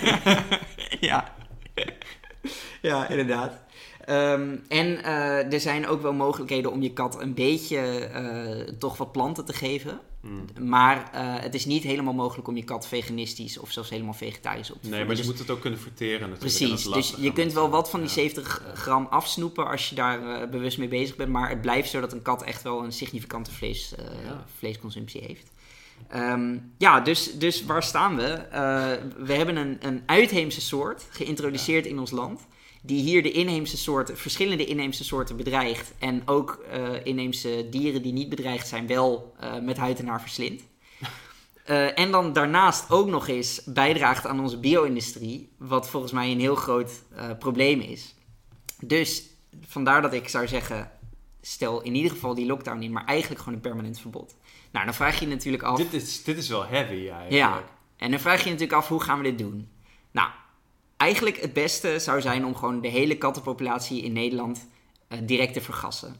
ja. 1.00 1.34
ja, 2.82 3.08
inderdaad. 3.08 3.63
Ehm, 4.04 4.56
en 4.68 5.04
eh, 5.04 5.52
er 5.52 5.60
zijn 5.60 5.86
ook 5.86 6.02
wel 6.02 6.12
mogelijkheden 6.12 6.72
om 6.72 6.82
je 6.82 6.92
kat 6.92 7.20
een 7.20 7.34
beetje 7.34 7.78
eh, 7.78 8.74
toch 8.78 8.96
wat 8.96 9.12
planten 9.12 9.44
te 9.44 9.52
geven. 9.52 10.00
Mm. 10.20 10.44
Maar 10.68 11.10
eh, 11.12 11.20
het 11.42 11.54
is 11.54 11.64
niet 11.64 11.82
helemaal 11.82 12.12
mogelijk 12.12 12.48
om 12.48 12.56
je 12.56 12.64
kat 12.64 12.86
veganistisch 12.88 13.58
of 13.58 13.70
zelfs 13.70 13.90
helemaal 13.90 14.12
vegetarisch 14.12 14.70
op 14.70 14.82
te 14.82 14.88
Nee, 14.88 14.98
voeden. 14.98 15.06
maar 15.06 15.16
je 15.16 15.22
Dus- 15.22 15.30
moet 15.30 15.38
het 15.38 15.50
ook 15.50 15.60
kunnen 15.60 15.80
verteren 15.80 16.28
natuurlijk. 16.30 16.56
Precies, 16.58 16.84
dus 16.84 17.14
je 17.18 17.32
kunt 17.32 17.52
wel 17.52 17.70
wat 17.70 17.90
van 17.90 18.00
die 18.00 18.08
ja. 18.08 18.14
70 18.14 18.62
gram 18.74 19.06
afsnoepen 19.10 19.66
als 19.70 19.88
je 19.88 19.94
daar 19.94 20.48
bewust 20.48 20.78
mee 20.78 20.88
bezig 20.88 21.16
bent. 21.16 21.30
Maar 21.30 21.48
het 21.48 21.60
blijft 21.60 21.90
zo 21.90 22.00
dat 22.00 22.12
een 22.12 22.22
kat 22.22 22.42
echt 22.42 22.62
wel 22.62 22.84
een 22.84 22.92
significante 22.92 23.52
vlees, 23.52 23.94
Ja. 24.24 24.44
vleesconsumptie 24.58 25.20
heeft. 25.20 25.50
Ehm, 26.08 26.56
ja, 26.78 27.00
dus, 27.00 27.32
dus 27.38 27.64
waar 27.64 27.82
staan 27.82 28.16
we? 28.16 28.38
We 29.24 29.32
hebben 29.32 29.56
een, 29.56 29.76
een 29.80 30.02
uitheemse 30.06 30.60
soort 30.60 31.06
geïntroduceerd 31.10 31.86
in 31.86 31.98
ons 31.98 32.10
land. 32.10 32.46
Die 32.86 33.02
hier 33.02 33.22
de 33.22 33.30
inheemse 33.30 33.76
soorten, 33.76 34.16
verschillende 34.16 34.64
inheemse 34.64 35.04
soorten 35.04 35.36
bedreigt. 35.36 35.92
En 35.98 36.22
ook 36.28 36.64
eh, 36.70 37.04
inheemse 37.04 37.66
dieren 37.70 38.02
die 38.02 38.12
niet 38.12 38.28
bedreigd 38.28 38.68
zijn, 38.68 38.86
wel 38.86 39.34
eh, 39.38 39.58
met 39.58 39.76
huid 39.76 39.98
en 39.98 40.06
haar 40.06 40.20
verslindt. 40.20 40.62
Eh, 41.64 41.98
en 41.98 42.10
dan 42.10 42.32
daarnaast 42.32 42.90
ook 42.90 43.06
nog 43.06 43.28
eens 43.28 43.62
bijdraagt 43.64 44.26
aan 44.26 44.40
onze 44.40 44.60
bio-industrie, 44.60 45.52
wat 45.58 45.88
volgens 45.88 46.12
mij 46.12 46.30
een 46.30 46.40
heel 46.40 46.54
groot 46.54 47.02
probleem 47.38 47.80
is. 47.80 48.14
Dus 48.80 49.22
vandaar 49.66 50.02
dat 50.02 50.12
ik 50.12 50.28
zou 50.28 50.48
zeggen, 50.48 50.90
stel 51.40 51.82
in 51.82 51.94
ieder 51.94 52.10
geval 52.10 52.34
die 52.34 52.46
lockdown 52.46 52.82
in, 52.82 52.92
maar 52.92 53.04
eigenlijk 53.04 53.40
gewoon 53.40 53.54
een 53.54 53.60
permanent 53.60 54.00
verbod. 54.00 54.36
Nou, 54.70 54.84
dan 54.84 54.94
vraag 54.94 55.18
je 55.18 55.26
je 55.26 55.32
natuurlijk 55.32 55.62
af... 55.62 55.76
Dit 55.76 55.92
is, 55.92 56.24
dit 56.24 56.36
is 56.36 56.48
wel 56.48 56.66
heavy 56.66 56.92
eigenlijk. 56.92 57.30
Ja, 57.30 57.64
en 57.96 58.10
dan 58.10 58.20
vraag 58.20 58.38
je 58.38 58.44
je 58.44 58.50
natuurlijk 58.50 58.78
af, 58.78 58.88
hoe 58.88 59.02
gaan 59.02 59.18
we 59.18 59.24
dit 59.24 59.38
doen? 59.38 59.68
Nou, 60.10 60.28
eigenlijk 61.04 61.40
het 61.40 61.52
beste 61.52 61.98
zou 61.98 62.20
zijn 62.20 62.44
om 62.44 62.54
gewoon 62.56 62.80
de 62.80 62.88
hele 62.88 63.16
kattenpopulatie 63.18 64.02
in 64.02 64.12
Nederland 64.12 64.68
eh, 65.08 65.18
direct 65.22 65.52
te 65.52 65.60
vergassen. 65.60 66.16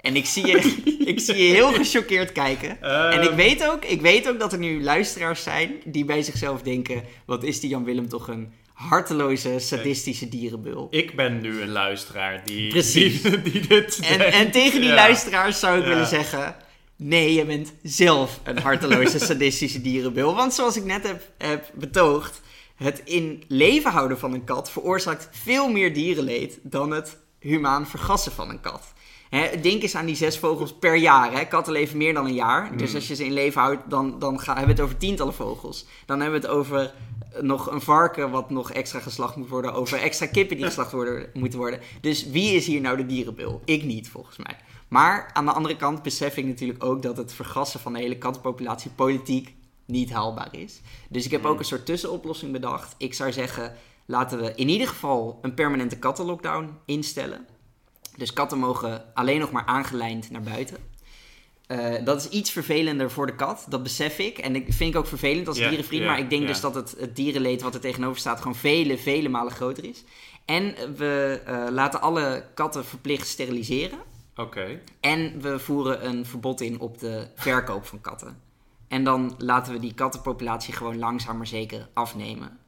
En 0.00 0.16
ik 0.16 0.26
zie 0.26 0.46
je, 0.46 0.56
ik 1.12 1.20
zie 1.20 1.36
je 1.36 1.54
heel 1.54 1.72
gechoqueerd 1.72 2.32
kijken. 2.32 2.82
En 2.82 3.22
ik 3.22 3.28
Ehm, 3.28 3.36
weet, 3.36 3.66
ook, 3.68 3.84
ik 3.84 4.00
weet 4.00 4.28
ook 4.28 4.38
dat 4.38 4.52
er 4.52 4.58
nu 4.58 4.82
luisteraars 4.82 5.42
zijn 5.42 5.70
die 5.84 6.04
bij 6.04 6.22
zichzelf 6.22 6.62
denken... 6.62 7.02
wat 7.26 7.42
is 7.44 7.60
die 7.60 7.70
Jan 7.70 7.84
Willem 7.84 8.08
toch 8.08 8.28
een 8.28 8.52
harteloze, 8.72 9.58
sadistische 9.58 10.28
dierenbul. 10.28 10.86
Ik 10.90 11.16
ben 11.16 11.40
nu 11.40 11.60
een 11.60 11.68
luisteraar 11.72 12.42
die, 12.44 12.68
Precies. 12.68 13.22
die, 13.22 13.42
die 13.52 13.66
dit 13.66 13.98
En, 14.02 14.18
denkt. 14.18 14.34
en 14.34 14.50
tegen 14.50 14.80
die 14.80 14.88
Ja. 14.88 14.94
luisteraars 14.94 15.58
zou 15.60 15.76
ik 15.78 15.82
Ja. 15.84 15.88
willen 15.88 16.06
zeggen... 16.06 16.56
Nee, 16.96 17.34
je 17.34 17.44
bent 17.44 17.72
zelf 17.82 18.40
een 18.44 18.58
harteloze, 18.58 19.18
sadistische 19.30 19.80
dierenbil. 19.80 20.34
Want 20.34 20.54
zoals 20.54 20.76
ik 20.76 20.84
net 20.84 21.06
heb, 21.06 21.22
heb 21.38 21.70
betoogd... 21.74 22.40
het 22.74 23.02
in 23.04 23.42
leven 23.48 23.90
houden 23.90 24.18
van 24.18 24.32
een 24.32 24.44
kat 24.44 24.70
veroorzaakt 24.70 25.28
veel 25.32 25.70
meer 25.70 25.94
dierenleed... 25.94 26.58
dan 26.62 26.90
het 26.90 27.18
humaan 27.38 27.86
vergassen 27.86 28.32
van 28.32 28.50
een 28.50 28.60
kat. 28.60 28.92
Hè, 29.30 29.60
denk 29.60 29.82
eens 29.82 29.94
aan 29.94 30.06
die 30.06 30.14
zes 30.14 30.38
vogels 30.38 30.72
per 30.74 30.96
jaar. 30.96 31.32
Hè. 31.32 31.44
Katten 31.44 31.72
leven 31.72 31.96
meer 31.96 32.14
dan 32.14 32.26
een 32.26 32.34
jaar. 32.34 32.76
Dus 32.76 32.88
Mm. 32.90 32.94
als 32.94 33.08
je 33.08 33.14
ze 33.14 33.24
in 33.24 33.32
leven 33.32 33.60
houdt, 33.60 33.90
dan, 33.90 34.18
dan 34.18 34.40
gaan, 34.40 34.56
hebben 34.56 34.74
we 34.74 34.80
het 34.80 34.90
over 34.90 35.00
tientallen 35.00 35.34
vogels. 35.34 35.86
Dan 36.06 36.20
hebben 36.20 36.40
we 36.40 36.46
het 36.46 36.56
over 36.56 36.80
eh, 37.32 37.42
nog 37.42 37.70
een 37.70 37.80
varken 37.80 38.30
wat 38.30 38.50
nog 38.50 38.72
extra 38.72 38.98
geslacht 38.98 39.36
moet 39.36 39.48
worden. 39.48 39.72
Over 39.74 39.98
extra 39.98 40.26
kippen 40.26 40.56
die 40.56 40.66
geslacht 40.66 40.92
worden, 40.92 41.30
moeten 41.32 41.58
worden. 41.58 41.80
Dus 42.00 42.26
wie 42.26 42.54
is 42.54 42.66
hier 42.66 42.80
nou 42.80 42.96
de 42.96 43.06
dierenbil? 43.06 43.62
Ik 43.64 43.82
niet, 43.82 44.08
volgens 44.08 44.36
mij. 44.36 44.56
Maar 44.88 45.30
aan 45.32 45.44
de 45.44 45.52
andere 45.52 45.76
kant 45.76 46.02
besef 46.02 46.36
ik 46.36 46.44
natuurlijk 46.44 46.84
ook 46.84 47.02
dat 47.02 47.16
het 47.16 47.32
vergassen 47.32 47.80
van 47.80 47.92
de 47.92 47.98
hele 47.98 48.18
kattenpopulatie 48.18 48.90
politiek 48.90 49.54
niet 49.86 50.12
haalbaar 50.12 50.48
is. 50.50 50.80
Dus 51.08 51.24
ik 51.24 51.30
heb 51.30 51.44
ook 51.44 51.58
een 51.58 51.64
soort 51.64 51.86
tussenoplossing 51.86 52.52
bedacht. 52.52 52.94
Ik 52.98 53.14
zou 53.14 53.32
zeggen, 53.32 53.72
laten 54.04 54.38
we 54.38 54.52
in 54.54 54.68
ieder 54.68 54.88
geval 54.88 55.38
een 55.42 55.54
permanente 55.54 55.98
kattenlockdown 55.98 56.78
instellen. 56.84 57.46
Dus 58.16 58.32
katten 58.32 58.58
mogen 58.58 59.14
alleen 59.14 59.40
nog 59.40 59.50
maar 59.50 59.64
aangelijnd 59.66 60.30
naar 60.30 60.42
buiten. 60.42 60.76
Eh, 61.66 62.04
dat 62.04 62.20
is 62.20 62.28
iets 62.28 62.50
vervelender 62.50 63.10
voor 63.10 63.26
de 63.26 63.34
kat, 63.34 63.66
dat 63.68 63.82
besef 63.82 64.18
ik. 64.18 64.38
En 64.38 64.56
ik 64.56 64.72
vind 64.72 64.94
ik 64.94 65.00
ook 65.00 65.06
vervelend 65.06 65.48
als 65.48 65.56
dierenvriend. 65.56 66.04
maar 66.04 66.18
ik 66.18 66.30
denk 66.30 66.46
dus 66.46 66.60
dat 66.60 66.74
het, 66.74 66.94
het 66.98 67.16
dierenleed 67.16 67.62
wat 67.62 67.74
er 67.74 67.80
tegenover 67.80 68.20
staat 68.20 68.38
gewoon 68.38 68.54
vele, 68.54 68.98
vele 68.98 69.28
malen 69.28 69.52
groter 69.52 69.84
is. 69.84 70.04
En 70.44 70.74
we 70.96 71.42
eh, 71.46 71.66
laten 71.70 72.00
alle 72.00 72.46
katten 72.54 72.84
verplicht 72.84 73.26
steriliseren. 73.26 73.98
Oké. 74.36 74.80
En 75.00 75.40
we 75.40 75.58
voeren 75.58 76.06
een 76.06 76.26
verbod 76.26 76.60
in 76.60 76.80
op 76.80 76.98
de 76.98 77.28
verkoop 77.34 77.86
van 77.86 78.00
katten. 78.00 78.40
En 78.94 79.04
dan 79.04 79.34
laten 79.38 79.72
we 79.72 79.78
die 79.78 79.94
kattenpopulatie 79.94 80.74
gewoon 80.74 80.98
langzaam 80.98 81.36
maar 81.36 81.46
zeker 81.46 81.88
afnemen. 81.94 82.58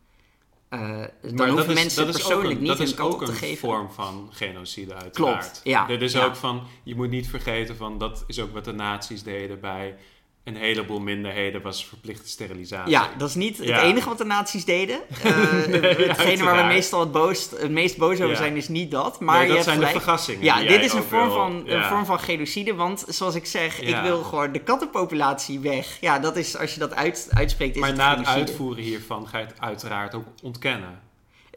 Eh, 0.68 0.80
dan 0.80 0.88
Maar 0.90 1.48
hoeven 1.48 1.56
dat 1.56 1.68
is- 1.68 1.74
mensen 1.74 2.06
dat 2.06 2.14
is 2.14 2.20
persoonlijk 2.22 2.46
ook 2.46 2.52
een, 2.52 2.58
niet 2.58 2.68
dat 2.68 2.78
hun 2.78 2.86
is 2.86 2.94
kat 2.94 3.06
ook 3.12 3.24
te 3.24 3.30
een 3.30 3.36
geven. 3.36 3.56
vorm 3.58 3.90
van 3.90 4.28
genocide 4.32 4.94
uiteraard. 4.94 5.40
Klopt, 5.40 5.60
ja, 5.64 5.86
Dit 5.86 6.02
is 6.02 6.12
ja. 6.12 6.24
ook 6.24 6.36
van, 6.36 6.62
je 6.82 6.94
moet 6.94 7.10
niet 7.10 7.28
vergeten 7.28 7.76
van, 7.76 7.98
dat 7.98 8.24
is 8.26 8.40
ook 8.40 8.52
wat 8.52 8.64
de 8.64 8.72
nazi's 8.72 9.22
deden 9.22 9.60
bij 9.60 9.96
een 10.46 10.56
heleboel 10.56 11.00
minderheden, 11.00 11.62
was 11.62 11.86
verplichte 11.86 12.28
sterilisatie. 12.28 12.90
Ja, 12.92 13.08
dat 13.18 13.28
is 13.28 13.34
niet 13.34 13.58
het 13.58 13.68
enige 13.68 14.08
wat 14.08 14.18
de 14.18 14.24
nazi's 14.24 14.64
deden. 14.64 15.00
Eh, 15.06 15.82
hetgene 15.82 16.44
waar 16.44 16.56
we 16.56 16.62
meestal 16.62 17.00
het, 17.00 17.12
boos, 17.12 17.50
het 17.56 17.70
meest 17.70 17.96
boos 17.96 18.12
over 18.14 18.28
Ja. 18.28 18.34
zijn 18.36 18.56
is 18.56 18.68
niet 18.68 18.90
dat. 18.90 19.20
Maar 19.20 19.38
Nee, 19.46 19.54
dat 19.54 19.64
zijn 19.64 19.76
gelijk. 19.76 19.94
de 19.94 20.00
vergassingen. 20.00 20.42
Ja, 20.44 20.62
dit 20.62 20.84
is 20.84 20.92
een 20.92 21.02
vorm, 21.02 21.24
wil- 21.28 21.34
van, 21.34 21.62
een 21.66 21.84
vorm 21.84 22.04
van 22.06 22.18
genocide. 22.20 22.74
Want 22.74 23.04
zoals 23.08 23.34
ik 23.34 23.46
zeg, 23.46 23.80
ik 23.80 23.96
wil 24.02 24.22
gewoon 24.22 24.52
de 24.52 24.58
kattenpopulatie 24.58 25.60
weg. 25.60 25.96
Ja, 26.00 26.18
dat 26.18 26.36
is, 26.36 26.56
als 26.56 26.72
je 26.74 26.80
dat 26.80 26.94
uit, 26.94 27.28
uitspreekt, 27.30 27.74
is 27.74 27.80
Maar 27.80 27.88
het 27.88 27.98
na 27.98 28.08
het 28.08 28.18
genocide. 28.18 28.40
uitvoeren 28.46 28.82
hiervan 28.84 29.28
ga 29.28 29.38
je 29.38 29.44
het 29.46 29.60
uiteraard 29.60 30.14
ook 30.14 30.24
ontkennen. 30.42 31.00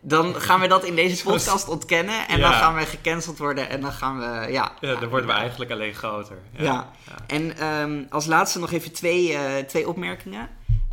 Dan 0.02 0.36
gaan 0.36 0.60
we 0.60 0.68
dat 0.68 0.84
in 0.84 0.96
deze 0.96 1.24
podcast 1.32 1.68
ontkennen. 1.68 2.28
En 2.28 2.38
Ja. 2.38 2.50
dan 2.50 2.60
gaan 2.60 2.76
we 2.76 2.86
gecanceld 2.86 3.38
worden. 3.38 3.70
En 3.70 3.82
dan 3.82 3.92
gaan 3.92 4.20
we, 4.20 4.52
ja. 4.52 4.72
Ja, 4.82 4.96
dan 4.96 5.10
worden 5.10 5.28
we 5.28 5.34
eigenlijk 5.36 5.72
alleen 5.72 5.94
groter. 5.94 6.38
Ja. 6.58 6.64
Ja. 6.64 6.90
En 7.28 7.58
ehm, 7.58 8.04
als 8.10 8.26
laatste 8.26 8.60
nog 8.60 8.72
even 8.72 8.92
twee, 8.94 9.34
eh, 9.34 9.64
twee 9.66 9.88
opmerkingen. 9.90 10.50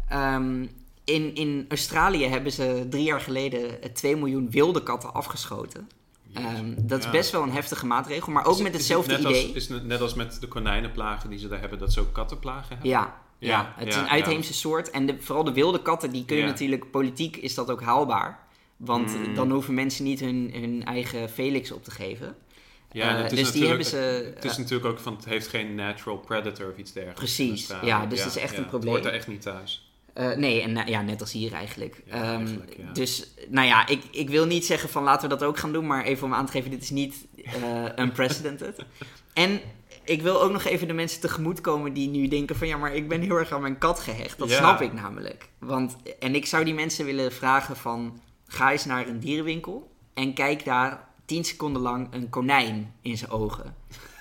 Ehm, 0.09 0.66
in, 1.05 1.35
in 1.35 1.66
Australië 1.69 2.27
hebben 2.29 2.53
ze 2.53 2.87
drie 2.90 3.03
jaar 3.05 3.21
geleden 3.21 3.83
eh, 3.83 3.90
2 3.90 4.16
miljoen 4.16 4.51
wilde 4.51 4.83
katten 4.83 5.12
afgeschoten. 5.14 5.88
Ehm, 6.35 6.75
dat 6.77 6.99
is 6.99 7.05
Ja. 7.05 7.11
best 7.11 7.31
wel 7.31 7.42
een 7.42 7.53
heftige 7.53 7.87
maatregel, 7.87 8.33
maar 8.33 8.45
ook 8.47 8.55
Is- 8.57 8.62
met 8.62 8.73
is 8.73 8.79
hetzelfde 8.79 9.12
het 9.12 9.21
idee. 9.21 9.45
Als, 9.47 9.53
is 9.55 9.69
het 9.69 9.85
net 9.87 10.01
als 10.01 10.14
met 10.14 10.40
de 10.40 10.49
konijnenplagen 10.49 11.31
die 11.31 11.38
ze 11.38 11.49
daar 11.49 11.61
hebben, 11.61 11.79
dat 11.79 11.92
ze 11.92 12.01
ook 12.01 12.12
kattenplagen 12.12 12.69
hebben? 12.69 12.88
Ja, 12.88 13.14
ja, 13.38 13.49
Ja, 13.51 13.73
het 13.77 13.88
is 13.88 13.97
een 13.97 14.09
uitheemse 14.09 14.55
soort. 14.55 14.90
En 14.90 15.07
de, 15.07 15.16
vooral 15.21 15.45
de 15.45 15.53
wilde 15.53 15.83
katten, 15.83 16.11
die 16.11 16.25
kun 16.25 16.37
je 16.37 16.45
natuurlijk, 16.45 16.90
politiek 16.90 17.37
is 17.37 17.55
dat 17.55 17.71
ook 17.71 17.83
haalbaar. 17.83 18.38
Want 18.76 19.16
Mm. 19.26 19.34
dan 19.34 19.50
hoeven 19.50 19.74
mensen 19.74 20.04
niet 20.04 20.20
hun, 20.20 20.50
hun 20.54 20.84
eigen 20.84 21.30
Felix 21.30 21.72
op 21.72 21.84
te 21.84 21.90
geven. 21.90 22.36
Ja, 22.92 23.16
Eh, 23.16 23.22
het 23.22 23.32
is 23.32 23.38
dus 23.38 23.52
die 23.52 23.62
natuurlijk- 23.62 23.90
hebben 23.92 24.20
ze... 24.24 24.32
Het 24.34 24.44
is 24.44 24.56
natuurlijk 24.56 24.84
ook 24.90 24.98
van, 24.98 25.14
het 25.16 25.24
heeft 25.24 25.48
geen 25.48 25.74
natural 25.74 26.18
predator 26.18 26.70
of 26.70 26.76
iets 26.76 26.92
dergelijks. 26.92 27.20
Precies, 27.36 27.70
ja, 27.82 28.06
dus 28.06 28.18
dat 28.18 28.28
is 28.28 28.36
echt 28.42 28.52
een 28.52 28.58
Het 28.60 28.68
probleem. 28.68 28.92
hoort 28.92 29.04
er 29.04 29.12
echt 29.12 29.26
niet 29.28 29.42
thuis. 29.42 29.90
Eh, 30.12 30.32
nee, 30.36 30.62
en 30.62 30.76
eh, 30.76 30.86
ja, 30.86 31.02
net 31.02 31.20
als 31.20 31.32
hier 31.32 31.52
eigenlijk. 31.52 32.02
Ja, 32.06 32.12
Ehm, 32.12 32.24
eigenlijk, 32.36 32.76
ja. 32.78 32.92
Dus, 32.92 33.30
nou 33.48 33.66
ja, 33.66 33.86
ik, 33.86 34.02
ik 34.10 34.28
wil 34.30 34.46
niet 34.46 34.66
zeggen 34.66 34.88
van 34.88 35.02
laten 35.02 35.28
we 35.28 35.36
dat 35.36 35.48
ook 35.48 35.58
gaan 35.58 35.72
doen, 35.72 35.86
maar 35.86 36.04
even 36.04 36.26
om 36.26 36.34
aan 36.34 36.46
te 36.46 36.52
geven, 36.52 36.70
dit 36.70 36.82
is 36.82 36.90
niet 36.90 37.26
eh, 37.44 37.84
unprecedented. 37.98 38.84
en 39.34 39.60
ik 40.04 40.22
wil 40.22 40.42
ook 40.42 40.52
nog 40.52 40.64
even 40.64 40.86
de 40.86 40.92
mensen 40.94 41.20
tegemoetkomen 41.20 41.92
die 41.92 42.08
nu 42.08 42.28
denken 42.28 42.56
van 42.56 42.68
ja, 42.68 42.76
maar 42.76 42.94
ik 42.94 43.08
ben 43.08 43.20
heel 43.20 43.36
erg 43.36 43.52
aan 43.52 43.60
mijn 43.60 43.78
kat 43.78 44.00
gehecht. 44.00 44.38
Dat 44.38 44.50
Ja. 44.50 44.56
snap 44.56 44.80
ik 44.80 44.92
namelijk. 44.92 45.48
Want, 45.58 45.96
en 46.18 46.34
ik 46.34 46.46
zou 46.46 46.64
die 46.64 46.74
mensen 46.74 47.04
willen 47.04 47.32
vragen 47.32 47.76
van, 47.76 48.20
ga 48.46 48.72
eens 48.72 48.85
naar 48.85 49.09
een 49.09 49.20
dierenwinkel 49.20 49.90
en 50.14 50.35
kijk 50.35 50.64
daar 50.64 51.09
10 51.24 51.44
seconden 51.44 51.82
lang 51.82 52.09
een 52.11 52.30
konijn 52.30 52.94
in 53.00 53.18
zijn 53.18 53.30
ogen. 53.30 53.76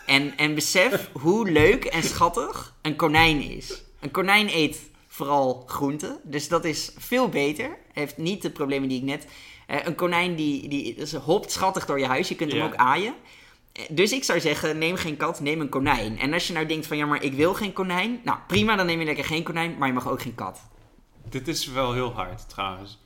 En, 0.06 0.38
en 0.38 0.56
besef 0.56 1.10
hoe 1.14 1.52
leuk 1.52 1.86
en 1.86 2.04
schattig 2.04 2.76
een 2.82 2.96
konijn 2.96 3.42
is. 3.42 3.84
Een 4.00 4.12
konijn 4.12 4.50
eet 4.50 4.80
vooral 5.08 5.64
groenten, 5.68 6.20
dus 6.24 6.48
dat 6.48 6.66
is 6.66 6.92
veel 6.98 7.30
beter. 7.30 7.78
Heeft 7.94 8.18
niet 8.18 8.42
de 8.42 8.50
problemen 8.50 8.90
die 8.90 8.98
ik 8.98 9.04
net... 9.04 9.28
eh, 9.68 9.78
een 9.86 9.96
konijn 9.96 10.36
die, 10.36 10.68
die 10.68 11.06
hopt 11.24 11.52
schattig 11.52 11.86
door 11.86 12.00
je 12.00 12.06
huis, 12.06 12.28
je 12.28 12.36
kunt 12.36 12.52
hem 12.52 12.62
ook 12.62 12.76
aaien. 12.76 13.14
Eh, 13.72 13.84
Dus 13.90 14.12
ik 14.12 14.24
zou 14.24 14.40
zeggen, 14.40 14.78
neem 14.78 14.96
geen 14.96 15.18
kat, 15.18 15.40
neem 15.40 15.62
een 15.62 15.70
konijn. 15.70 16.20
En 16.20 16.34
als 16.34 16.48
je 16.48 16.54
nou 16.54 16.66
denkt 16.66 16.88
van, 16.88 16.98
ja, 16.98 17.06
maar 17.06 17.24
ik 17.24 17.34
wil 17.34 17.54
geen 17.54 17.74
konijn. 17.74 18.20
Nou, 18.24 18.38
prima, 18.48 18.76
dan 18.76 18.86
neem 18.86 19.00
je 19.00 19.06
lekker 19.06 19.26
geen 19.26 19.44
konijn, 19.44 19.76
maar 19.78 19.88
je 19.88 19.94
mag 19.94 20.10
ook 20.10 20.22
geen 20.22 20.36
kat. 20.36 20.62
Dit 21.30 21.48
is 21.48 21.68
wel 21.68 21.94
heel 21.94 22.12
hard 22.14 22.50
trouwens. 22.50 23.00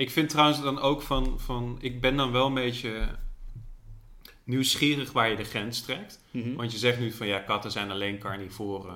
Ik 0.00 0.10
vind 0.10 0.28
trouwens 0.28 0.62
dan 0.62 0.78
ook 0.78 1.02
van, 1.02 1.40
van 1.40 1.78
ik 1.80 2.00
ben 2.00 2.16
dan 2.16 2.32
wel 2.32 2.46
een 2.46 2.54
beetje 2.54 3.08
nieuwsgierig 4.44 5.12
waar 5.12 5.30
je 5.30 5.36
de 5.36 5.44
grens 5.44 5.80
trekt. 5.80 6.20
Mhm. 6.30 6.54
Want 6.54 6.72
je 6.72 6.78
zegt 6.78 6.98
nu 6.98 7.12
van 7.12 7.26
ja, 7.26 7.38
katten 7.38 7.70
zijn 7.70 7.90
alleen 7.90 8.18
carnivoren. 8.18 8.94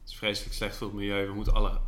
Het 0.00 0.10
is 0.10 0.14
vreselijk 0.14 0.54
slecht 0.54 0.76
voor 0.76 0.86
het 0.86 0.96
milieu. 0.96 1.26
We 1.26 1.34
moeten 1.34 1.54
alle 1.54 1.80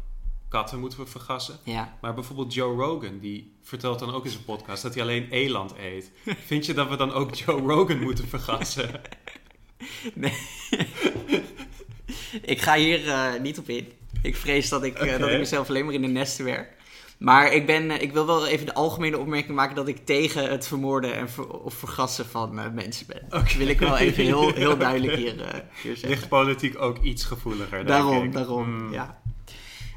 katten 0.49 0.81
moeten 0.81 0.99
we 0.99 1.07
vergassen. 1.07 1.59
Ja. 1.65 1.99
Maar 2.01 2.15
bijvoorbeeld 2.15 2.55
Joe 2.55 2.77
Rogan, 2.77 3.19
die 3.19 3.57
vertelt 3.63 3.99
dan 3.99 4.15
ook 4.15 4.25
in 4.25 4.31
zijn 4.31 4.45
podcast 4.45 4.83
dat 4.83 4.95
hij 4.95 5.03
alleen 5.03 5.31
eland 5.31 5.75
eet. 5.79 6.13
Vind 6.47 6.67
je 6.67 6.75
dat 6.75 6.89
we 6.89 6.97
dan 6.97 7.13
ook 7.13 7.35
Joe 7.35 7.61
Rogan 7.61 8.03
moeten 8.03 8.29
vergassen? 8.29 8.91
Ik 12.43 12.61
ga 12.61 12.77
hier 12.77 13.09
eh, 13.09 13.41
niet 13.41 13.59
op 13.59 13.69
in. 13.69 13.93
Ik 14.23 14.37
vrees 14.37 14.69
dat 14.69 14.83
ik, 14.85 14.99
eh, 14.99 15.19
dat 15.19 15.31
ik 15.31 15.39
mezelf 15.39 15.69
alleen 15.69 15.85
maar 15.85 15.95
in 15.95 16.03
de 16.03 16.09
nesten 16.09 16.45
werk. 16.45 16.83
Maar 17.19 17.53
ik, 17.53 17.67
ben, 17.67 17.91
eh, 17.91 18.03
ik 18.03 18.13
wil 18.13 18.27
wel 18.27 18.47
even 18.47 18.67
de 18.67 18.75
algemene 18.75 19.19
opmerking 19.19 19.55
maken 19.57 19.75
dat 19.77 19.89
ik 19.89 20.07
tegen 20.07 20.51
het 20.51 20.67
vermoorden 20.67 21.15
en 21.15 21.31
ver- 21.31 21.49
of 21.51 21.75
vergassen 21.75 22.27
van 22.27 22.59
eh, 22.59 22.71
mensen 22.71 23.07
ben. 23.07 23.23
Dat 23.29 23.53
wil 23.53 23.69
ik 23.69 23.79
wel 23.79 23.97
even 23.97 24.25
heel, 24.25 24.53
heel 24.65 24.77
duidelijk 24.77 25.17
hier, 25.17 25.41
eh, 25.41 25.61
hier 25.83 25.97
zeggen. 25.97 26.09
Ligt 26.09 26.29
politiek 26.29 26.81
ook 26.81 26.99
iets 27.03 27.25
gevoeliger, 27.25 27.87
Daarom, 27.87 28.31
daarom, 28.33 28.69
Mm. 28.71 28.93
ja. 28.93 29.21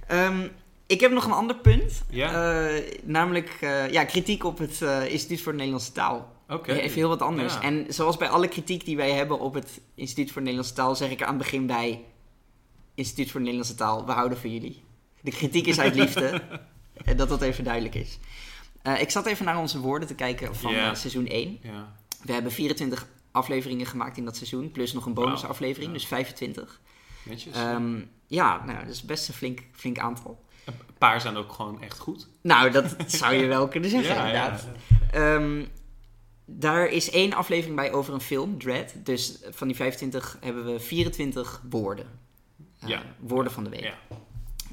Ehm, 0.08 0.47
ik 0.88 0.99
heb 0.99 1.12
nog 1.12 1.25
een 1.25 1.32
ander 1.32 1.56
punt. 1.56 2.03
Ja? 2.10 2.69
Namelijk 3.03 3.58
ja, 3.91 4.03
kritiek 4.06 4.43
op 4.43 4.58
het 4.58 4.82
Instituut 5.10 5.41
voor 5.41 5.51
de 5.51 5.58
Nederlandse 5.58 5.91
Taal. 5.91 6.36
Oké. 6.49 6.73
Even 6.73 6.95
heel 6.97 7.10
wat 7.10 7.21
anders. 7.21 7.53
Ja. 7.53 7.62
En 7.62 7.86
zoals 7.89 8.17
bij 8.17 8.30
alle 8.30 8.47
kritiek 8.47 8.86
die 8.86 8.95
wij 8.95 9.12
hebben 9.12 9.39
op 9.39 9.53
het 9.53 9.82
Instituut 9.95 10.25
voor 10.32 10.41
de 10.41 10.47
Nederlandse 10.47 10.73
Taal, 10.73 10.95
zeg 10.95 11.10
ik 11.10 11.19
er 11.19 11.25
aan 11.25 11.34
het 11.34 11.43
begin 11.43 11.65
bij: 11.65 12.03
Instituut 12.95 13.32
voor 13.32 13.39
de 13.39 13.45
Nederlandse 13.45 13.75
Taal, 13.77 14.06
we 14.06 14.12
houden 14.12 14.38
van 14.38 14.53
jullie. 14.53 14.84
De 15.21 15.32
kritiek 15.32 15.65
is 15.67 15.80
uit 15.80 15.95
liefde. 15.95 16.41
En 17.05 17.17
dat 17.17 17.29
dat 17.29 17.41
even 17.41 17.63
duidelijk 17.63 17.95
is. 17.95 18.19
Eh, 18.81 19.01
ik 19.01 19.10
zat 19.10 19.25
even 19.25 19.45
naar 19.45 19.57
onze 19.57 19.79
woorden 19.79 20.07
te 20.07 20.15
kijken 20.15 20.55
van 20.55 20.73
eh, 20.73 20.93
seizoen 20.93 21.27
1. 21.27 21.60
Ja. 21.62 21.95
We 22.23 22.33
hebben 22.33 22.51
24 22.51 23.07
afleveringen 23.31 23.86
gemaakt 23.86 24.17
in 24.17 24.25
dat 24.25 24.36
seizoen, 24.36 24.71
plus 24.71 24.93
nog 24.93 25.05
een 25.05 25.13
bonusaflevering, 25.13 25.91
Ja. 25.91 25.97
dus 25.97 26.07
25. 26.07 26.81
Netjes. 27.23 27.55
Ehm, 27.55 27.99
ja, 28.27 28.65
nou, 28.65 28.79
dat 28.79 28.93
is 28.93 29.01
best 29.03 29.27
een 29.27 29.33
flink, 29.33 29.60
flink 29.71 29.97
aantal. 29.99 30.45
Een 30.65 30.73
paar 30.97 31.21
zijn 31.21 31.36
ook 31.38 31.51
gewoon 31.51 31.81
echt 31.81 31.99
goed. 31.99 32.27
Nou, 32.41 32.71
dat 32.71 32.95
zou 33.07 33.33
je 33.33 33.45
wel 33.45 33.67
kunnen 33.67 33.89
zeggen, 33.89 34.15
inderdaad. 34.15 34.67
Ehm, 35.12 35.65
daar 36.45 36.88
is 36.88 37.10
één 37.10 37.33
aflevering 37.33 37.75
bij 37.75 37.91
over 37.93 38.13
een 38.13 38.21
film, 38.21 38.57
Dread. 38.60 38.93
Dus 39.03 39.38
van 39.49 39.67
die 39.67 39.75
25 39.75 40.38
hebben 40.41 40.65
we 40.65 40.79
24 40.79 41.62
woorden. 41.69 42.05
Eh, 42.79 42.89
Ja. 42.89 43.01
Woorden 43.19 43.51
van 43.51 43.63
de 43.63 43.69
week. 43.69 43.93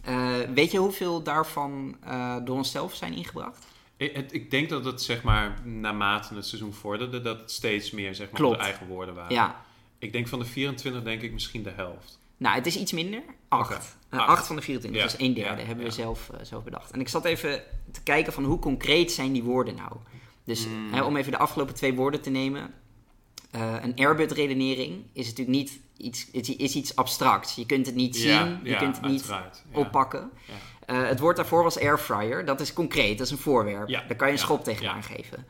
Eh, 0.05 0.37
weet 0.55 0.71
je 0.71 0.79
hoeveel 0.79 1.23
daarvan 1.23 1.97
eh, 2.05 2.37
door 2.45 2.57
onszelf 2.57 2.95
zijn 2.95 3.13
ingebracht? 3.13 3.67
Ik, 3.97 4.17
het- 4.17 4.33
ik 4.33 4.51
denk 4.51 4.69
dat 4.69 4.85
het 4.85 5.03
zeg 5.03 5.23
maar 5.23 5.61
naarmate 5.65 6.35
het 6.35 6.47
seizoen 6.47 6.73
vorderde, 6.73 7.21
dat 7.21 7.41
het 7.41 7.51
steeds 7.51 7.91
meer 7.91 8.15
zeg 8.15 8.27
maar 8.31 8.41
Klopt. 8.41 8.57
onze 8.57 8.69
eigen 8.69 8.87
woorden 8.87 9.15
waren. 9.15 9.35
Ja. 9.35 9.65
Ik 9.99 10.13
denk 10.13 10.29
van 10.29 10.39
de 10.39 10.45
24 10.45 11.03
denk 11.03 11.23
ik 11.23 11.33
misschien 11.33 11.63
de 11.63 11.71
helft. 11.77 12.19
Nou, 12.37 12.55
het 12.55 12.67
is 12.67 12.77
iets 12.77 12.93
minder. 12.93 13.23
Acht. 13.49 13.97
Eh, 14.09 14.19
Acht. 14.19 14.29
acht 14.29 14.47
van 14.47 14.57
de 14.57 14.63
24, 14.63 15.01
Ja. 15.03 15.07
dus 15.07 15.19
een 15.27 15.35
derde 15.35 15.61
Ja, 15.61 15.67
hebben 15.67 15.85
we 15.85 15.91
zelf, 15.91 16.31
zelf 16.43 16.65
bedacht. 16.65 16.91
En 16.91 17.01
ik 17.01 17.09
zat 17.09 17.25
even 17.25 17.63
te 17.93 18.03
kijken 18.03 18.33
van 18.33 18.45
hoe 18.45 18.59
concreet 18.59 19.13
zijn 19.13 19.33
die 19.33 19.43
woorden 19.43 19.75
nou. 19.75 19.93
Dus 20.45 20.67
Mm. 20.67 20.93
hè, 20.93 21.03
om 21.03 21.17
even 21.17 21.33
de 21.33 21.39
afgelopen 21.39 21.75
twee 21.75 21.95
woorden 21.95 22.21
te 22.21 22.31
nemen. 22.31 22.75
Eh, 23.55 23.75
een 23.83 23.97
Airbud-redenering 23.97 25.05
is 25.13 25.27
natuurlijk 25.29 25.57
niet 25.57 25.81
iets, 25.97 26.31
is, 26.31 26.57
is 26.57 26.75
iets 26.75 26.97
abstracts. 26.97 27.55
Je 27.55 27.67
kunt 27.67 27.87
het 27.87 27.95
niet 27.95 28.17
zien, 28.17 28.31
Ja, 28.31 28.59
je 28.63 28.71
ja, 28.71 28.79
kunt 28.79 28.97
het 28.97 29.07
niet 29.07 29.33
oppakken. 29.73 30.31
Eh, 30.87 31.07
het 31.07 31.21
woord 31.21 31.37
daarvoor 31.37 31.63
was 31.63 31.79
airfryer. 31.79 32.45
Dat 32.45 32.61
is 32.61 32.73
concreet, 32.73 33.19
dat 33.19 33.27
is 33.27 33.33
een 33.33 33.39
voorwerp. 33.39 33.89
Ja, 33.89 34.05
Daar 34.09 34.17
kan 34.17 34.27
je 34.27 34.33
een 34.33 34.39
schop 34.39 34.65
tegenaan 34.65 35.03
geven. 35.03 35.47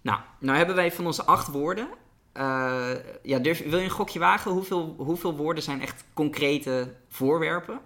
Nou, 0.00 0.20
nou 0.40 0.56
hebben 0.56 0.74
wij 0.76 0.92
van 0.92 1.06
onze 1.06 1.24
acht 1.24 1.48
woorden... 1.48 1.88
eh, 2.32 2.90
ja, 3.22 3.38
durf, 3.38 3.64
wil 3.68 3.78
je 3.78 3.84
een 3.84 3.90
gokje 3.90 4.18
wagen? 4.18 4.50
Hoeveel, 4.50 4.94
hoeveel 4.98 5.36
woorden 5.36 5.62
zijn 5.62 5.80
echt 5.82 6.04
concrete 6.14 6.94
voorwerpen? 7.08 7.80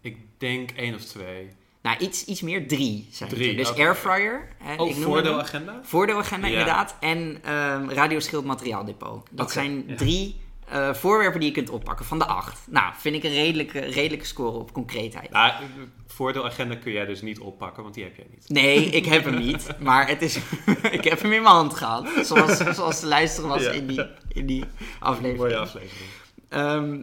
Ik 0.00 0.18
denk 0.38 0.70
één 0.70 0.94
of 0.94 1.04
twee. 1.04 1.50
Nou, 1.86 1.98
iets, 1.98 2.24
iets 2.24 2.40
meer. 2.40 2.66
Drie 2.68 3.08
zijn 3.10 3.28
Drie, 3.28 3.50
er. 3.50 3.56
Dus 3.56 3.74
airfryer. 3.74 4.48
hè, 4.58 4.74
Oh, 4.76 4.94
voordeelagenda? 4.94 5.80
Voordeelagenda, 5.82 6.46
Ja. 6.46 6.52
inderdaad. 6.52 6.96
En 7.00 7.38
ehm 7.44 7.90
radioschild 7.90 8.44
materiaaldepot. 8.44 9.28
Dat 9.30 9.52
zijn 9.52 9.84
ja. 9.86 9.94
drie 9.96 10.40
eh, 10.68 10.94
voorwerpen 10.94 11.40
die 11.40 11.48
je 11.48 11.54
kunt 11.54 11.70
oppakken 11.70 12.04
van 12.06 12.18
de 12.18 12.24
acht. 12.26 12.58
Nou, 12.70 12.92
vind 12.98 13.14
ik 13.16 13.24
een 13.24 13.32
redelijke, 13.32 13.78
redelijke 13.78 14.24
score 14.26 14.58
op 14.58 14.72
concreetheid. 14.72 15.30
Nou, 15.30 15.52
voordeelagenda 16.06 16.74
kun 16.76 16.92
jij 16.92 17.04
dus 17.06 17.22
niet 17.22 17.38
oppakken, 17.38 17.82
want 17.82 17.94
die 17.94 18.04
heb 18.04 18.16
jij 18.16 18.26
niet. 18.30 18.48
Nee, 18.48 18.84
ik 18.84 19.04
heb 19.04 19.24
hem 19.24 19.38
niet. 19.38 19.68
Maar 19.78 20.08
het 20.08 20.22
is, 20.22 20.38
ik 20.98 21.04
heb 21.04 21.20
hem 21.22 21.32
in 21.32 21.42
mijn 21.42 21.54
hand 21.54 21.74
gehad. 21.74 22.08
Zoals, 22.22 22.56
zoals 22.56 23.00
te 23.00 23.06
luisteren 23.06 23.48
was 23.48 23.62
Ja. 23.62 23.70
in, 23.70 23.86
die, 23.86 24.06
in 24.28 24.46
die 24.46 24.64
aflevering. 25.00 25.38
Mooie 25.38 25.56
aflevering. 25.56 26.10
Ehm, 26.48 27.00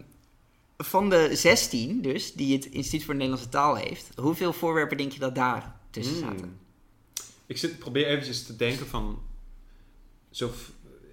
van 0.84 1.10
de 1.10 1.30
16 1.34 2.02
dus, 2.02 2.34
die 2.34 2.54
het 2.56 2.65
Instituut 2.65 3.04
voor 3.04 3.13
de 3.13 3.19
Nederlandse 3.19 3.50
Taal 3.52 3.76
heeft, 3.76 4.10
hoeveel 4.15 4.54
voorwerpen 4.54 4.98
denk 4.98 5.12
je 5.12 5.19
dat 5.19 5.36
daar 5.36 5.76
tussen 5.89 6.15
Hmm. 6.15 6.24
zaten? 6.30 6.58
Ik 7.46 7.58
zit, 7.58 7.80
probeer 7.80 8.08
eventjes 8.08 8.43
te 8.46 8.56
denken 8.56 8.88
van... 8.88 9.19
Zo, 10.32 10.52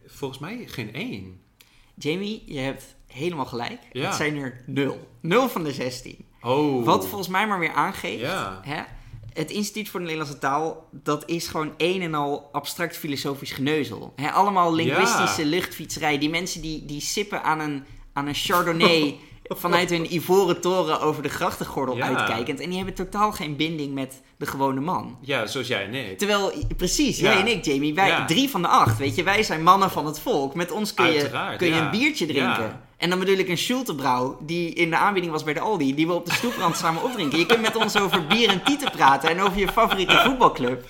volgens 0.07 0.41
mij 0.41 0.63
geen 0.67 0.95
één. 0.95 1.41
Jamie, 1.95 2.43
je 2.47 2.59
hebt 2.59 2.95
helemaal 3.07 3.47
gelijk. 3.47 3.81
Ja. 3.93 4.07
Het 4.07 4.15
zijn 4.15 4.37
er 4.37 4.63
nul. 4.67 5.09
Nul 5.21 5.49
van 5.49 5.65
de 5.65 5.73
16. 5.73 6.25
Oh. 6.43 6.85
Wat 6.85 7.07
volgens 7.07 7.29
mij 7.29 7.47
maar 7.47 7.59
weer 7.59 7.73
aangeeft, 7.73 8.21
Ja. 8.21 8.61
hè, 8.65 8.83
het 9.33 9.51
Instituut 9.51 9.89
voor 9.89 10.01
de 10.01 10.07
Nederlandse 10.07 10.39
Taal, 10.41 10.89
dat 10.91 11.29
is 11.29 11.47
gewoon 11.49 11.75
een 11.77 12.03
en 12.03 12.15
al 12.15 12.49
abstract 12.53 12.97
filosofisch 12.97 13.53
geneuzel. 13.53 14.15
Allemaal 14.33 14.75
linguïstische 14.75 15.43
Ja. 15.43 15.49
luchtfietserij. 15.49 16.19
Die 16.19 16.31
mensen 16.31 16.61
die, 16.63 16.85
die 16.85 17.01
sippen 17.01 17.43
aan 17.43 17.61
een, 17.61 17.85
aan 18.13 18.27
een 18.27 18.35
chardonnay 18.35 19.19
vanuit 19.59 19.91
hun 19.91 20.15
ivoren 20.15 20.61
toren 20.61 21.01
over 21.01 21.23
de 21.23 21.29
grachtengordel 21.29 21.97
Ja. 21.97 22.07
uitkijkend. 22.17 22.61
En 22.61 22.67
die 22.69 22.77
hebben 22.77 22.95
totaal 22.95 23.33
geen 23.33 23.57
binding 23.57 23.95
met 23.95 24.23
de 24.37 24.47
gewone 24.47 24.81
man. 24.81 25.19
Ja, 25.21 25.47
zoals 25.47 25.67
jij 25.67 25.85
en 25.85 25.95
ik. 25.95 26.19
Terwijl, 26.19 26.53
precies, 26.77 27.19
Ja. 27.19 27.31
jij 27.33 27.41
en 27.41 27.47
ik, 27.47 27.65
Jamie, 27.65 27.95
wij, 27.95 28.09
Ja. 28.09 28.25
drie 28.25 28.51
van 28.51 28.63
de 28.63 28.69
acht, 28.69 28.99
weet 28.99 29.15
je, 29.15 29.23
wij 29.23 29.43
zijn 29.43 29.63
mannen 29.63 29.91
van 29.91 30.07
het 30.07 30.21
volk. 30.21 30.55
Met 30.55 30.71
ons 30.71 30.95
kun 30.95 31.13
je, 31.13 31.55
kun 31.57 31.67
je 31.69 31.75
een 31.75 31.91
biertje 31.91 32.27
drinken. 32.27 32.81
En 32.97 33.11
dan 33.11 33.19
bedoel 33.19 33.37
ik 33.39 33.49
een 33.49 33.59
Schultebrouw, 33.59 34.39
die 34.43 34.73
in 34.75 34.91
de 34.91 34.97
aanbieding 34.97 35.33
was 35.33 35.45
bij 35.45 35.55
de 35.55 35.61
Aldi, 35.61 35.95
die 35.95 36.07
we 36.07 36.13
op 36.13 36.27
de 36.27 36.33
stoeprand 36.33 36.77
samen 36.83 37.03
opdrinken. 37.03 37.39
Je 37.39 37.47
kunt 37.47 37.61
met 37.61 37.77
ons 37.77 37.97
over 37.97 38.27
bier 38.27 38.49
en 38.49 38.63
tieten 38.65 38.91
praten 38.91 39.31
en 39.31 39.41
over 39.41 39.59
je 39.59 39.69
favoriete 39.69 40.17
voetbalclub. 40.25 40.85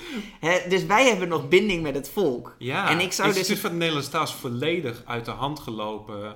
Dus 0.68 0.84
wij 0.84 1.08
hebben 1.08 1.28
nog 1.28 1.48
binding 1.48 1.82
met 1.82 1.94
het 1.94 2.10
volk. 2.12 2.54
Ja, 2.58 2.88
En 2.88 3.00
ik 3.00 3.12
zou 3.12 3.28
het 3.28 3.36
dus- 3.36 3.48
Instituut 3.48 4.00
van 4.00 4.10
Taal 4.10 4.22
is 4.22 4.32
volledig 4.32 5.02
uit 5.06 5.24
de 5.24 5.30
hand 5.30 5.60
gelopen. 5.60 6.34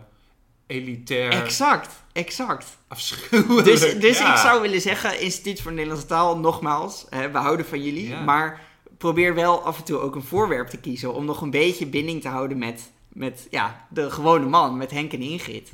Elitair. 0.66 1.30
Exact, 1.30 2.04
exact. 2.12 2.78
Afschuwelijk. 2.88 3.64
Dus, 3.64 3.98
dus 3.98 4.18
ja. 4.18 4.32
ik 4.32 4.38
zou 4.38 4.62
willen 4.62 4.80
zeggen, 4.80 5.20
Instituut 5.20 5.60
voor 5.60 5.70
de 5.70 5.76
Nederlandse 5.76 6.08
Taal, 6.08 6.38
nogmaals, 6.38 7.06
hè, 7.10 7.30
we 7.30 7.38
houden 7.38 7.66
van 7.66 7.82
jullie. 7.82 8.08
Ja. 8.08 8.22
Maar 8.22 8.60
probeer 8.98 9.34
wel 9.34 9.62
af 9.62 9.78
en 9.78 9.84
toe 9.84 9.98
ook 9.98 10.14
een 10.14 10.22
voorwerp 10.22 10.68
te 10.68 10.78
kiezen 10.78 11.14
om 11.14 11.24
nog 11.24 11.40
een 11.40 11.50
beetje 11.50 11.86
binding 11.86 12.20
te 12.20 12.28
houden 12.28 12.58
met, 12.58 12.92
met 13.08 13.46
ja, 13.50 13.86
de 13.90 14.10
gewone 14.10 14.46
man, 14.46 14.76
met 14.76 14.90
Henk 14.90 15.12
en 15.12 15.20
Ingrid. 15.20 15.72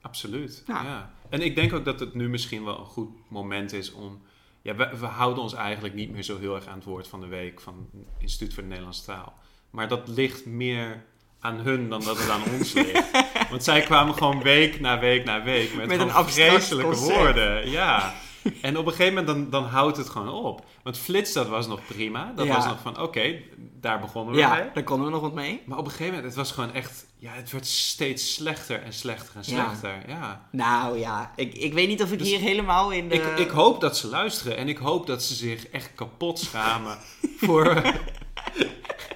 Absoluut, 0.00 0.62
Ja. 0.66 0.82
ja. 0.82 1.14
En 1.28 1.40
ik 1.40 1.54
denk 1.54 1.72
ook 1.72 1.84
dat 1.84 2.00
het 2.00 2.14
nu 2.14 2.28
misschien 2.28 2.64
wel 2.64 2.78
een 2.78 2.84
goed 2.86 3.10
moment 3.28 3.72
is 3.72 3.92
om... 3.92 4.20
Ja, 4.62 4.74
we, 4.74 4.96
we 4.98 5.06
houden 5.06 5.42
ons 5.42 5.54
eigenlijk 5.54 5.94
niet 5.94 6.10
meer 6.10 6.22
zo 6.22 6.38
heel 6.38 6.54
erg 6.54 6.66
aan 6.66 6.74
het 6.74 6.84
woord 6.84 7.08
van 7.08 7.20
de 7.20 7.26
week 7.26 7.60
van 7.60 7.88
het 7.92 8.02
Instituut 8.18 8.54
voor 8.54 8.62
de 8.62 8.68
Nederlandse 8.68 9.04
Taal. 9.04 9.34
Maar 9.70 9.88
dat 9.88 10.08
ligt 10.08 10.46
meer 10.46 11.04
aan 11.40 11.58
hun 11.58 11.88
dan 11.88 12.04
dat 12.04 12.18
het 12.18 12.30
aan 12.30 12.42
ons 12.58 12.72
ligt. 12.72 13.10
Want 13.50 13.64
zij 13.64 13.80
kwamen 13.80 14.14
gewoon 14.14 14.42
week 14.42 14.80
na 14.80 14.98
week 14.98 15.24
na 15.24 15.42
week 15.42 15.74
met, 15.74 15.86
Met 15.86 16.00
een 16.00 16.10
vreselijke 16.28 16.90
concept. 16.92 17.16
woorden. 17.16 17.70
Ja. 17.70 18.14
En 18.62 18.78
op 18.78 18.86
een 18.86 18.92
gegeven 18.92 19.14
moment 19.14 19.26
dan, 19.26 19.50
dan 19.62 19.70
houdt 19.70 19.96
het 19.96 20.08
gewoon 20.08 20.28
op. 20.28 20.64
Want 20.82 20.98
flits, 20.98 21.32
dat 21.32 21.48
was 21.48 21.66
nog 21.66 21.80
prima. 21.86 22.32
Dat 22.36 22.46
Ja. 22.46 22.54
was 22.54 22.64
nog 22.64 22.76
van, 22.82 23.00
oké, 23.00 23.34
daar 23.80 24.00
begonnen 24.00 24.34
we 24.34 24.40
Ja, 24.40 24.54
mee. 24.54 24.64
daar 24.74 24.82
konden 24.82 25.06
we 25.06 25.12
nog 25.12 25.20
wat 25.20 25.34
mee. 25.34 25.62
Maar 25.64 25.78
op 25.78 25.84
een 25.84 25.90
gegeven 25.90 26.14
moment, 26.14 26.28
het 26.34 26.34
was 26.44 26.52
gewoon 26.52 26.72
echt... 26.72 27.06
Ja, 27.18 27.30
het 27.32 27.50
werd 27.52 27.66
steeds 27.66 28.34
slechter 28.34 28.82
en 28.82 28.92
slechter 28.92 29.34
en 29.34 29.42
Ja. 29.44 29.64
slechter. 29.64 29.94
Ja. 30.08 30.46
Nou 30.50 30.98
ja, 30.98 31.32
ik, 31.36 31.54
ik 31.54 31.72
weet 31.72 31.88
niet 31.88 32.02
of 32.02 32.12
ik 32.12 32.18
Dus 32.18 32.28
hier 32.28 32.38
helemaal 32.40 32.90
in 32.90 33.08
de... 33.08 33.14
Ik, 33.14 33.38
ik 33.38 33.50
hoop 33.50 33.80
dat 33.80 33.96
ze 33.96 34.06
luisteren 34.06 34.56
en 34.56 34.68
ik 34.68 34.78
hoop 34.78 35.06
dat 35.06 35.22
ze 35.22 35.34
zich 35.34 35.68
echt 35.68 35.90
kapot 35.94 36.38
schamen 36.38 36.98
voor 37.36 37.82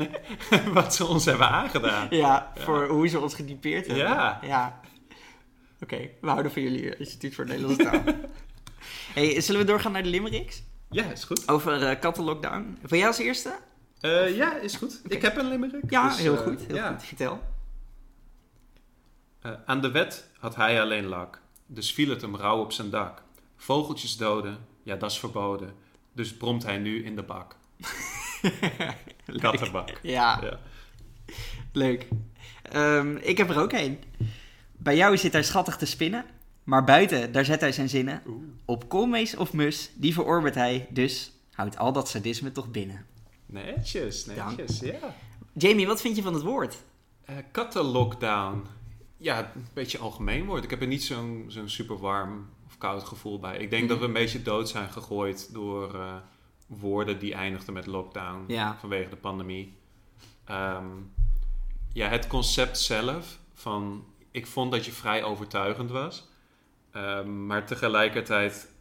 wat 0.72 0.94
ze 0.94 1.06
ons 1.06 1.24
hebben 1.24 1.48
aangedaan. 1.48 2.06
Ja, 2.10 2.52
voor 2.56 2.88
hoe 2.88 3.08
ze 3.08 3.20
ons 3.20 3.34
getypeerd 3.34 3.86
hebben. 3.86 4.04
Ja. 4.04 4.38
ja. 4.42 4.80
Oké, 5.82 6.10
we 6.20 6.28
houden 6.28 6.52
van 6.52 6.62
jullie 6.62 6.94
eh, 6.94 7.00
Instituut 7.00 7.34
voor 7.34 7.46
de 7.46 7.52
Nederlandse 7.52 7.84
Taal. 7.84 8.02
hey, 9.14 9.40
zullen 9.40 9.60
we 9.60 9.66
doorgaan 9.66 9.92
naar 9.92 10.02
de 10.02 10.08
limericks? 10.08 10.62
Ja, 10.90 11.04
is 11.04 11.24
goed. 11.24 11.48
Over 11.48 11.88
eh 11.88 12.00
kattenlockdown. 12.00 12.78
Wil 12.88 12.98
jij 12.98 13.06
als 13.06 13.18
eerste? 13.18 13.58
Eh, 14.00 14.36
ja, 14.36 14.56
is 14.56 14.76
goed. 14.76 15.00
Ik 15.08 15.22
heb 15.22 15.36
een 15.36 15.48
limerick. 15.48 15.90
Ja, 15.90 16.08
dus, 16.08 16.18
heel 16.18 16.36
goed. 16.36 16.60
Heel 16.66 16.76
ja. 16.76 16.90
goed. 16.92 17.02
Vertel. 17.04 17.40
Aan 19.66 19.80
de 19.80 19.90
wet 19.90 20.30
had 20.38 20.56
hij 20.56 20.80
alleen 20.80 21.06
lak, 21.06 21.40
dus 21.66 21.92
viel 21.92 22.08
het 22.08 22.20
hem 22.20 22.36
rauw 22.36 22.60
op 22.60 22.72
zijn 22.72 22.90
dak. 22.90 23.22
Vogeltjes 23.56 24.16
doden, 24.16 24.58
ja, 24.82 24.96
dat 24.96 25.10
is 25.10 25.18
verboden. 25.18 25.74
Dus 26.12 26.36
bromt 26.36 26.62
hij 26.62 26.78
nu 26.78 27.04
in 27.04 27.16
de 27.16 27.22
bak. 27.22 27.56
Kattenbak. 29.40 29.98
Ja, 30.02 30.38
Ja. 30.42 30.58
leuk. 31.72 32.08
Ehm, 32.62 33.16
ik 33.16 33.38
heb 33.38 33.50
er 33.50 33.58
ook 33.60 33.72
één. 33.72 33.98
Bij 34.76 34.96
jou 34.96 35.16
zit 35.16 35.32
hij 35.32 35.42
schattig 35.42 35.76
te 35.76 35.86
spinnen. 35.86 36.24
Maar 36.64 36.84
buiten, 36.84 37.32
daar 37.32 37.44
zet 37.44 37.60
hij 37.60 37.72
zijn 37.72 37.88
zinnen. 37.88 38.22
Oeh. 38.26 38.42
Op 38.64 38.88
koolmees 38.88 39.36
of 39.36 39.52
mus, 39.52 39.90
die 39.94 40.12
verorbert 40.14 40.54
hij. 40.54 40.86
Dus 40.90 41.32
houdt 41.52 41.78
al 41.78 41.92
dat 41.92 42.08
sadisme 42.08 42.52
toch 42.52 42.70
binnen. 42.70 43.06
Netjes, 43.46 44.26
netjes, 44.26 44.80
ja. 44.80 45.14
Jamie, 45.52 45.86
wat 45.86 46.00
vind 46.00 46.16
je 46.16 46.22
van 46.22 46.34
het 46.34 46.42
woord? 46.42 46.76
Eh 47.24 47.34
kattenlockdown. 47.50 48.66
Ja, 49.16 49.38
een 49.54 49.66
beetje 49.72 49.98
algemeen 49.98 50.44
woord. 50.46 50.64
Ik 50.64 50.70
heb 50.70 50.80
er 50.80 50.86
niet 50.86 51.02
zo'n 51.04 51.44
zo'n 51.48 51.68
super 51.68 51.98
warm 51.98 52.48
of 52.66 52.78
koud 52.78 53.02
gevoel 53.04 53.38
bij. 53.38 53.56
Ik 53.58 53.70
denk 53.70 53.82
Mhm. 53.82 53.90
dat 53.90 53.98
we 54.00 54.04
een 54.06 54.12
beetje 54.12 54.42
dood 54.42 54.68
zijn 54.68 54.88
gegooid 54.90 55.52
door 55.52 55.94
eh, 55.94 56.14
woorden 56.78 57.18
die 57.18 57.34
eindigden 57.34 57.74
met 57.74 57.86
lockdown 57.86 58.44
Ja. 58.46 58.76
vanwege 58.80 59.10
de 59.10 59.16
pandemie. 59.16 59.76
Ehm, 60.44 60.86
ja, 61.92 62.08
het 62.08 62.26
concept 62.26 62.78
zelf 62.78 63.38
van... 63.54 64.04
Ik 64.30 64.46
vond 64.46 64.72
dat 64.72 64.84
je 64.84 64.92
vrij 64.92 65.22
overtuigend 65.22 65.90
was. 65.90 66.28
Ehm, 66.92 67.46
maar 67.46 67.66
tegelijkertijd 67.66 68.72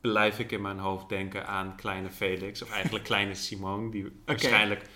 blijf 0.00 0.38
ik 0.38 0.50
in 0.52 0.62
mijn 0.62 0.78
hoofd 0.78 1.08
denken 1.08 1.46
aan 1.46 1.76
kleine 1.76 2.10
Felix. 2.10 2.62
Of 2.62 2.70
eigenlijk 2.70 3.04
kleine 3.12 3.34
Simone, 3.34 3.90
die 3.90 4.20
waarschijnlijk... 4.24 4.88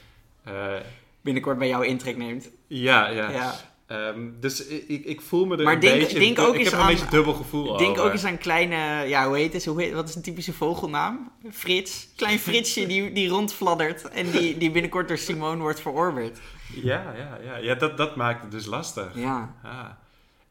eh, 0.45 0.75
Binnenkort 1.21 1.59
bij 1.59 1.69
jou 1.69 1.87
intrek 1.87 2.17
neemt. 2.17 2.51
ja, 2.67 3.09
ja. 3.09 3.31
Ja. 3.31 3.55
Ehm, 3.89 4.31
dus 4.41 4.67
ik, 4.67 5.05
ik 5.05 5.21
voel 5.21 5.47
me 5.47 5.57
er 5.57 5.65
Maar 5.65 5.75
een 5.75 5.81
denk- 5.81 5.99
beetje... 6.01 6.19
denk 6.19 6.39
ook 6.39 6.55
ik 6.55 6.61
eens 6.61 6.71
heb 6.71 6.81
aan- 6.81 6.89
een 6.89 6.95
beetje 6.95 7.11
dubbel 7.11 7.33
gevoel 7.35 7.77
Denk 7.77 7.91
over. 7.91 8.03
ook 8.05 8.13
eens 8.13 8.25
aan 8.25 8.39
kleine, 8.39 9.09
ja, 9.09 9.27
hoe 9.27 9.37
heet 9.37 9.53
het? 9.53 9.65
Hoe 9.65 9.83
heet, 9.83 9.93
wat 9.93 10.09
is 10.09 10.15
een 10.15 10.23
typische 10.23 10.53
vogelnaam? 10.53 11.33
Frits. 11.51 12.09
Klein 12.17 12.39
Fritsje 12.39 12.87
die, 12.87 13.13
die 13.13 13.29
rondfladdert 13.29 14.09
en 14.09 14.31
die, 14.31 14.59
die 14.59 14.71
binnenkort 14.71 15.09
door 15.09 15.19
Simone 15.19 15.61
wordt 15.61 15.81
verorberd. 15.81 16.39
Ja, 16.75 17.13
ja, 17.17 17.39
ja. 17.45 17.57
ja 17.57 17.75
dat, 17.75 17.97
dat 17.97 18.17
maakt 18.17 18.43
het 18.43 18.51
dus 18.51 18.67
lastig. 18.67 19.11
Ja. 19.15 19.55
Ja. 19.63 19.99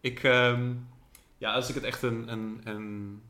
Ik, 0.01 0.23
ehm, 0.23 0.73
ja, 1.37 1.53
als 1.53 1.69
ik 1.69 1.75
het 1.75 1.83
echt 1.83 2.01
een, 2.01 2.31
een, 2.31 2.61
een, 2.63 3.21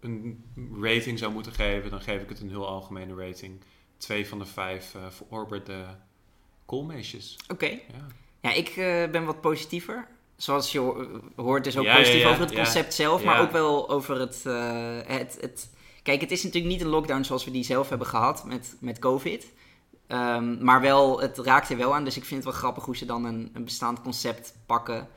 een 0.00 0.44
rating 0.80 1.18
zou 1.18 1.32
moeten 1.32 1.52
geven, 1.52 1.90
dan 1.90 2.00
geef 2.00 2.22
ik 2.22 2.28
het 2.28 2.40
een 2.40 2.48
heel 2.50 2.66
algemene 2.66 3.14
rating. 3.26 3.60
Twee 3.96 4.28
van 4.28 4.38
de 4.38 4.46
vijf 4.46 4.94
eh 4.94 5.00
verorberde 5.10 5.84
koolmeesjes. 6.66 7.36
Oké. 7.48 7.66
Ja. 7.66 8.06
Ja, 8.44 8.52
ik 8.52 8.68
eh, 8.68 9.10
ben 9.10 9.24
wat 9.24 9.40
positiever. 9.40 10.06
Zoals 10.36 10.72
je 10.72 10.78
ho- 10.78 11.06
hoort, 11.36 11.64
dus 11.64 11.76
ook 11.76 11.84
Ja, 11.84 11.96
positief 11.96 12.20
ja, 12.20 12.26
ja, 12.26 12.32
over 12.32 12.44
het 12.44 12.54
concept 12.54 12.94
zelf, 12.94 13.24
maar 13.24 13.40
ook 13.40 13.50
wel 13.50 13.90
over 13.90 14.20
het, 14.20 14.42
eh, 14.46 14.96
het, 15.06 15.36
het... 15.40 15.70
Kijk, 16.02 16.20
het 16.20 16.30
is 16.30 16.42
natuurlijk 16.42 16.72
niet 16.72 16.82
een 16.82 16.88
lockdown 16.88 17.22
zoals 17.22 17.44
we 17.44 17.50
die 17.50 17.64
zelf 17.64 17.88
hebben 17.88 18.06
gehad 18.06 18.44
met, 18.44 18.76
met 18.80 18.98
COVID. 18.98 19.46
Ehm, 20.06 20.64
maar 20.64 20.80
wel, 20.80 21.20
het 21.20 21.38
raakt 21.38 21.70
er 21.70 21.76
wel 21.76 21.94
aan, 21.94 22.04
dus 22.04 22.16
ik 22.16 22.24
vind 22.24 22.44
het 22.44 22.50
wel 22.52 22.60
grappig 22.60 22.84
hoe 22.84 22.96
ze 22.96 23.04
dan 23.04 23.24
een, 23.24 23.50
een 23.52 23.64
bestaand 23.64 24.00
concept 24.02 24.54
pakken. 24.66 25.08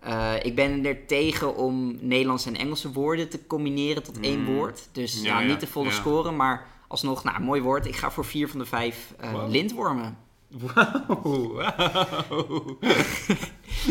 Eh, 0.00 0.32
ik 0.42 0.54
ben 0.54 0.84
er 0.86 1.06
tegen 1.06 1.56
om 1.56 1.96
Nederlandse 2.00 2.48
en 2.48 2.56
Engelse 2.56 2.92
woorden 2.92 3.28
te 3.28 3.46
combineren 3.46 4.02
tot 4.02 4.20
één 4.20 4.40
Mm. 4.40 4.54
woord. 4.54 4.88
Dus 4.92 5.22
ja, 5.22 5.40
niet 5.40 5.60
de 5.60 5.66
volle 5.66 5.90
score, 5.90 6.30
maar 6.30 6.66
alsnog, 6.88 7.24
nou, 7.24 7.40
mooi 7.42 7.60
woord. 7.62 7.86
Ik 7.86 7.96
ga 7.96 8.10
voor 8.10 8.24
vier 8.24 8.48
van 8.48 8.58
de 8.58 8.66
vijf 8.66 9.14
eh, 9.18 9.32
Wow. 9.32 9.50
lintwormen. 9.50 10.18
Wauw. 10.58 11.52
wauw. 11.52 12.78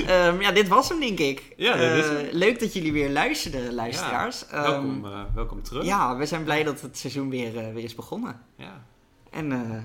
Ehm, 0.07 0.41
ja, 0.41 0.51
dit 0.51 0.67
was 0.67 0.89
hem, 0.89 0.99
denk 0.99 1.19
ik. 1.19 1.53
Ja, 1.57 1.73
dit 1.77 2.05
is 2.05 2.09
Eh, 2.27 2.33
leuk 2.33 2.59
dat 2.59 2.73
jullie 2.73 2.93
weer 2.93 3.09
luisterden, 3.09 3.73
luisteraars. 3.73 4.47
Ehm, 4.47 4.61
welkom, 4.61 5.05
eh, 5.05 5.21
welkom 5.35 5.61
terug. 5.63 5.85
ja, 5.85 6.17
we 6.17 6.25
zijn 6.25 6.43
blij 6.43 6.63
dat 6.63 6.81
het 6.81 6.97
seizoen 6.97 7.29
weer, 7.29 7.57
eh, 7.57 7.73
weer 7.73 7.83
is 7.83 7.95
begonnen. 7.95 8.39
Ja. 8.57 8.83
En 9.29 9.83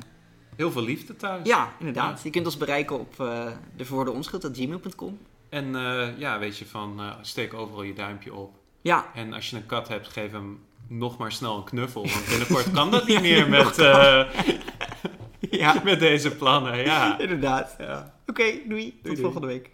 Heel 0.56 0.70
veel 0.70 0.82
liefde 0.82 1.16
thuis. 1.16 1.46
ja, 1.48 1.72
inderdaad. 1.78 2.20
Je 2.22 2.30
kunt 2.30 2.44
ons 2.46 2.56
bereiken 2.56 2.98
op 2.98 3.16
de 3.76 3.84
verwoorde 3.84 4.10
onschuld.gmail.com. 4.10 5.18
En 5.48 5.72
ja, 6.18 6.38
weet 6.38 6.58
je, 6.58 6.66
van 6.66 7.00
steek 7.22 7.54
overal 7.54 7.82
je 7.82 7.92
duimpje 7.94 8.34
op. 8.34 8.54
Ja, 8.80 9.06
En 9.14 9.32
als 9.32 9.50
je 9.50 9.56
een 9.56 9.66
kat 9.66 9.88
hebt, 9.88 10.08
geef 10.08 10.30
hem 10.32 10.60
nog 10.88 11.18
maar 11.18 11.32
snel 11.32 11.56
een 11.56 11.64
knuffel. 11.64 12.02
Want 12.06 12.26
binnenkort 12.28 12.70
kan 12.70 12.90
dat 12.90 13.06
niet 13.06 13.20
meer 13.20 13.48
met, 13.48 13.76
ja, 15.50 15.80
met 15.84 16.00
deze 16.00 16.36
plannen. 16.36 16.76
Ja. 16.76 17.18
inderdaad. 17.18 17.74
ja. 17.78 18.14
Oké, 18.26 18.44
doei. 18.68 18.90
Tot 18.90 19.02
doei. 19.02 19.16
volgende 19.16 19.46
week. 19.46 19.70